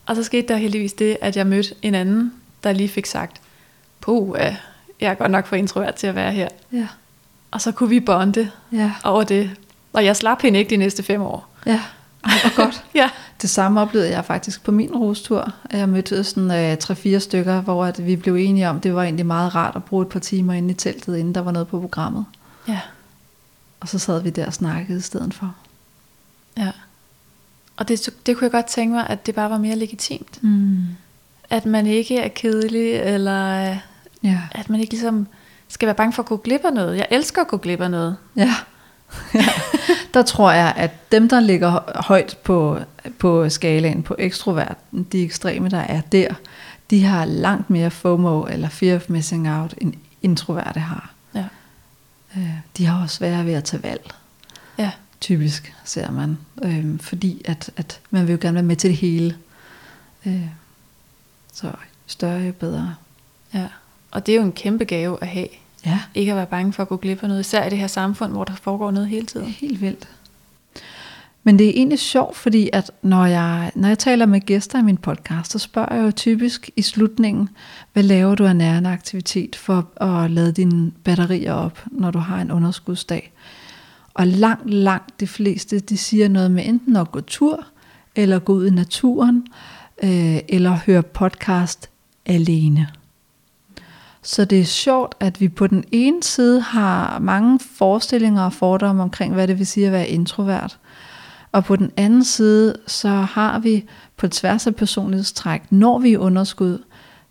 Og 0.10 0.16
så 0.16 0.24
skete 0.24 0.48
der 0.48 0.58
heldigvis 0.58 0.94
det, 0.94 1.18
at 1.22 1.38
jeg 1.38 1.48
mødte 1.48 1.76
en 1.82 1.96
anden, 1.96 2.34
der 2.64 2.72
lige 2.72 2.90
fik 2.90 3.06
sagt, 3.06 3.42
puh, 4.02 4.38
jeg 5.00 5.12
er 5.12 5.14
godt 5.14 5.32
nok 5.32 5.48
for 5.48 5.56
introvert 5.56 5.96
til 5.96 6.08
at 6.08 6.16
være 6.16 6.32
her. 6.32 6.48
Ja. 6.72 6.88
Og 7.52 7.62
så 7.62 7.72
kunne 7.72 7.90
vi 7.90 8.00
bonde 8.00 8.52
ja. 8.72 8.92
over 9.04 9.24
det. 9.24 9.52
Og 9.94 10.06
jeg 10.06 10.16
slap 10.16 10.42
hende 10.42 10.60
ikke 10.60 10.70
de 10.70 10.78
næste 10.78 11.04
fem 11.04 11.22
år. 11.22 11.50
Ja, 11.66 11.82
og 12.24 12.52
godt. 12.56 12.84
ja. 12.96 13.10
Det 13.42 13.50
samme 13.50 13.82
oplevede 13.82 14.10
jeg 14.10 14.26
faktisk 14.26 14.64
på 14.64 14.72
min 14.72 14.96
rostur. 14.96 15.54
Jeg 15.72 15.90
mødte 15.90 16.24
sådan 16.24 16.72
uh, 16.72 16.78
tre-fire 16.78 17.20
stykker, 17.20 17.62
hvor 17.62 17.86
at 17.86 18.06
vi 18.06 18.16
blev 18.16 18.36
enige 18.36 18.70
om, 18.70 18.82
det 18.82 18.96
var 18.96 19.04
egentlig 19.04 19.26
meget 19.26 19.56
rart 19.56 19.76
at 19.76 19.84
bruge 19.84 20.02
et 20.02 20.10
par 20.10 20.20
timer 20.20 20.54
inde 20.54 20.72
i 20.72 20.74
teltet, 20.74 21.18
inden 21.18 21.36
der 21.36 21.42
var 21.42 21.52
noget 21.52 21.68
på 21.68 21.80
programmet. 21.80 22.26
Ja. 22.68 22.80
Og 23.80 23.88
så 23.88 24.00
sad 24.00 24.22
vi 24.22 24.30
der 24.30 24.46
og 24.46 24.54
snakkede 24.54 24.98
i 24.98 25.02
stedet 25.02 25.34
for. 25.34 25.56
Ja. 26.58 26.72
Og 27.80 27.88
det, 27.88 28.10
det 28.26 28.38
kunne 28.38 28.46
jeg 28.46 28.52
godt 28.52 28.66
tænke 28.66 28.96
mig, 28.96 29.08
at 29.10 29.26
det 29.26 29.36
bare 29.36 29.50
var 29.50 29.58
mere 29.58 29.76
legitimt. 29.76 30.44
Mm. 30.44 30.88
At 31.50 31.66
man 31.66 31.88
ikke 31.88 32.18
er 32.20 32.28
kedelig, 32.28 32.96
eller 32.96 33.76
ja. 34.24 34.42
at 34.52 34.70
man 34.70 34.80
ikke 34.80 34.94
ligesom 34.94 35.28
skal 35.68 35.86
være 35.86 35.96
bange 35.96 36.14
for 36.14 36.24
at 36.24 36.30
gå 36.30 36.38
glip 36.38 36.66
af 36.66 36.74
noget. 36.74 36.98
Jeg 36.98 37.08
elsker 37.12 37.42
at 37.42 37.48
gå 37.48 37.58
glip 37.58 37.82
af 37.82 37.92
noget. 37.92 38.18
Ja. 38.36 38.54
ja. 39.34 39.46
Der 40.14 40.24
tror 40.24 40.52
jeg, 40.52 40.74
at 40.78 41.12
dem, 41.12 41.30
der 41.30 41.40
ligger 41.40 42.02
højt 42.02 42.38
på, 42.44 42.80
på 43.20 43.50
skalaen 43.50 44.04
på 44.04 44.16
ekstrovert, 44.20 44.78
de 45.12 45.24
ekstreme, 45.24 45.70
der 45.70 45.78
er 45.78 46.02
der, 46.02 46.34
de 46.90 47.04
har 47.04 47.26
langt 47.26 47.70
mere 47.70 47.92
FOMO 47.92 48.46
eller 48.46 48.70
fear 48.70 48.96
of 48.96 49.10
missing 49.10 49.50
out, 49.50 49.74
end 49.78 49.94
introverte 50.22 50.80
har. 50.80 51.14
Ja. 51.36 51.46
Øh, 52.38 52.50
de 52.78 52.86
har 52.86 53.04
også 53.04 53.16
svært 53.16 53.46
ved 53.46 53.54
at 53.54 53.64
tage 53.64 53.84
valg. 53.84 54.14
Typisk 55.22 55.74
ser 55.84 56.12
man. 56.12 56.38
Øh, 56.64 57.00
fordi 57.00 57.42
at, 57.46 57.72
at 57.78 58.02
man 58.10 58.28
vil 58.28 58.34
jo 58.34 58.40
gerne 58.42 58.56
være 58.56 58.64
med 58.64 58.76
til 58.76 58.90
det 58.90 58.98
hele. 58.98 59.38
Øh, 60.26 60.46
så 61.54 61.72
større 62.08 62.40
jo 62.42 62.52
bedre. 62.52 62.96
Ja. 63.54 63.68
Og 64.12 64.26
det 64.26 64.32
er 64.32 64.36
jo 64.36 64.44
en 64.44 64.52
kæmpe 64.52 64.86
gave 64.86 65.18
at 65.22 65.28
have. 65.28 65.48
Ja. 65.86 66.00
Ikke 66.16 66.32
at 66.32 66.38
være 66.38 66.46
bange 66.46 66.74
for 66.74 66.84
at 66.84 66.90
gå 66.90 66.98
glip 66.98 67.24
af 67.24 67.30
noget, 67.30 67.42
især 67.42 67.66
i 67.66 67.70
det 67.70 67.78
her 67.78 67.88
samfund, 67.88 68.32
hvor 68.32 68.44
der 68.44 68.56
foregår 68.56 68.92
noget 68.92 69.08
hele 69.08 69.26
tiden. 69.26 69.48
Helt 69.48 69.82
vildt. 69.82 70.08
Men 71.44 71.60
det 71.60 71.68
er 71.68 71.74
egentlig 71.74 72.00
sjovt, 72.00 72.38
fordi 72.38 72.70
at 72.74 72.92
når 73.02 73.26
jeg, 73.26 73.72
når 73.76 73.88
jeg 73.88 74.00
taler 74.00 74.26
med 74.26 74.42
gæster 74.42 74.80
i 74.80 74.82
min 74.82 74.98
podcast, 74.98 75.52
så 75.52 75.60
spørger 75.60 75.96
jeg 75.96 76.06
jo 76.06 76.12
typisk 76.12 76.70
i 76.76 76.82
slutningen, 76.82 77.50
hvad 77.94 78.04
laver 78.04 78.36
du 78.36 78.46
af 78.46 78.56
nærende 78.56 78.90
aktivitet 78.90 79.56
for 79.56 80.04
at 80.04 80.32
lade 80.32 80.52
dine 80.52 80.92
batterier 81.04 81.54
op, 81.54 81.86
når 81.92 82.12
du 82.12 82.20
har 82.20 82.42
en 82.42 82.52
underskudsdag? 82.52 83.32
Og 84.20 84.28
langt, 84.28 84.74
langt 84.74 85.20
de 85.20 85.28
fleste, 85.28 85.80
de 85.80 85.98
siger 85.98 86.28
noget 86.28 86.52
med 86.52 86.66
enten 86.66 86.96
at 86.96 87.12
gå 87.12 87.22
tur, 87.22 87.66
eller 88.16 88.40
gå 88.40 88.54
ud 88.54 88.68
i 88.68 88.70
naturen, 88.70 89.48
øh, 90.04 90.40
eller 90.50 90.78
høre 90.86 91.04
podcast 91.04 91.90
alene. 92.26 92.88
Så 94.22 94.46
det 94.46 94.60
er 94.60 94.66
sjovt, 94.66 95.16
at 95.20 95.42
vi 95.42 95.48
på 95.48 95.68
den 95.68 95.84
ene 95.92 96.24
side 96.24 96.62
har 96.62 97.20
mange 97.20 97.60
forestillinger 97.60 98.44
og 98.44 98.54
fordomme 98.54 99.04
omkring, 99.04 99.34
hvad 99.34 99.48
det 99.48 99.60
vil 99.60 99.68
sige 99.68 99.86
at 99.86 99.92
være 99.92 100.08
introvert. 100.08 100.80
Og 101.52 101.66
på 101.66 101.76
den 101.76 101.92
anden 101.98 102.24
side, 102.24 102.76
så 102.88 103.10
har 103.10 103.60
vi 103.60 103.86
på 104.18 104.28
tværs 104.28 104.68
af 104.68 104.76
personlighedstræk, 104.76 105.72
når 105.72 106.00
vi 106.00 106.14
er 106.14 106.18
underskud, 106.18 106.84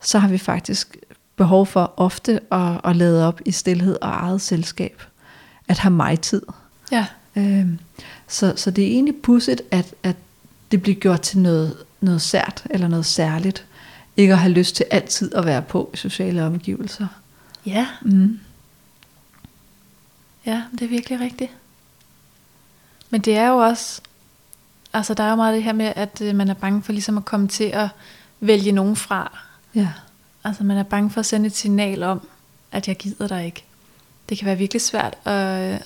så 0.03 0.19
har 0.19 0.29
vi 0.29 0.39
faktisk 0.39 0.97
behov 1.37 1.67
for 1.67 1.95
ofte 1.97 2.41
at, 2.53 2.81
at 2.85 2.97
lade 2.97 3.29
op 3.29 3.41
i 3.45 3.51
stillhed 3.51 3.97
og 4.03 4.09
eget 4.09 4.41
selskab. 4.41 5.03
At 5.69 5.79
have 5.79 5.95
mig 5.95 6.21
tid. 6.21 6.43
Ja. 6.93 7.07
Øhm, 7.37 7.79
så, 8.29 8.53
så 8.57 8.71
det 8.71 8.85
er 8.85 8.89
egentlig 8.89 9.17
pudsigt, 9.17 9.63
at, 9.71 9.95
at 10.03 10.17
det 10.71 10.83
bliver 10.83 10.97
gjort 11.01 11.21
til 11.21 11.39
noget, 11.39 11.77
noget 12.01 12.23
sært 12.23 12.63
eller 12.71 12.89
noget 12.89 13.07
særligt. 13.07 13.65
Ikke 14.17 14.33
at 14.33 14.39
have 14.39 14.53
lyst 14.53 14.77
til 14.77 14.87
altid 14.91 15.35
at 15.35 15.45
være 15.45 15.63
på 15.63 15.91
i 15.95 15.97
sociale 15.97 16.45
omgivelser. 16.45 17.07
Ja. 17.67 17.87
Mm. 18.03 18.41
Ja, 20.47 20.63
det 20.73 20.83
er 20.83 20.89
virkelig 20.89 21.21
rigtigt. 21.21 21.51
Men 23.11 23.21
det 23.21 23.37
er 23.37 23.49
jo 23.49 23.57
også, 23.57 24.01
altså 24.93 25.15
der 25.15 25.25
er 25.25 25.31
jo 25.31 25.37
meget 25.37 25.55
det 25.55 25.63
her 25.63 25.73
med, 25.73 25.93
at 25.97 26.21
øh, 26.21 26.35
man 26.35 26.49
er 26.49 26.55
bange 26.55 26.83
for 26.83 26.93
ligesom 26.93 27.17
at 27.17 27.25
komme 27.25 27.49
til 27.49 27.65
at 27.65 27.89
vælge 28.41 28.73
nogen 28.73 28.97
fra. 28.97 29.39
Ja. 29.75 29.89
Altså 30.45 30.65
man 30.65 30.77
er 30.77 30.83
bange 30.83 31.11
for 31.11 31.21
at 31.21 31.27
sende 31.27 31.47
et 31.47 31.57
signal 31.57 32.03
om, 32.03 32.29
at 32.73 32.89
jeg 32.89 32.97
gider 32.97 33.29
dig 33.29 33.47
ikke. 33.47 33.65
Det 34.29 34.39
kan 34.39 34.47
være 34.47 34.59
virkelig 34.59 34.83
svært, 34.83 35.15
og 35.25 35.63
øh, 35.63 35.81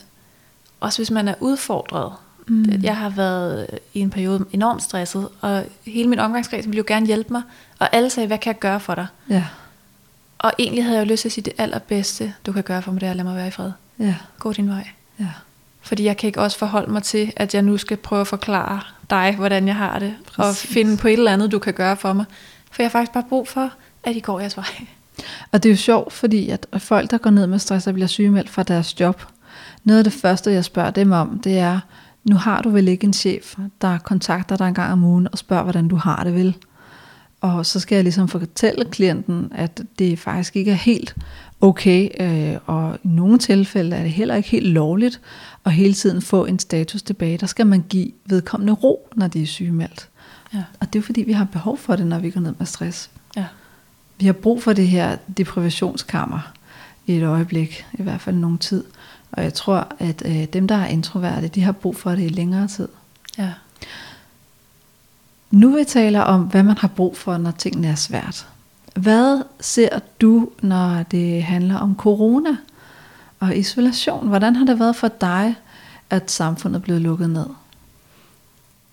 også 0.83 0.99
hvis 0.99 1.11
man 1.11 1.29
er 1.29 1.35
udfordret. 1.41 2.13
Mm. 2.49 2.81
Jeg 2.83 2.97
har 2.97 3.09
været 3.09 3.67
øh, 3.73 3.79
i 3.95 4.01
en 4.01 4.11
periode 4.11 4.45
enormt 4.53 4.83
stresset, 4.83 5.29
og 5.41 5.65
hele 5.87 6.09
min 6.09 6.19
omgangskreds 6.19 6.67
ville 6.67 6.79
jo 6.79 6.85
gerne 6.87 7.07
hjælpe 7.07 7.33
mig, 7.33 7.43
og 7.79 7.95
alle 7.95 8.11
sagde, 8.11 8.27
hvad 8.27 8.39
kan 8.39 8.53
jeg 8.53 8.59
gøre 8.59 8.81
for 8.81 8.95
dig? 8.95 9.07
Ja. 9.29 9.45
Og 10.39 10.53
egentlig 10.59 10.85
havde 10.85 10.99
jeg 10.99 11.07
jo 11.07 11.13
lyst 11.13 11.21
til 11.21 11.29
at 11.29 11.33
sige, 11.33 11.45
det 11.45 11.53
allerbedste, 11.59 12.35
du 12.47 12.53
kan 12.53 12.63
gøre 12.63 12.83
for 12.83 12.93
mig, 12.93 13.01
det 13.01 13.07
er 13.07 13.11
at 13.11 13.17
lade 13.17 13.29
mig 13.29 13.37
være 13.37 13.49
i 13.49 13.51
fred. 13.51 13.71
Ja. 13.99 14.15
Gå 14.39 14.53
din 14.53 14.69
vej. 14.69 14.89
Ja. 15.21 15.29
Fordi 15.81 16.05
jeg 16.05 16.17
kan 16.17 16.27
ikke 16.27 16.41
også 16.41 16.59
forholde 16.59 16.93
mig 16.93 17.03
til, 17.03 17.33
at 17.37 17.55
jeg 17.55 17.63
nu 17.63 17.79
skal 17.79 17.97
prøve 17.97 18.21
at 18.21 18.27
forklare 18.27 18.81
dig, 19.11 19.35
hvordan 19.37 19.67
jeg 19.67 19.77
har 19.77 19.99
det, 19.99 20.15
Præcis. 20.27 20.65
og 20.65 20.69
finde 20.69 20.97
på 20.97 21.09
et 21.09 21.13
eller 21.13 21.33
andet, 21.33 21.53
du 21.53 21.59
kan 21.59 21.75
gøre 21.75 21.97
for 21.97 22.13
mig. 22.13 22.25
For 22.71 22.83
jeg 22.83 22.87
har 22.87 22.91
faktisk 22.91 23.13
bare 23.13 23.25
brug 23.29 23.49
for, 23.49 23.71
at 24.05 24.17
I 24.17 24.21
går 24.21 24.41
jeres 24.41 24.57
vej. 24.57 24.87
Og 25.53 25.63
det 25.63 25.69
er 25.69 25.73
jo 25.73 25.77
sjovt, 25.77 26.13
fordi 26.13 26.49
at 26.49 26.67
folk, 26.79 27.11
der 27.11 27.19
går 27.19 27.31
ned 27.31 27.47
med 27.47 27.59
stress 27.59 27.87
og 27.87 27.95
bliver 27.95 28.07
sygemeldt 28.07 28.51
fra 28.51 28.63
deres 28.63 29.01
job, 29.01 29.23
noget 29.85 29.99
af 29.99 30.05
det 30.05 30.13
første, 30.13 30.53
jeg 30.53 30.65
spørger 30.65 30.91
dem 30.91 31.13
om, 31.13 31.41
det 31.45 31.59
er, 31.59 31.81
nu 32.25 32.37
har 32.37 32.63
du 32.63 32.71
vel 32.71 32.89
ikke 32.89 33.05
en 33.05 33.13
chef, 33.13 33.57
der 33.81 33.99
kontakter 33.99 34.57
dig 34.57 34.69
en 34.69 34.75
gang 34.75 34.93
om 34.93 35.05
ugen 35.05 35.29
og 35.33 35.39
spørger, 35.39 35.63
hvordan 35.63 35.89
du 35.89 35.97
har 35.97 36.25
det 36.25 36.35
vel. 36.35 36.57
Og 37.41 37.67
så 37.67 37.81
skal 37.81 37.97
jeg 37.97 38.05
ligesom 38.05 38.29
fortælle 38.29 38.85
klienten, 38.85 39.53
at 39.55 39.83
det 39.99 40.19
faktisk 40.19 40.57
ikke 40.57 40.71
er 40.71 40.75
helt 40.75 41.15
okay, 41.61 42.09
øh, 42.21 42.59
og 42.67 42.99
i 43.05 43.09
nogle 43.09 43.39
tilfælde 43.39 43.97
er 43.97 44.03
det 44.03 44.13
heller 44.13 44.35
ikke 44.35 44.49
helt 44.49 44.67
lovligt 44.67 45.21
at 45.65 45.73
hele 45.73 45.95
tiden 45.95 46.23
få 46.23 46.45
en 46.45 46.59
status 46.59 47.03
tilbage. 47.03 47.39
Der 47.39 47.47
skal 47.47 47.67
man 47.67 47.85
give 47.89 48.11
vedkommende 48.27 48.73
ro, 48.73 49.09
når 49.17 49.27
de 49.27 49.43
er 49.43 49.47
sygemeldt. 49.47 50.09
Ja. 50.55 50.63
Og 50.81 50.93
det 50.93 50.99
er 50.99 51.03
fordi, 51.03 51.23
vi 51.23 51.33
har 51.33 51.45
behov 51.45 51.79
for 51.79 51.97
det, 51.97 52.07
når 52.07 52.19
vi 52.19 52.31
går 52.31 52.41
ned 52.41 52.55
med 52.59 52.67
stress. 52.67 53.11
Ja. 53.37 53.47
Vi 54.19 54.27
har 54.27 54.33
brug 54.33 54.63
for 54.63 54.73
det 54.73 54.89
her 54.89 55.17
deprivationskammer 55.37 56.53
i 57.07 57.17
et 57.17 57.23
øjeblik, 57.23 57.87
i 57.93 58.03
hvert 58.03 58.21
fald 58.21 58.37
nogen 58.37 58.59
tid. 58.59 58.85
Og 59.33 59.45
jeg 59.45 59.55
tror, 59.55 59.89
at 59.99 60.23
øh, 60.25 60.45
dem, 60.45 60.69
der 60.69 60.75
er 60.75 60.87
introverte, 60.87 61.49
de 61.49 61.63
har 61.63 61.73
brug 61.73 61.97
for 61.97 62.11
det 62.11 62.23
i 62.23 62.29
længere 62.29 62.69
tid. 62.69 62.89
Ja. 63.39 63.53
Nu 65.51 65.77
vi 65.77 65.85
taler 65.85 66.21
om, 66.21 66.43
hvad 66.43 66.63
man 66.63 66.79
har 66.79 66.89
brug 66.89 67.17
for, 67.17 67.37
når 67.37 67.51
tingene 67.51 67.89
er 67.89 67.95
svært. 67.95 68.47
Hvad 68.95 69.43
ser 69.61 69.99
du, 70.21 70.51
når 70.63 71.03
det 71.03 71.43
handler 71.43 71.79
om 71.79 71.97
corona 71.97 72.57
og 73.41 73.57
isolation? 73.57 74.29
Hvordan 74.29 74.57
har 74.57 74.67
det 74.67 74.79
været 74.79 74.97
for 74.97 75.09
dig, 75.09 75.55
at 76.11 76.31
samfundet 76.31 76.79
er 76.79 76.83
blevet 76.83 77.03
lukket 77.03 77.31
ned? 77.31 77.47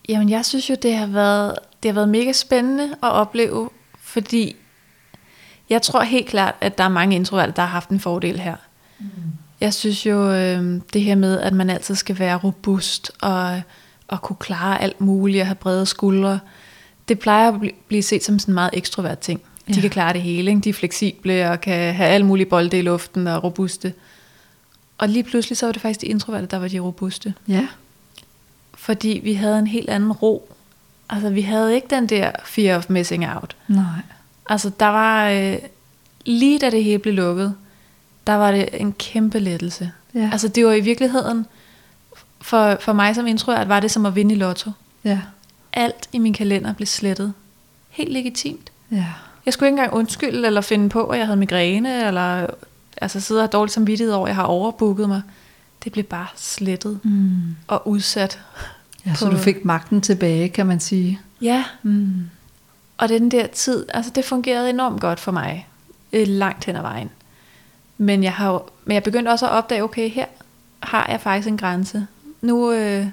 Jamen, 0.10 0.30
jeg 0.30 0.46
synes 0.46 0.70
jo, 0.70 0.76
det 0.82 0.96
har 0.96 1.08
været, 1.08 1.56
det 1.84 1.92
har 1.92 1.94
været 1.94 2.10
mega 2.10 2.32
spændende 2.32 2.84
at 2.84 3.12
opleve, 3.12 3.70
fordi 4.00 4.56
jeg 5.70 5.82
tror 5.82 6.02
helt 6.02 6.28
klart, 6.28 6.56
at 6.62 6.78
der 6.78 6.84
er 6.84 6.90
mange 6.90 7.16
introverte, 7.16 7.54
der 7.56 7.62
har 7.62 7.70
haft 7.70 7.90
en 7.90 8.00
fordel 8.00 8.40
her. 8.40 8.56
Mm. 9.00 9.08
Jeg 9.62 9.74
synes 9.74 10.06
jo, 10.06 10.32
øh, 10.32 10.82
det 10.94 11.02
her 11.02 11.16
med, 11.16 11.40
at 11.40 11.54
man 11.54 11.70
altid 11.70 11.96
skal 11.96 12.20
være 12.20 12.36
robust 12.38 13.12
og, 13.22 13.62
og 14.08 14.22
kunne 14.22 14.36
klare 14.40 14.82
alt 14.82 15.02
muligt 15.02 15.42
og 15.42 15.48
have 15.48 15.56
brede 15.56 15.86
skuldre, 15.86 16.40
det 17.08 17.20
plejer 17.20 17.52
at 17.52 17.62
blive 17.88 18.04
set 18.04 18.24
som 18.24 18.40
sådan 18.40 18.52
en 18.52 18.56
meget 18.56 18.70
ekstrovert 18.74 19.20
ting. 19.20 19.42
De 19.68 19.74
Ja. 19.74 19.82
kan 19.82 19.90
klare 19.90 20.14
det 20.14 20.22
hele, 20.22 20.52
ikke? 20.52 20.62
de 20.62 20.70
er 20.70 20.74
fleksible 20.74 21.50
og 21.52 21.62
kan 21.62 21.94
have 21.94 22.10
alle 22.10 22.26
mulige 22.28 22.46
bolde 22.46 22.80
i 22.80 22.82
luften 22.82 23.28
og 23.28 23.44
robuste. 23.44 23.94
Og 24.98 25.10
lige 25.10 25.24
pludselig 25.24 25.58
så 25.58 25.66
var 25.66 25.72
det 25.74 25.82
faktisk 25.82 26.02
de 26.02 26.06
introverte, 26.06 26.48
der 26.48 26.60
var 26.60 26.68
de 26.68 26.80
robuste. 26.80 27.34
Ja. 27.48 27.68
Fordi 28.74 29.22
vi 29.24 29.34
havde 29.34 29.60
en 29.60 29.68
helt 29.68 29.90
anden 29.90 30.12
ro. 30.12 30.56
Altså 31.10 31.30
vi 31.30 31.42
havde 31.42 31.76
ikke 31.76 31.88
den 31.90 32.08
der 32.08 32.32
fear 32.46 32.78
of 32.78 32.90
missing 32.90 33.28
out. 33.36 33.56
Nej. 33.68 33.84
Altså 34.50 34.72
der 34.80 34.86
var, 34.88 35.30
øh, 35.30 35.58
lige 36.26 36.60
da 36.60 36.70
det 36.70 36.84
hele 36.84 37.00
blev 37.00 37.14
lukket, 37.14 37.56
der 38.28 38.34
var 38.34 38.52
det 38.52 38.70
en 38.74 38.94
kæmpe 38.94 39.40
lettelse. 39.40 39.92
Ja. 40.16 40.30
Altså 40.32 40.48
det 40.48 40.66
var 40.66 40.72
i 40.74 40.80
virkeligheden, 40.80 41.46
for, 42.42 42.78
for 42.82 42.94
mig 42.94 43.16
som 43.16 43.28
introvert, 43.28 43.70
var 43.70 43.80
det 43.80 43.92
som 43.92 44.06
at 44.06 44.16
vinde 44.16 44.36
i 44.36 44.38
lotto. 44.38 44.72
Ja. 45.04 45.20
Alt 45.74 46.10
i 46.14 46.18
min 46.18 46.34
kalender 46.34 46.74
blev 46.74 46.86
slettet. 46.88 47.34
Helt 47.90 48.12
legitimt. 48.12 48.72
Ja. 48.92 49.06
Jeg 49.46 49.54
skulle 49.54 49.68
ikke 49.68 49.78
engang 49.82 49.94
undskylde 49.94 50.48
eller 50.48 50.62
finde 50.62 50.90
på, 50.90 51.04
at 51.06 51.18
jeg 51.20 51.28
havde 51.28 51.40
migræne, 51.40 52.08
eller 52.08 52.48
altså 52.98 53.20
sidde 53.20 53.40
og 53.40 53.44
have 53.44 53.50
dårligt 53.50 53.74
samvittighed 53.74 54.14
over, 54.14 54.26
at 54.26 54.30
jeg 54.30 54.36
har 54.36 54.44
overbooket 54.44 55.08
mig. 55.10 55.22
Det 55.84 55.92
blev 55.92 56.04
bare 56.06 56.28
slettet 56.36 57.00
Mm. 57.04 57.42
og 57.68 57.88
udsat. 57.88 58.40
Ja, 59.06 59.14
så 59.16 59.30
du 59.30 59.38
fik 59.38 59.66
magten 59.66 60.02
tilbage, 60.02 60.50
kan 60.50 60.66
man 60.66 60.80
sige. 60.80 61.20
Ja, 61.42 61.64
Mm. 61.84 62.30
Og 62.98 63.10
den 63.10 63.32
der 63.32 63.48
tid, 63.48 63.86
altså 63.94 64.12
det 64.16 64.26
fungerede 64.26 64.70
enormt 64.70 65.02
godt 65.02 65.20
for 65.20 65.32
mig, 65.32 65.68
øh, 66.14 66.28
langt 66.28 66.66
hen 66.66 66.76
ad 66.76 66.82
vejen. 66.82 67.10
Men 68.02 68.24
jeg 68.24 68.34
har 68.34 68.64
men 68.86 68.94
jeg 68.94 69.04
begyndte 69.04 69.30
også 69.30 69.46
at 69.46 69.52
opdage, 69.52 69.84
okay, 69.84 70.10
her 70.10 70.26
har 70.80 71.08
jeg 71.10 71.22
faktisk 71.22 71.48
en 71.48 71.58
grænse. 71.58 72.08
Nu, 72.42 72.72
øh, 72.72 73.06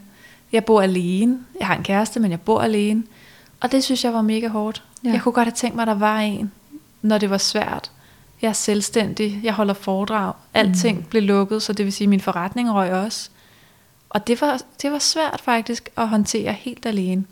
jeg 0.52 0.64
bor 0.64 0.82
alene. 0.82 1.38
Jeg 1.58 1.66
har 1.66 1.76
en 1.76 1.82
kæreste, 1.82 2.20
men 2.20 2.30
jeg 2.30 2.40
bor 2.40 2.60
alene. 2.60 3.02
Og 3.60 3.72
det 3.72 3.84
synes 3.84 4.04
jeg 4.04 4.12
var 4.12 4.22
mega 4.22 4.48
hårdt. 4.48 4.82
Ja. 5.04 5.10
Jeg 5.10 5.20
kunne 5.20 5.32
godt 5.32 5.46
have 5.46 5.54
tænkt 5.54 5.76
mig, 5.76 5.82
at 5.82 5.88
der 5.88 5.94
var 5.94 6.18
en, 6.18 6.52
når 7.02 7.18
det 7.18 7.30
var 7.30 7.38
svært. 7.38 7.90
Jeg 8.42 8.48
er 8.48 8.52
selvstændig, 8.52 9.40
jeg 9.42 9.52
holder 9.52 9.74
foredrag. 9.74 10.32
Alting 10.54 10.98
mm. 10.98 11.04
blev 11.04 11.22
lukket, 11.22 11.62
så 11.62 11.72
det 11.72 11.84
vil 11.84 11.92
sige, 11.92 12.06
at 12.06 12.08
min 12.08 12.20
forretning 12.20 12.74
røg 12.74 12.92
også. 12.92 13.30
Og 14.10 14.26
det 14.26 14.40
var, 14.40 14.62
det 14.82 14.92
var 14.92 14.98
svært 14.98 15.40
faktisk 15.44 15.88
at 15.96 16.08
håndtere 16.08 16.52
helt 16.52 16.86
alene. 16.86 17.24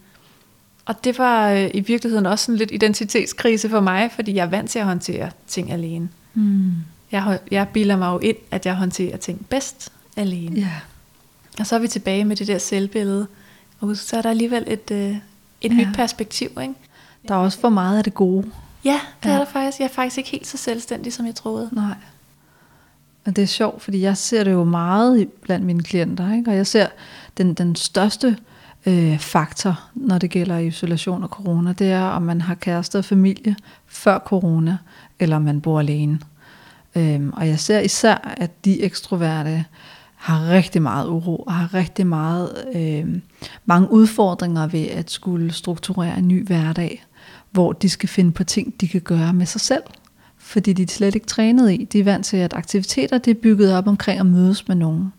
Og 0.84 1.04
det 1.04 1.18
var 1.18 1.50
øh, 1.50 1.70
i 1.74 1.80
virkeligheden 1.80 2.26
også 2.26 2.44
sådan 2.44 2.56
lidt 2.56 2.70
identitetskrise 2.70 3.68
for 3.68 3.80
mig, 3.80 4.10
fordi 4.14 4.34
jeg 4.34 4.42
er 4.42 4.50
vant 4.50 4.70
til 4.70 4.78
at 4.78 4.84
håndtere 4.84 5.30
ting 5.46 5.72
alene. 5.72 6.08
Mm. 6.34 6.72
Jeg, 7.12 7.38
jeg 7.50 7.68
bilder 7.68 7.96
mig 7.96 8.06
jo 8.12 8.18
ind, 8.18 8.36
at 8.50 8.66
jeg 8.66 8.74
håndterer 8.74 9.16
ting 9.16 9.46
bedst 9.50 9.92
alene. 10.16 10.60
Ja. 10.60 10.70
Og 11.58 11.66
så 11.66 11.74
er 11.74 11.78
vi 11.78 11.88
tilbage 11.88 12.24
med 12.24 12.36
det 12.36 12.46
der 12.46 12.58
selvbillede. 12.58 13.26
Og 13.80 13.96
så 13.96 14.16
er 14.16 14.22
der 14.22 14.30
alligevel 14.30 14.64
et, 14.66 14.90
øh, 14.90 15.10
et 15.10 15.18
Ja. 15.62 15.68
nyt 15.68 15.88
perspektiv. 15.94 16.50
Ikke? 16.62 16.74
Der 17.28 17.34
er 17.34 17.38
også 17.38 17.60
for 17.60 17.68
meget 17.68 17.98
af 17.98 18.04
det 18.04 18.14
gode. 18.14 18.50
Ja, 18.84 19.00
det 19.22 19.28
ja. 19.28 19.34
er 19.34 19.38
der 19.38 19.44
faktisk. 19.44 19.78
Jeg 19.78 19.84
er 19.84 19.92
faktisk 19.92 20.18
ikke 20.18 20.30
helt 20.30 20.46
så 20.46 20.56
selvstændig, 20.56 21.12
som 21.12 21.26
jeg 21.26 21.34
troede. 21.34 21.68
Nej. 21.72 21.94
Og 23.26 23.36
det 23.36 23.42
er 23.42 23.46
sjovt, 23.46 23.82
fordi 23.82 24.00
jeg 24.00 24.16
ser 24.16 24.44
det 24.44 24.52
jo 24.52 24.64
meget 24.64 25.28
blandt 25.42 25.66
mine 25.66 25.82
klienter, 25.82 26.32
ikke? 26.34 26.50
og 26.50 26.56
jeg 26.56 26.66
ser 26.66 26.86
den, 27.38 27.54
den 27.54 27.76
største 27.76 28.36
øh, 28.86 29.18
faktor, 29.18 29.80
når 29.94 30.18
det 30.18 30.30
gælder 30.30 30.58
isolation 30.58 31.22
og 31.22 31.28
corona, 31.28 31.72
det 31.72 31.90
er, 31.90 32.04
om 32.04 32.22
man 32.22 32.40
har 32.40 32.54
kæreste 32.54 32.98
og 32.98 33.04
familie 33.04 33.56
før 33.86 34.18
corona, 34.18 34.76
eller 35.18 35.36
om 35.36 35.42
man 35.42 35.60
bor 35.60 35.80
alene. 35.80 36.20
Øhm, 36.96 37.32
og 37.32 37.48
jeg 37.48 37.60
ser 37.60 37.80
især, 37.80 38.34
at 38.36 38.64
de 38.64 38.82
ekstroverte 38.82 39.64
har 40.16 40.48
rigtig 40.48 40.82
meget 40.82 41.08
uro, 41.08 41.36
og 41.36 41.52
har 41.52 41.74
rigtig 41.74 42.06
meget, 42.06 42.64
øh, 42.74 43.20
mange 43.64 43.90
udfordringer 43.90 44.66
ved 44.66 44.86
at 44.86 45.10
skulle 45.10 45.52
strukturere 45.52 46.18
en 46.18 46.28
ny 46.28 46.46
hverdag, 46.46 47.04
hvor 47.50 47.72
de 47.72 47.88
skal 47.88 48.08
finde 48.08 48.32
på 48.32 48.44
ting, 48.44 48.80
de 48.80 48.88
kan 48.88 49.00
gøre 49.00 49.32
med 49.32 49.46
sig 49.46 49.60
selv. 49.60 49.82
Fordi 50.38 50.72
de 50.72 50.82
er 50.82 50.86
slet 50.86 51.14
ikke 51.14 51.26
trænet 51.26 51.72
i. 51.72 51.88
De 51.92 52.00
er 52.00 52.04
vant 52.04 52.26
til, 52.26 52.36
at 52.36 52.52
aktiviteter 52.52 53.18
det 53.18 53.30
er 53.30 53.40
bygget 53.42 53.76
op 53.76 53.86
omkring 53.88 54.20
at 54.20 54.26
mødes 54.26 54.68
med 54.68 54.76
nogen. 54.76 55.12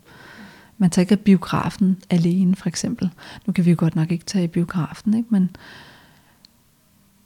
Man 0.78 0.90
tager 0.90 1.04
ikke 1.04 1.24
biografen 1.24 1.98
alene, 2.10 2.56
for 2.56 2.68
eksempel. 2.68 3.10
Nu 3.46 3.54
kan 3.54 3.66
vi 3.66 3.70
jo 3.70 3.76
godt 3.80 3.96
nok 3.96 4.12
ikke 4.12 4.26
tage 4.26 4.44
i 4.44 4.48
biografen, 4.48 5.14
ikke? 5.14 5.28
Men, 5.32 5.56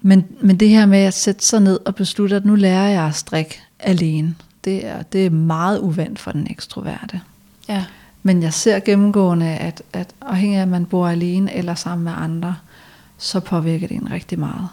men, 0.02 0.26
men 0.42 0.58
det 0.58 0.70
her 0.70 0.86
med 0.86 1.00
at 1.00 1.14
sætte 1.14 1.46
sig 1.46 1.62
ned 1.62 1.80
og 1.86 1.96
beslutte, 1.96 2.36
at 2.36 2.46
nu 2.46 2.56
lærer 2.56 2.88
jeg 2.88 3.04
at 3.04 3.16
strikke 3.16 3.62
alene, 3.80 4.36
det 4.64 4.86
er, 4.86 5.02
det 5.02 5.26
er 5.26 5.30
meget 5.30 5.80
uvandt 5.80 6.20
for 6.20 6.32
den 6.32 6.48
ekstroverte. 6.50 7.22
Ja. 7.70 7.86
Men 8.24 8.44
jeg 8.44 8.54
ser 8.54 8.80
gennemgående, 8.80 9.46
at, 9.46 9.82
at 9.94 10.10
afhængig 10.22 10.58
af, 10.58 10.62
at 10.62 10.68
man 10.68 10.86
bor 10.86 11.08
alene 11.08 11.54
eller 11.56 11.76
sammen 11.76 12.04
med 12.04 12.14
andre, 12.18 12.56
så 13.18 13.40
påvirker 13.40 13.88
det 13.88 13.98
en 13.98 14.12
rigtig 14.12 14.40
meget. 14.40 14.68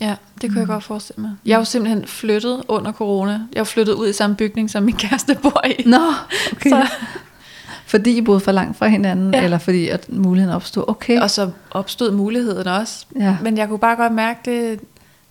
Ja, 0.00 0.14
det 0.40 0.40
kunne 0.40 0.50
mm. 0.50 0.58
jeg 0.58 0.66
godt 0.66 0.84
forestille 0.84 1.22
mig. 1.22 1.30
Jeg 1.46 1.54
er 1.54 1.58
jo 1.58 1.64
simpelthen 1.64 2.06
flyttet 2.06 2.62
under 2.68 2.92
corona. 2.92 3.40
Jeg 3.52 3.60
er 3.60 3.64
flyttet 3.64 3.92
ud 3.94 4.08
i 4.08 4.12
samme 4.12 4.36
bygning, 4.36 4.70
som 4.70 4.82
min 4.82 4.96
kæreste 4.96 5.34
bor 5.42 5.66
i. 5.66 5.82
Nå, 5.88 5.98
okay. 6.52 6.70
Så. 6.70 6.86
Fordi 7.86 8.16
I 8.16 8.20
boede 8.20 8.40
for 8.40 8.52
langt 8.52 8.78
fra 8.78 8.86
hinanden, 8.86 9.34
ja. 9.34 9.44
eller 9.44 9.58
fordi 9.58 9.88
at 9.88 10.12
muligheden 10.12 10.56
opstod? 10.56 10.84
Okay. 10.86 11.20
Og 11.20 11.30
så 11.30 11.50
opstod 11.70 12.12
muligheden 12.12 12.66
også. 12.66 13.06
Ja. 13.16 13.36
Men 13.42 13.56
jeg 13.58 13.68
kunne 13.68 13.78
bare 13.78 13.96
godt 13.96 14.12
mærke, 14.12 14.40
det, 14.44 14.80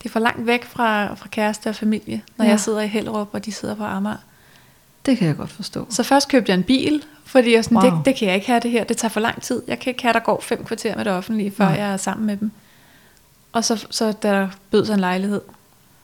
det 0.04 0.10
er 0.10 0.14
for 0.14 0.20
langt 0.20 0.48
væk 0.48 0.66
fra, 0.66 1.14
fra 1.14 1.28
kæreste 1.32 1.70
og 1.70 1.76
familie, 1.76 2.22
når 2.38 2.46
ja. 2.46 2.52
jeg 2.52 2.60
sidder 2.60 2.82
i 2.82 2.88
Hellerup, 2.88 3.30
og 3.32 3.46
de 3.46 3.52
sidder 3.52 3.76
på 3.76 3.84
Amager. 3.84 4.18
Det 5.06 5.18
kan 5.18 5.28
jeg 5.28 5.38
godt 5.38 5.50
forstå. 5.50 5.88
Så 5.90 6.04
først 6.04 6.30
købte 6.30 6.50
jeg 6.50 6.58
en 6.58 6.64
bil, 6.64 7.04
fordi 7.26 7.54
jeg 7.54 7.64
sådan, 7.64 7.78
wow. 7.78 7.98
det, 7.98 8.06
det 8.06 8.16
kan 8.16 8.28
jeg 8.28 8.36
ikke 8.36 8.48
have 8.48 8.60
det 8.60 8.72
her, 8.72 8.84
det 8.84 8.98
tager 8.98 9.10
for 9.10 9.20
lang 9.20 9.42
tid. 9.42 9.62
Jeg 9.68 9.80
kan 9.80 9.92
ikke 9.92 10.04
have, 10.04 10.14
der 10.14 10.20
går 10.20 10.42
fem 10.42 10.66
kvarter 10.66 10.96
med 10.96 11.06
det 11.06 11.14
offentlige, 11.14 11.52
før 11.52 11.66
Nej. 11.66 11.74
jeg 11.74 11.94
er 11.94 11.98
sammen 11.98 12.28
med 12.28 12.38
dem. 12.38 12.52
Og 13.52 13.64
så, 13.64 13.86
så 13.90 14.12
da 14.12 14.32
der 14.32 14.48
bød 14.72 14.86
sig 14.86 14.94
en 14.94 15.00
lejlighed, 15.00 15.42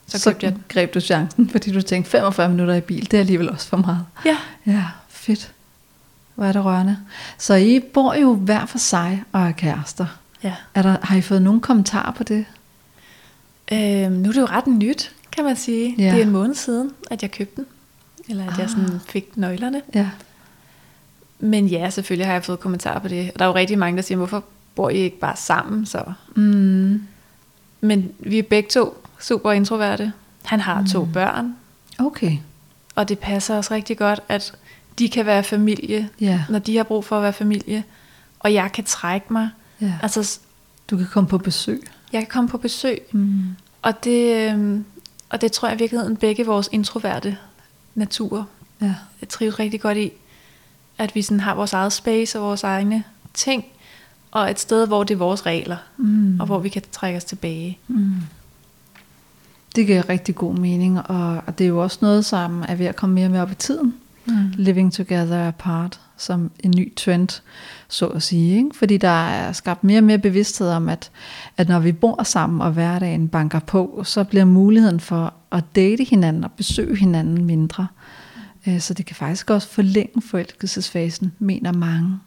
så, 0.06 0.18
så 0.18 0.34
jeg 0.42 0.56
greb 0.68 0.94
du 0.94 1.00
chancen, 1.00 1.48
fordi 1.50 1.72
du 1.72 1.82
tænkte 1.82 2.10
45 2.10 2.48
minutter 2.48 2.74
i 2.74 2.80
bil, 2.80 3.10
det 3.10 3.14
er 3.14 3.20
alligevel 3.20 3.50
også 3.50 3.68
for 3.68 3.76
meget. 3.76 4.06
Ja. 4.24 4.36
Ja, 4.66 4.84
fedt. 5.08 5.52
Hvor 6.34 6.44
er 6.44 6.52
det 6.52 6.64
rørende. 6.64 6.98
Så 7.38 7.54
I 7.54 7.80
bor 7.80 8.14
jo 8.14 8.34
hver 8.34 8.66
for 8.66 8.78
sig 8.78 9.24
og 9.32 9.40
er 9.40 9.52
kærester. 9.52 10.06
Ja. 10.42 10.54
Er 10.74 10.82
der, 10.82 10.96
har 11.02 11.16
I 11.16 11.20
fået 11.20 11.42
nogle 11.42 11.60
kommentarer 11.60 12.12
på 12.12 12.22
det? 12.22 12.44
Øhm, 13.72 14.12
nu 14.12 14.28
er 14.28 14.32
det 14.32 14.40
jo 14.40 14.46
ret 14.46 14.66
nyt, 14.66 15.14
kan 15.32 15.44
man 15.44 15.56
sige. 15.56 15.94
Ja. 15.98 16.10
Det 16.10 16.18
er 16.18 16.22
en 16.22 16.30
måned 16.30 16.54
siden, 16.54 16.90
at 17.10 17.22
jeg 17.22 17.30
købte 17.30 17.56
den. 17.56 17.66
Eller 18.28 18.46
at 18.46 18.52
ah. 18.52 18.58
jeg 18.58 18.70
sådan 18.70 19.00
fik 19.08 19.36
nøglerne. 19.36 19.82
Ja. 19.94 20.10
Men 21.38 21.66
ja, 21.66 21.90
selvfølgelig 21.90 22.26
har 22.26 22.32
jeg 22.32 22.44
fået 22.44 22.60
kommentarer 22.60 22.98
på 22.98 23.08
det. 23.08 23.30
Og 23.32 23.38
der 23.38 23.44
er 23.44 23.48
jo 23.48 23.54
rigtig 23.54 23.78
mange, 23.78 23.96
der 23.96 24.02
siger, 24.02 24.18
hvorfor 24.18 24.44
bor 24.74 24.90
I 24.90 24.96
ikke 24.96 25.18
bare 25.18 25.36
sammen? 25.36 25.86
Så. 25.86 26.02
Mm. 26.36 27.02
Men 27.80 28.12
vi 28.18 28.38
er 28.38 28.42
begge 28.42 28.68
to 28.68 29.04
super 29.20 29.52
introverte. 29.52 30.12
Han 30.44 30.60
har 30.60 30.80
mm. 30.80 30.86
to 30.86 31.04
børn. 31.04 31.56
Okay. 31.98 32.38
Og 32.94 33.08
det 33.08 33.18
passer 33.18 33.58
os 33.58 33.70
rigtig 33.70 33.98
godt, 33.98 34.20
at 34.28 34.52
de 34.98 35.08
kan 35.08 35.26
være 35.26 35.44
familie, 35.44 36.08
yeah. 36.22 36.40
når 36.48 36.58
de 36.58 36.76
har 36.76 36.84
brug 36.84 37.04
for 37.04 37.16
at 37.16 37.22
være 37.22 37.32
familie. 37.32 37.84
Og 38.38 38.54
jeg 38.54 38.72
kan 38.72 38.84
trække 38.84 39.32
mig. 39.32 39.50
Yeah. 39.82 40.02
Altså, 40.02 40.38
du 40.90 40.96
kan 40.96 41.06
komme 41.06 41.28
på 41.28 41.38
besøg. 41.38 41.88
Jeg 42.12 42.20
kan 42.20 42.28
komme 42.28 42.48
på 42.48 42.58
besøg. 42.58 43.02
Mm. 43.12 43.42
Og, 43.82 44.04
det, 44.04 44.52
øh, 44.52 44.80
og 45.28 45.40
det 45.40 45.52
tror 45.52 45.68
jeg 45.68 45.76
i 45.76 45.78
virkeligheden 45.78 46.16
begge 46.16 46.46
vores 46.46 46.68
introverte 46.72 47.36
natur 47.94 48.48
ja. 48.80 48.94
jeg 49.20 49.28
trives 49.28 49.58
rigtig 49.58 49.80
godt 49.80 49.98
i. 49.98 50.12
At 50.98 51.14
vi 51.14 51.22
sådan 51.22 51.40
har 51.40 51.54
vores 51.54 51.72
eget 51.72 51.92
space 51.92 52.38
og 52.38 52.44
vores 52.44 52.62
egne 52.62 53.04
ting. 53.34 53.64
Og 54.30 54.50
et 54.50 54.60
sted, 54.60 54.86
hvor 54.86 55.04
det 55.04 55.14
er 55.14 55.18
vores 55.18 55.46
regler. 55.46 55.76
Mm. 55.96 56.40
Og 56.40 56.46
hvor 56.46 56.58
vi 56.58 56.68
kan 56.68 56.82
trække 56.92 57.16
os 57.16 57.24
tilbage. 57.24 57.78
Mm. 57.88 58.12
Det 59.76 59.86
giver 59.86 60.08
rigtig 60.08 60.34
god 60.34 60.54
mening. 60.54 60.98
Og, 61.10 61.58
det 61.58 61.64
er 61.64 61.68
jo 61.68 61.82
også 61.82 61.98
noget, 62.00 62.24
som 62.24 62.64
er 62.68 62.74
ved 62.74 62.86
at 62.86 62.96
komme 62.96 63.14
mere 63.14 63.28
mere 63.28 63.42
op 63.42 63.50
i 63.50 63.54
tiden. 63.54 63.94
Mm. 64.26 64.52
Living 64.56 64.92
together 64.92 65.48
apart 65.48 66.00
som 66.18 66.50
en 66.60 66.70
ny 66.76 66.94
trend, 66.96 67.42
så 67.88 68.06
at 68.06 68.22
sige. 68.22 68.56
Ikke? 68.56 68.70
Fordi 68.74 68.96
der 68.96 69.28
er 69.28 69.52
skabt 69.52 69.84
mere 69.84 69.98
og 69.98 70.04
mere 70.04 70.18
bevidsthed 70.18 70.68
om, 70.68 70.88
at, 70.88 71.10
at 71.56 71.68
når 71.68 71.78
vi 71.78 71.92
bor 71.92 72.22
sammen, 72.22 72.60
og 72.60 72.72
hverdagen 72.72 73.28
banker 73.28 73.58
på, 73.58 74.02
så 74.04 74.24
bliver 74.24 74.44
muligheden 74.44 75.00
for 75.00 75.34
at 75.52 75.64
date 75.76 76.04
hinanden 76.04 76.44
og 76.44 76.52
besøge 76.52 76.96
hinanden 76.96 77.44
mindre. 77.44 77.86
Mm. 78.66 78.80
Så 78.80 78.94
det 78.94 79.06
kan 79.06 79.16
faktisk 79.16 79.50
også 79.50 79.68
forlænge 79.68 80.22
forelskelsesfasen, 80.22 81.32
mener 81.38 81.72
mange. 81.72 82.18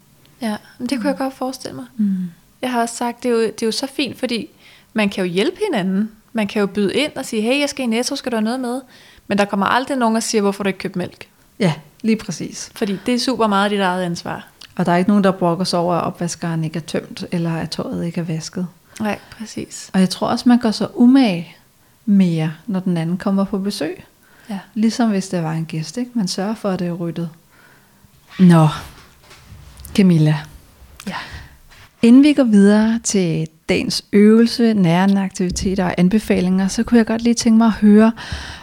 Ja, 0.41 0.57
men 0.77 0.89
det 0.89 0.97
kunne 0.97 1.09
jeg 1.09 1.17
godt 1.17 1.33
forestille 1.33 1.75
mig. 1.75 1.85
Mm. 1.97 2.15
Jeg 2.61 2.71
har 2.71 2.81
også 2.81 2.95
sagt, 2.95 3.23
det 3.23 3.31
er, 3.31 3.35
jo, 3.35 3.41
det 3.41 3.61
er 3.61 3.65
jo 3.65 3.71
så 3.71 3.87
fint, 3.87 4.19
fordi 4.19 4.49
man 4.93 5.09
kan 5.09 5.25
jo 5.25 5.31
hjælpe 5.31 5.57
hinanden. 5.71 6.11
Man 6.33 6.47
kan 6.47 6.59
jo 6.59 6.65
byde 6.67 6.93
ind 6.93 7.11
og 7.15 7.25
sige, 7.25 7.41
hey, 7.41 7.59
jeg 7.59 7.69
skal 7.69 7.83
i 7.83 7.87
Netto, 7.87 8.15
skal 8.15 8.31
du 8.31 8.37
have 8.37 8.43
noget 8.43 8.59
med? 8.59 8.81
Men 9.27 9.37
der 9.37 9.45
kommer 9.45 9.65
aldrig 9.65 9.97
nogen 9.97 10.15
og 10.15 10.23
siger, 10.23 10.41
hvorfor 10.41 10.63
du 10.63 10.67
ikke 10.67 10.79
købt 10.79 10.95
mælk. 10.95 11.27
Ja, 11.61 11.73
lige 12.01 12.15
præcis. 12.15 12.71
Fordi 12.75 12.97
det 13.05 13.13
er 13.13 13.19
super 13.19 13.47
meget 13.47 13.71
dit 13.71 13.79
eget 13.79 14.03
ansvar. 14.03 14.47
Og 14.75 14.85
der 14.85 14.91
er 14.91 14.97
ikke 14.97 15.09
nogen, 15.09 15.23
der 15.23 15.31
brokker 15.31 15.65
sig 15.65 15.79
over, 15.79 15.95
at 15.95 16.03
opvaskeren 16.03 16.63
ikke 16.63 16.77
er 16.77 16.83
tømt, 16.83 17.25
eller 17.31 17.55
at 17.55 17.69
tøjet 17.69 18.05
ikke 18.05 18.19
er 18.19 18.25
vasket. 18.25 18.67
Nej, 18.99 19.19
præcis. 19.31 19.89
Og 19.93 19.99
jeg 19.99 20.09
tror 20.09 20.27
også, 20.27 20.49
man 20.49 20.59
gør 20.59 20.71
sig 20.71 20.87
umage 20.99 21.55
mere, 22.05 22.53
når 22.67 22.79
den 22.79 22.97
anden 22.97 23.17
kommer 23.17 23.43
på 23.43 23.57
besøg. 23.57 24.03
Ja. 24.49 24.59
Ligesom 24.73 25.09
hvis 25.09 25.27
det 25.27 25.43
var 25.43 25.51
en 25.51 25.65
gæst, 25.65 25.97
ikke? 25.97 26.11
Man 26.13 26.27
sørger 26.27 26.55
for, 26.55 26.69
at 26.69 26.79
det 26.79 26.87
er 26.87 26.93
ryddet. 26.93 27.29
Nå, 28.39 28.67
Camilla. 29.95 30.37
Ja. 31.07 31.15
Inden 32.01 32.23
vi 32.23 32.33
går 32.33 32.43
videre 32.43 32.99
til 33.03 33.47
dagens 33.69 34.05
øvelse, 34.13 34.73
nærende 34.73 35.21
aktiviteter 35.21 35.85
og 35.85 35.95
anbefalinger, 35.97 36.67
så 36.67 36.83
kunne 36.83 36.97
jeg 36.97 37.05
godt 37.05 37.21
lige 37.21 37.33
tænke 37.33 37.57
mig 37.57 37.67
at 37.67 37.73
høre, 37.73 38.11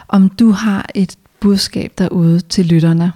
om 0.07 0.29
du 0.29 0.51
har 0.51 0.85
et 0.95 1.15
budskab 1.41 1.93
derude 1.97 2.39
til 2.39 2.65
lytterne. 2.65 3.13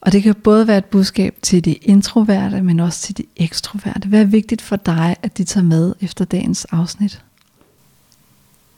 Og 0.00 0.12
det 0.12 0.22
kan 0.22 0.34
både 0.34 0.66
være 0.66 0.78
et 0.78 0.84
budskab 0.84 1.36
til 1.42 1.64
de 1.64 1.72
introverte, 1.72 2.62
men 2.62 2.80
også 2.80 3.02
til 3.02 3.16
de 3.18 3.24
ekstroverte. 3.36 4.08
Hvad 4.08 4.20
er 4.20 4.24
vigtigt 4.24 4.62
for 4.62 4.76
dig, 4.76 5.16
at 5.22 5.38
de 5.38 5.44
tager 5.44 5.64
med 5.64 5.94
efter 6.00 6.24
dagens 6.24 6.64
afsnit? 6.64 7.22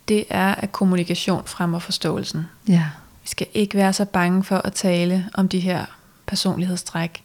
Det 0.08 0.24
er, 0.30 0.54
at 0.54 0.72
kommunikation 0.72 1.42
fremmer 1.46 1.78
forståelsen. 1.78 2.46
Ja. 2.68 2.84
Vi 3.22 3.28
skal 3.28 3.46
ikke 3.54 3.76
være 3.76 3.92
så 3.92 4.04
bange 4.04 4.44
for 4.44 4.56
at 4.56 4.72
tale 4.72 5.28
om 5.34 5.48
de 5.48 5.60
her 5.60 5.84
personlighedstræk. 6.26 7.22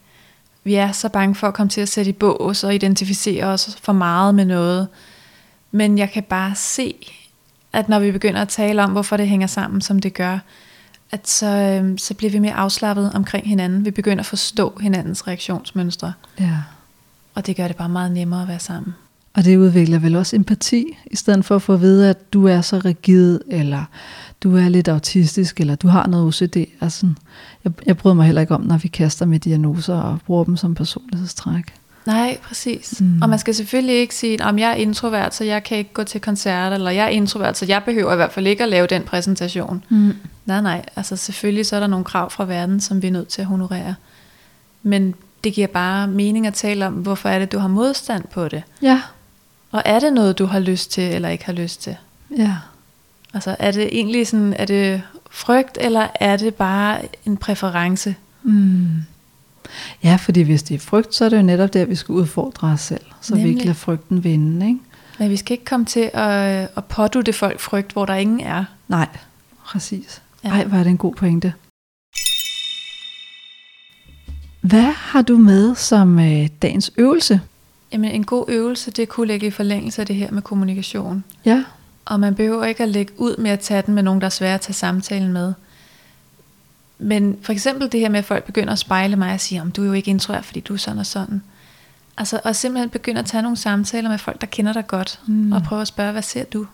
Vi 0.63 0.75
er 0.75 0.91
så 0.91 1.09
bange 1.09 1.35
for 1.35 1.47
at 1.47 1.53
komme 1.53 1.69
til 1.69 1.81
at 1.81 1.89
sætte 1.89 2.09
i 2.09 2.13
bås 2.13 2.63
og 2.63 2.75
identificere 2.75 3.45
os 3.45 3.77
for 3.81 3.93
meget 3.93 4.35
med 4.35 4.45
noget. 4.45 4.87
Men 5.71 5.97
jeg 5.97 6.11
kan 6.11 6.23
bare 6.23 6.55
se, 6.55 6.95
at 7.73 7.89
når 7.89 7.99
vi 7.99 8.11
begynder 8.11 8.41
at 8.41 8.49
tale 8.49 8.83
om, 8.83 8.91
hvorfor 8.91 9.17
det 9.17 9.27
hænger 9.27 9.47
sammen, 9.47 9.81
som 9.81 9.99
det 9.99 10.13
gør, 10.13 10.39
at 11.11 11.29
så, 11.29 11.47
øh, 11.47 11.97
så 11.97 12.13
bliver 12.13 12.31
vi 12.31 12.39
mere 12.39 12.53
afslappet 12.53 13.11
omkring 13.13 13.47
hinanden. 13.47 13.85
Vi 13.85 13.91
begynder 13.91 14.19
at 14.19 14.25
forstå 14.25 14.77
hinandens 14.81 15.27
reaktionsmønstre. 15.27 16.13
Ja. 16.39 16.57
Og 17.35 17.47
det 17.47 17.55
gør 17.55 17.67
det 17.67 17.75
bare 17.75 17.89
meget 17.89 18.11
nemmere 18.11 18.41
at 18.41 18.47
være 18.47 18.59
sammen. 18.59 18.93
Og 19.33 19.45
det 19.45 19.57
udvikler 19.57 19.99
vel 19.99 20.15
også 20.15 20.35
empati, 20.35 20.85
i 21.05 21.15
stedet 21.15 21.45
for 21.45 21.55
at 21.55 21.61
få 21.61 21.73
at 21.73 21.81
vide, 21.81 22.09
at 22.09 22.33
du 22.33 22.47
er 22.47 22.61
så 22.61 22.81
rigid, 22.85 23.39
eller 23.47 23.83
du 24.43 24.57
er 24.57 24.69
lidt 24.69 24.87
autistisk, 24.87 25.59
eller 25.59 25.75
du 25.75 25.87
har 25.87 26.07
noget 26.07 26.25
OCD. 26.27 26.57
Altså, 26.81 27.07
jeg, 27.63 27.73
jeg 27.85 27.97
bryder 27.97 28.15
mig 28.15 28.25
heller 28.25 28.41
ikke 28.41 28.55
om, 28.55 28.61
når 28.61 28.77
vi 28.77 28.87
kaster 28.87 29.25
med 29.25 29.39
diagnoser 29.39 29.95
og 29.95 30.19
bruger 30.25 30.43
dem 30.43 30.57
som 30.57 30.75
personlighedstræk. 30.75 31.65
Nej, 32.05 32.37
præcis. 32.43 33.01
Mm. 33.01 33.21
Og 33.21 33.29
man 33.29 33.39
skal 33.39 33.55
selvfølgelig 33.55 33.95
ikke 33.95 34.15
sige, 34.15 34.43
at 34.43 34.59
jeg 34.59 34.69
er 34.69 34.75
introvert, 34.75 35.35
så 35.35 35.43
jeg 35.43 35.63
kan 35.63 35.77
ikke 35.77 35.93
gå 35.93 36.03
til 36.03 36.21
koncerter, 36.21 36.75
eller 36.75 36.91
jeg 36.91 37.05
er 37.05 37.09
introvert, 37.09 37.57
så 37.57 37.65
jeg 37.65 37.83
behøver 37.83 38.13
i 38.13 38.15
hvert 38.15 38.31
fald 38.31 38.47
ikke 38.47 38.63
at 38.63 38.69
lave 38.69 38.87
den 38.87 39.03
præsentation. 39.03 39.83
Mm. 39.89 40.15
Nej, 40.45 40.61
nej. 40.61 40.85
Altså 40.95 41.15
selvfølgelig 41.15 41.65
så 41.65 41.75
er 41.75 41.79
der 41.79 41.87
nogle 41.87 42.05
krav 42.05 42.29
fra 42.31 42.45
verden, 42.45 42.79
som 42.79 43.01
vi 43.01 43.07
er 43.07 43.11
nødt 43.11 43.27
til 43.27 43.41
at 43.41 43.47
honorere. 43.47 43.95
Men 44.83 45.15
det 45.43 45.53
giver 45.53 45.67
bare 45.67 46.07
mening 46.07 46.47
at 46.47 46.53
tale 46.53 46.87
om, 46.87 46.93
hvorfor 46.93 47.29
er 47.29 47.39
det, 47.39 47.51
du 47.51 47.59
har 47.59 47.67
modstand 47.67 48.23
på 48.27 48.47
det. 48.47 48.63
Ja. 48.81 49.01
Og 49.71 49.81
er 49.85 49.99
det 49.99 50.13
noget, 50.13 50.39
du 50.39 50.45
har 50.45 50.59
lyst 50.59 50.91
til, 50.91 51.03
eller 51.13 51.29
ikke 51.29 51.45
har 51.45 51.53
lyst 51.53 51.81
til? 51.81 51.95
Ja. 52.37 52.55
Altså 53.33 53.55
er 53.59 53.71
det 53.71 53.89
egentlig 53.91 54.27
sådan, 54.27 54.53
er 54.59 54.65
det 54.65 55.01
frygt, 55.31 55.77
eller 55.81 56.07
er 56.15 56.37
det 56.37 56.55
bare 56.55 57.01
en 57.25 57.37
præference? 57.37 58.15
Mm. 58.43 58.89
Ja, 60.03 60.15
fordi 60.15 60.41
hvis 60.41 60.63
det 60.63 60.75
er 60.75 60.79
frygt, 60.79 61.15
så 61.15 61.25
er 61.25 61.29
det 61.29 61.37
jo 61.37 61.41
netop 61.41 61.73
der, 61.73 61.85
vi 61.85 61.95
skal 61.95 62.13
udfordre 62.13 62.67
os 62.67 62.81
selv, 62.81 63.05
så 63.21 63.33
Nemlig. 63.35 63.45
vi 63.45 63.49
ikke 63.49 63.65
lader 63.65 63.77
frygten 63.77 64.23
vinde. 64.23 64.67
Ikke? 64.67 64.79
Men 65.19 65.29
vi 65.29 65.37
skal 65.37 65.53
ikke 65.53 65.65
komme 65.65 65.85
til 65.85 66.11
at, 66.13 66.69
at 66.77 66.85
pådute 66.85 67.33
folk 67.33 67.59
frygt, 67.59 67.91
hvor 67.91 68.05
der 68.05 68.13
ingen 68.13 68.39
er. 68.39 68.65
Nej, 68.87 69.07
præcis. 69.65 70.21
Ja. 70.43 70.49
Ej, 70.49 70.63
hvor 70.63 70.77
er 70.77 70.83
det 70.83 70.89
en 70.89 70.97
god 70.97 71.15
pointe. 71.15 71.53
Hvad 74.61 74.93
har 74.93 75.21
du 75.21 75.37
med 75.37 75.75
som 75.75 76.19
øh, 76.19 76.47
dagens 76.61 76.91
øvelse? 76.97 77.41
Jamen 77.93 78.11
en 78.11 78.23
god 78.23 78.45
øvelse, 78.47 78.91
det 78.91 79.09
kunne 79.09 79.27
lægge 79.27 79.47
i 79.47 79.51
forlængelse 79.51 80.01
af 80.01 80.07
det 80.07 80.15
her 80.15 80.31
med 80.31 80.41
kommunikation. 80.41 81.23
Ja. 81.45 81.63
Og 82.05 82.19
man 82.19 82.35
behøver 82.35 82.65
ikke 82.65 82.83
at 82.83 82.89
lægge 82.89 83.13
ud 83.17 83.37
med 83.37 83.51
at 83.51 83.59
tage 83.59 83.81
den 83.85 83.93
med 83.93 84.03
nogen, 84.03 84.21
der 84.21 84.25
er 84.25 84.29
svære 84.29 84.53
at 84.53 84.61
tage 84.61 84.73
samtalen 84.73 85.33
med. 85.33 85.53
Men 87.01 87.37
for 87.41 87.53
eksempel 87.53 87.91
det 87.91 87.99
her 87.99 88.09
med, 88.09 88.19
at 88.19 88.25
folk 88.25 88.43
begynder 88.43 88.73
at 88.73 88.79
spejle 88.79 89.15
mig 89.15 89.33
og 89.33 89.39
sige, 89.41 89.61
om 89.61 89.71
du 89.71 89.81
er 89.81 89.85
jo 89.87 89.93
ikke 89.93 90.09
introvert, 90.09 90.45
fordi 90.45 90.59
du 90.59 90.73
er 90.73 90.77
sådan 90.77 90.99
og 90.99 91.05
sådan. 91.05 91.41
Altså, 92.17 92.39
og 92.43 92.55
simpelthen 92.55 92.89
begynde 92.89 93.19
at 93.19 93.25
tage 93.25 93.41
nogle 93.41 93.57
samtaler 93.57 94.09
med 94.09 94.17
folk, 94.17 94.41
der 94.41 94.47
kender 94.47 94.73
dig 94.73 94.87
godt, 94.87 95.19
mm. 95.27 95.51
og 95.51 95.63
prøve 95.63 95.81
at 95.81 95.87
spørge, 95.87 96.11
hvad 96.11 96.21
ser 96.21 96.43
du? 96.43 96.65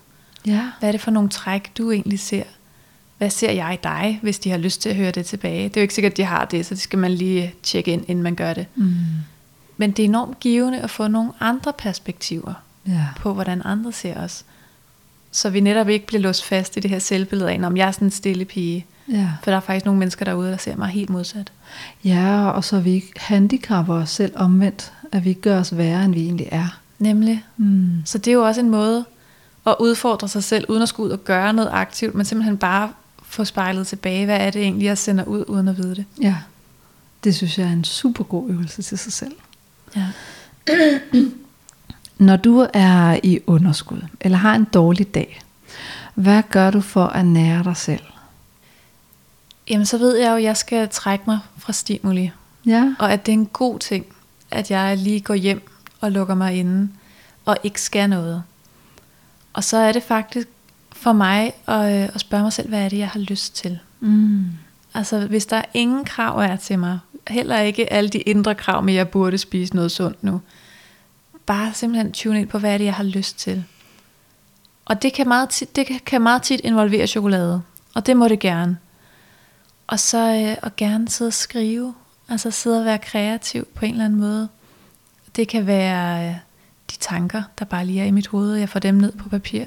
Ja. 0.46 0.62
Hvad 0.80 0.90
er 0.90 0.92
det 0.92 1.02
for 1.02 1.12
nogle 1.12 1.30
træk, 1.30 1.72
du 1.78 1.92
egentlig 1.92 2.20
ser? 2.20 2.44
Hvad 3.18 3.30
ser 3.30 3.52
jeg 3.52 3.74
i 3.74 3.78
dig, 3.84 4.20
hvis 4.22 4.40
de 4.40 4.50
har 4.50 4.58
lyst 4.58 4.82
til 4.82 4.90
at 4.90 4.96
høre 4.96 5.12
det 5.12 5.26
tilbage? 5.26 5.64
Det 5.64 5.78
er 5.78 5.82
jo 5.82 5.84
ikke 5.84 5.94
sikkert, 5.94 6.12
at 6.14 6.18
de 6.18 6.24
har 6.24 6.46
det, 6.46 6.66
så 6.66 6.74
det 6.74 6.82
skal 6.82 7.00
man 7.00 7.12
lige 7.12 7.54
tjekke 7.64 7.92
ind, 7.92 8.06
inden 8.08 8.24
man 8.24 8.36
gør 8.36 8.54
det. 8.54 8.66
Mm. 8.76 8.94
Men 9.78 9.92
det 9.92 10.04
er 10.04 10.08
enormt 10.08 10.40
givende 10.40 10.82
at 10.82 10.90
få 10.90 11.08
nogle 11.08 11.32
andre 11.40 11.74
perspektiver 11.74 12.54
Ja. 12.88 13.06
på, 13.18 13.34
hvordan 13.34 13.62
andre 13.66 13.92
ser 13.92 14.20
os. 14.24 14.46
Så 15.32 15.50
vi 15.50 15.60
netop 15.60 15.90
ikke 15.90 16.08
bliver 16.08 16.22
låst 16.22 16.44
fast 16.44 16.78
i 16.78 16.80
det 16.80 16.90
her 16.90 17.00
selvbillede 17.00 17.52
af, 17.52 17.60
om 17.64 17.78
jeg 17.78 17.88
er 17.88 17.92
sådan 17.92 18.08
en 18.08 18.12
stille 18.12 18.46
pige. 18.46 18.86
Ja. 19.12 19.30
For 19.44 19.52
der 19.52 19.58
er 19.58 19.62
faktisk 19.62 19.86
nogle 19.86 20.00
mennesker 20.00 20.26
derude, 20.26 20.52
der 20.52 20.58
ser 20.58 20.76
mig 20.76 20.88
helt 20.88 21.10
modsat. 21.10 21.52
ja, 22.04 22.50
og 22.50 22.64
så 22.64 22.80
vi 22.80 22.92
ikke 22.92 23.12
handicapper 23.18 23.94
os 23.94 24.10
selv 24.10 24.32
omvendt, 24.36 24.94
at 25.12 25.24
vi 25.24 25.30
ikke 25.30 25.42
gør 25.42 25.60
os 25.60 25.78
værre, 25.78 26.06
end 26.06 26.14
vi 26.14 26.22
egentlig 26.22 26.48
er. 26.52 26.80
Nemlig. 27.00 27.46
Mm. 27.58 27.92
Så 28.06 28.18
det 28.18 28.28
er 28.28 28.34
jo 28.36 28.46
også 28.48 28.62
en 28.62 28.70
måde 28.70 29.06
at 29.68 29.76
udfordre 29.80 30.28
sig 30.28 30.44
selv, 30.44 30.66
uden 30.70 30.82
at 30.82 30.90
skulle 30.90 31.08
ud 31.08 31.12
og 31.12 31.24
gøre 31.24 31.54
noget 31.54 31.70
aktivt, 31.74 32.16
men 32.16 32.26
simpelthen 32.26 32.58
bare 32.58 32.90
få 33.24 33.46
spejlet 33.46 33.88
tilbage, 33.88 34.26
hvad 34.26 34.38
er 34.40 34.50
det 34.50 34.62
egentlig, 34.62 34.86
jeg 34.86 34.98
sender 34.98 35.24
ud, 35.24 35.44
uden 35.48 35.68
at 35.68 35.78
vide 35.78 35.96
det. 35.96 36.06
Ja, 36.22 36.36
det 37.24 37.36
synes 37.36 37.60
jeg 37.60 37.68
er 37.68 37.72
en 37.72 37.84
super 37.84 38.24
god 38.24 38.50
øvelse 38.50 38.82
til 38.82 38.98
sig 38.98 39.14
selv. 39.14 39.36
Ja. 39.96 40.06
Når 42.18 42.36
du 42.36 42.68
er 42.74 43.20
i 43.24 43.40
underskud, 43.48 44.02
eller 44.22 44.38
har 44.38 44.56
en 44.56 44.64
dårlig 44.64 45.16
dag, 45.16 45.42
hvad 46.16 46.44
gør 46.50 46.72
du 46.72 46.82
for 46.82 47.06
at 47.06 47.26
nære 47.26 47.64
dig 47.64 47.78
selv? 47.78 48.02
Jamen, 49.70 49.86
så 49.86 49.98
ved 49.98 50.16
jeg 50.18 50.30
jo, 50.32 50.36
at 50.36 50.44
jeg 50.44 50.58
skal 50.58 50.90
trække 50.90 51.24
mig 51.28 51.40
fra 51.58 51.74
stimuli. 51.74 52.32
Ja. 52.66 52.94
Og 53.00 53.12
at 53.14 53.26
det 53.26 53.32
er 53.32 53.38
en 53.38 53.46
god 53.46 53.80
ting, 53.80 54.06
at 54.52 54.72
jeg 54.72 54.98
lige 54.98 55.20
går 55.22 55.34
hjem 55.34 55.70
og 56.02 56.12
lukker 56.12 56.36
mig 56.36 56.56
inde, 56.56 56.90
og 57.46 57.58
ikke 57.64 57.82
skal 57.82 58.10
noget. 58.10 58.44
Og 59.54 59.64
så 59.64 59.78
er 59.78 59.92
det 59.92 60.04
faktisk 60.04 60.48
for 60.92 61.14
mig 61.14 61.54
at, 61.68 62.02
øh, 62.04 62.10
at 62.16 62.20
spørge 62.20 62.44
mig 62.44 62.54
selv, 62.54 62.70
hvad 62.70 62.82
er 62.86 62.90
det, 62.90 62.98
jeg 62.98 63.10
har 63.10 63.20
lyst 63.20 63.56
til? 63.56 63.80
Mm. 64.00 64.46
Altså, 64.94 65.20
hvis 65.28 65.46
der 65.46 65.62
ingen 65.74 66.06
krav 66.06 66.40
er 66.40 66.56
til 66.56 66.80
mig, 66.80 67.00
heller 67.28 67.60
ikke 67.60 67.94
alle 67.94 68.10
de 68.10 68.18
indre 68.18 68.56
krav 68.56 68.84
med, 68.84 68.94
at 68.94 68.98
jeg 68.98 69.10
burde 69.10 69.38
spise 69.38 69.76
noget 69.76 69.92
sundt 69.92 70.24
nu. 70.24 70.42
Bare 71.46 71.74
simpelthen 71.74 72.12
tune 72.12 72.40
ind 72.40 72.48
på, 72.50 72.60
hvad 72.60 72.74
er 72.74 72.78
det, 72.78 72.86
jeg 72.86 72.94
har 72.94 73.04
lyst 73.04 73.40
til. 73.40 73.64
Og 74.86 75.02
det 75.02 75.14
kan 75.14 75.28
meget 75.28 75.50
tit, 75.50 75.76
det 75.76 75.88
kan- 75.88 76.00
kan 76.06 76.22
meget 76.22 76.42
tit 76.42 76.62
involvere 76.64 77.08
chokolade. 77.08 77.62
Og 77.96 78.06
det 78.06 78.18
må 78.18 78.28
det 78.28 78.40
gerne. 78.40 78.78
Og 79.88 80.00
så 80.00 80.34
øh, 80.48 80.58
og 80.62 80.76
gerne 80.76 81.10
sidde 81.10 81.30
og 81.30 81.34
skrive. 81.34 81.94
Altså 82.30 82.52
sidde 82.52 82.80
og 82.80 82.86
være 82.86 82.98
kreativ 82.98 83.68
på 83.76 83.86
en 83.86 83.92
eller 83.92 84.06
anden 84.06 84.20
måde. 84.20 84.48
Det 85.36 85.48
kan 85.48 85.68
være 85.68 86.28
øh, 86.30 86.36
de 86.92 86.98
tanker, 87.00 87.44
der 87.60 87.66
bare 87.66 87.86
lige 87.86 88.02
er 88.02 88.06
i 88.06 88.12
mit 88.12 88.28
hoved, 88.28 88.52
og 88.54 88.60
jeg 88.60 88.70
får 88.70 88.80
dem 88.80 88.96
ned 88.96 89.12
på 89.12 89.30
papir. 89.30 89.66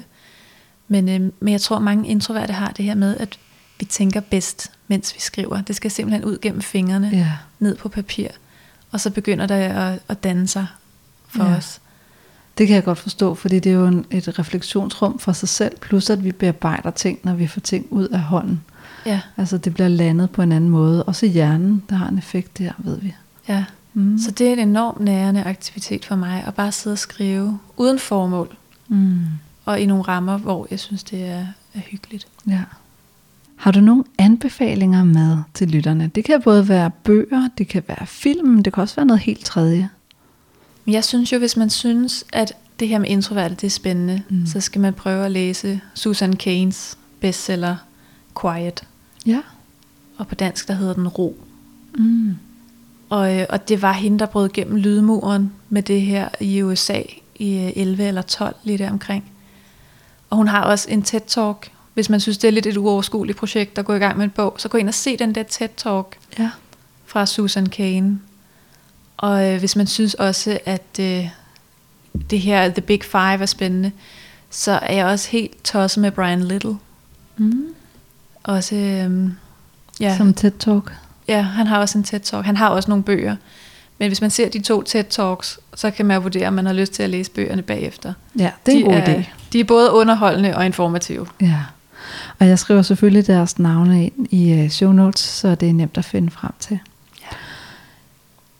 Men, 0.87 1.09
øh, 1.09 1.31
men 1.39 1.51
jeg 1.51 1.61
tror, 1.61 1.79
mange 1.79 2.09
introverte 2.09 2.53
har 2.53 2.71
det 2.71 2.85
her 2.85 2.95
med, 2.95 3.17
at 3.17 3.39
vi 3.79 3.85
tænker 3.85 4.19
bedst, 4.19 4.71
mens 4.87 5.15
vi 5.15 5.19
skriver. 5.19 5.61
Det 5.61 5.75
skal 5.75 5.91
simpelthen 5.91 6.25
ud 6.25 6.37
gennem 6.41 6.61
fingrene, 6.61 7.09
Ja. 7.13 7.31
ned 7.59 7.75
på 7.75 7.89
papir. 7.89 8.27
Og 8.91 8.99
så 8.99 9.09
begynder 9.09 9.45
det 9.45 9.55
at, 9.55 9.99
at 10.07 10.23
danne 10.23 10.47
sig 10.47 10.67
for 11.27 11.43
Ja. 11.45 11.55
os. 11.55 11.81
Det 12.57 12.67
kan 12.67 12.75
jeg 12.75 12.83
godt 12.83 12.97
forstå, 12.99 13.35
fordi 13.35 13.59
det 13.59 13.69
er 13.69 13.73
jo 13.75 13.87
en, 13.87 14.05
et 14.11 14.39
refleksionsrum 14.39 15.19
for 15.19 15.31
sig 15.33 15.49
selv, 15.49 15.77
plus 15.77 16.09
at 16.09 16.23
vi 16.23 16.31
bearbejder 16.31 16.91
ting, 16.91 17.19
når 17.23 17.33
vi 17.33 17.47
får 17.47 17.61
ting 17.61 17.87
ud 17.89 18.07
af 18.07 18.19
hånden. 18.19 18.61
Ja, 19.05 19.21
Altså 19.37 19.57
det 19.57 19.73
bliver 19.73 19.87
landet 19.87 20.29
på 20.29 20.41
en 20.41 20.51
anden 20.51 20.69
måde. 20.69 21.03
Også 21.03 21.25
hjernen, 21.25 21.83
der 21.89 21.95
har 21.95 22.07
en 22.09 22.17
effekt 22.17 22.57
der, 22.57 22.71
ved 22.77 22.99
vi. 22.99 23.13
ja. 23.49 23.65
Mm. 23.93 24.17
Så 24.19 24.31
det 24.31 24.47
er 24.47 24.53
en 24.53 24.59
enormt 24.59 24.99
nærende 24.99 25.43
aktivitet 25.43 26.05
for 26.05 26.15
mig, 26.15 26.43
at 26.47 26.53
bare 26.53 26.71
sidde 26.71 26.93
og 26.93 26.97
skrive 26.99 27.59
uden 27.77 27.99
formål, 27.99 28.55
Mm. 28.87 29.19
og 29.65 29.79
i 29.79 29.85
nogle 29.85 30.03
rammer, 30.03 30.37
hvor 30.37 30.67
jeg 30.71 30.79
synes, 30.79 31.03
det 31.03 31.25
er, 31.25 31.45
er 31.73 31.79
hyggeligt. 31.79 32.27
Ja. 32.47 32.61
Har 33.55 33.71
du 33.71 33.79
nogle 33.79 34.03
anbefalinger 34.17 35.03
med 35.03 35.37
til 35.53 35.67
lytterne? 35.67 36.07
Det 36.15 36.23
kan 36.25 36.41
både 36.41 36.67
være 36.69 36.91
bøger, 37.03 37.49
det 37.57 37.67
kan 37.67 37.83
være 37.87 38.07
film, 38.07 38.63
det 38.63 38.73
kan 38.73 38.81
også 38.81 38.95
være 38.95 39.05
noget 39.05 39.21
helt 39.21 39.45
tredje. 39.45 39.89
Jeg 40.87 41.03
synes 41.03 41.33
jo, 41.33 41.37
hvis 41.37 41.57
man 41.57 41.69
synes, 41.69 42.23
at 42.33 42.53
det 42.79 42.87
her 42.87 42.99
med 42.99 43.07
introverte, 43.09 43.55
det 43.55 43.63
er 43.63 43.69
spændende, 43.71 44.21
mm. 44.29 44.45
så 44.45 44.59
skal 44.59 44.81
man 44.81 44.93
prøve 44.93 45.25
at 45.25 45.31
læse 45.31 45.81
Susan 45.93 46.33
Keynes 46.35 46.97
bestseller 47.19 47.75
Quiet. 48.41 48.83
Ja. 49.25 49.41
Og 50.17 50.27
på 50.27 50.35
dansk, 50.35 50.67
der 50.67 50.73
hedder 50.73 50.93
den 50.93 51.07
Ro. 51.07 51.37
Mm. 51.95 52.35
Og, 53.09 53.35
øh, 53.39 53.45
og 53.49 53.67
det 53.69 53.81
var 53.81 53.91
hende, 53.91 54.19
der 54.19 54.25
brød 54.25 54.49
gennem 54.53 54.75
lydmuren 54.75 55.53
med 55.69 55.83
det 55.83 56.01
her 56.01 56.29
i 56.39 56.61
USA 56.61 57.01
i 57.35 57.57
øh, 57.57 57.71
11 57.75 58.03
eller 58.07 58.21
12, 58.21 58.55
lige 58.63 58.77
der 58.77 58.91
omkring. 58.91 59.31
Og 60.29 60.37
hun 60.37 60.47
har 60.47 60.61
også 60.63 60.89
en 60.89 61.01
TED-talk. 61.07 61.69
Hvis 61.93 62.09
man 62.09 62.19
synes, 62.19 62.37
det 62.37 62.47
er 62.47 62.51
lidt 62.51 62.65
et 62.65 62.77
uoverskueligt 62.77 63.37
projekt 63.37 63.77
at 63.77 63.85
gå 63.85 63.93
i 63.93 63.97
gang 63.99 64.17
med 64.17 64.25
en 64.25 64.31
bog, 64.31 64.55
så 64.57 64.69
gå 64.69 64.77
ind 64.77 64.87
og 64.87 64.93
se 64.93 65.17
den 65.17 65.35
der 65.35 65.43
TED-talk 65.43 66.17
Ja. 66.39 66.51
fra 67.05 67.25
Susan 67.25 67.67
Cain. 67.67 68.21
Og 69.17 69.47
øh, 69.53 69.59
hvis 69.59 69.75
man 69.75 69.87
synes 69.87 70.13
også, 70.13 70.59
at 70.65 70.99
øh, 70.99 71.27
det 72.29 72.39
her 72.39 72.69
The 72.69 72.81
Big 72.81 73.03
Five 73.03 73.41
er 73.41 73.45
spændende, 73.45 73.91
så 74.49 74.71
er 74.71 74.95
jeg 74.95 75.05
også 75.05 75.29
helt 75.29 75.63
tosset 75.63 76.01
med 76.01 76.11
Brian 76.11 76.43
Little. 76.43 76.75
Mm. 77.37 77.65
Også, 78.43 78.75
øh, 78.75 79.29
ja, 79.99 80.17
Som 80.17 80.33
TED 80.33 80.51
Talk. 80.51 80.93
ja, 81.27 81.41
han 81.41 81.67
har 81.67 81.77
også 81.77 81.97
en 81.97 82.03
TED-talk. 82.03 82.41
Han 82.45 82.57
har 82.57 82.69
også 82.69 82.89
nogle 82.89 83.03
bøger. 83.03 83.35
Men 83.97 84.07
hvis 84.09 84.21
man 84.21 84.29
ser 84.29 84.49
de 84.49 84.59
to 84.59 84.83
TED-talks, 84.83 85.59
så 85.75 85.91
kan 85.91 86.05
man 86.05 86.23
vurdere, 86.23 86.47
om 86.47 86.53
man 86.53 86.65
har 86.65 86.73
lyst 86.73 86.93
til 86.93 87.03
at 87.03 87.09
læse 87.09 87.31
bøgerne 87.31 87.61
bagefter. 87.61 88.13
Ja, 88.39 88.51
det 88.65 88.73
er 88.73 88.77
en 88.77 88.85
de 88.85 88.85
god 88.85 88.93
er, 88.93 89.05
idé. 89.15 89.23
De 89.53 89.59
er 89.59 89.63
både 89.63 89.91
underholdende 89.91 90.55
og 90.57 90.65
informative. 90.65 91.27
Ja. 91.41 91.59
Og 92.39 92.47
jeg 92.47 92.59
skriver 92.59 92.81
selvfølgelig 92.81 93.27
deres 93.27 93.59
navne 93.59 94.05
ind 94.05 94.27
i 94.33 94.53
øh, 94.53 94.69
show 94.69 94.91
notes, 94.91 95.21
så 95.21 95.55
det 95.55 95.69
er 95.69 95.73
nemt 95.73 95.97
at 95.97 96.05
finde 96.05 96.31
frem 96.31 96.51
til. 96.59 96.79
Ja. 97.21 97.35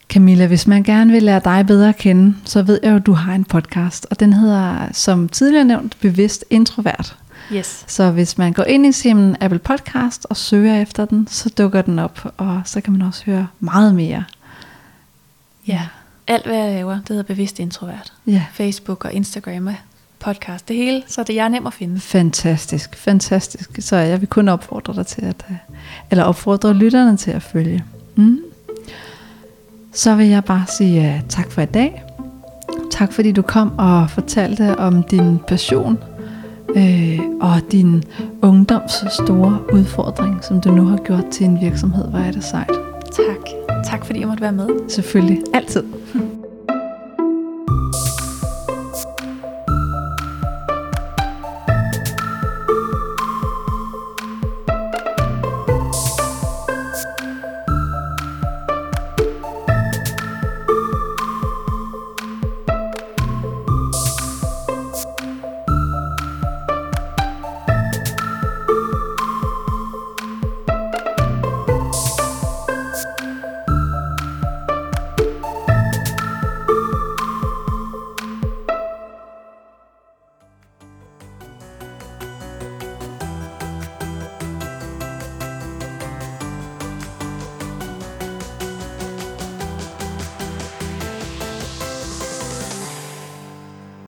Camilla, 0.09 0.45
hvis 0.47 0.67
man 0.67 0.83
gerne 0.83 1.11
vil 1.11 1.23
lære 1.23 1.41
dig 1.43 1.67
bedre 1.67 1.89
at 1.89 1.97
kende, 1.97 2.35
så 2.45 2.61
ved 2.61 2.79
jeg 2.83 2.91
jo, 2.91 2.95
at 2.95 3.05
du 3.05 3.13
har 3.13 3.33
en 3.33 3.45
podcast, 3.45 4.07
og 4.09 4.19
den 4.19 4.33
hedder, 4.33 4.87
som 4.91 5.29
tidligere 5.29 5.65
nævnt, 5.65 5.97
Bevidst 6.01 6.45
Introvert. 6.49 7.17
Yes. 7.53 7.83
Så 7.87 8.11
hvis 8.11 8.37
man 8.37 8.53
går 8.53 8.63
ind 8.63 8.85
i 8.85 8.91
sin 8.91 9.35
Apple 9.39 9.59
Podcast 9.59 10.27
og 10.29 10.37
søger 10.37 10.81
efter 10.81 11.05
den, 11.05 11.27
så 11.27 11.49
dukker 11.49 11.81
den 11.81 11.99
op, 11.99 12.33
og 12.37 12.61
så 12.65 12.81
kan 12.81 12.93
man 12.93 13.01
også 13.01 13.25
høre 13.25 13.47
meget 13.59 13.95
mere. 13.95 14.23
Ja. 15.67 15.81
Alt 16.27 16.45
hvad 16.45 16.57
jeg 16.57 16.73
laver, 16.73 16.93
det 16.93 17.09
hedder 17.09 17.23
Bevidst 17.23 17.59
Introvert. 17.59 18.13
Ja, 18.27 18.45
Facebook 18.53 19.05
og 19.05 19.13
Instagram 19.13 19.67
og 19.67 19.75
podcast. 20.19 20.67
Det 20.67 20.75
hele, 20.75 21.03
så 21.07 21.23
det 21.23 21.29
er 21.29 21.33
jeg 21.43 21.49
nem 21.49 21.67
at 21.67 21.73
finde. 21.73 21.99
fantastisk, 21.99 22.95
fantastisk. 22.95 23.69
Så 23.79 23.95
jeg 23.95 24.21
vil 24.21 24.29
kun 24.29 24.49
opfordre 24.49 24.93
dig 24.93 25.07
til 25.07 25.21
at, 25.21 25.45
øh, 25.49 25.55
eller 26.11 26.23
opfordre 26.23 26.73
lytterne 26.73 27.17
til 27.17 27.31
at 27.31 27.43
følge. 27.43 27.83
Mm. 28.15 28.39
Så 29.93 30.15
vil 30.15 30.27
jeg 30.27 30.43
bare 30.43 30.65
sige 30.77 31.01
uh, 31.01 31.29
tak 31.29 31.51
for 31.51 31.61
i 31.61 31.65
dag. 31.65 32.03
Tak 32.91 33.13
fordi 33.13 33.31
du 33.31 33.41
kom 33.41 33.79
og 33.79 34.09
fortalte 34.09 34.79
om 34.79 35.03
din 35.03 35.39
passion 35.47 35.99
øh, 36.75 37.19
og 37.41 37.71
din 37.71 38.03
ungdoms 38.41 38.91
store 39.09 39.59
udfordring, 39.73 40.43
som 40.43 40.61
du 40.61 40.71
nu 40.71 40.85
har 40.85 40.97
gjort 40.97 41.25
til 41.31 41.45
en 41.45 41.61
virksomhed. 41.61 42.07
Hvor 42.09 42.19
er 42.19 42.31
det 42.31 42.43
sejt. 42.43 42.71
Tak. 43.11 43.49
Tak 43.85 44.05
fordi 44.05 44.19
jeg 44.19 44.27
måtte 44.27 44.41
være 44.41 44.51
med. 44.51 44.69
Selvfølgelig. 44.89 45.41
Altid. 45.53 45.83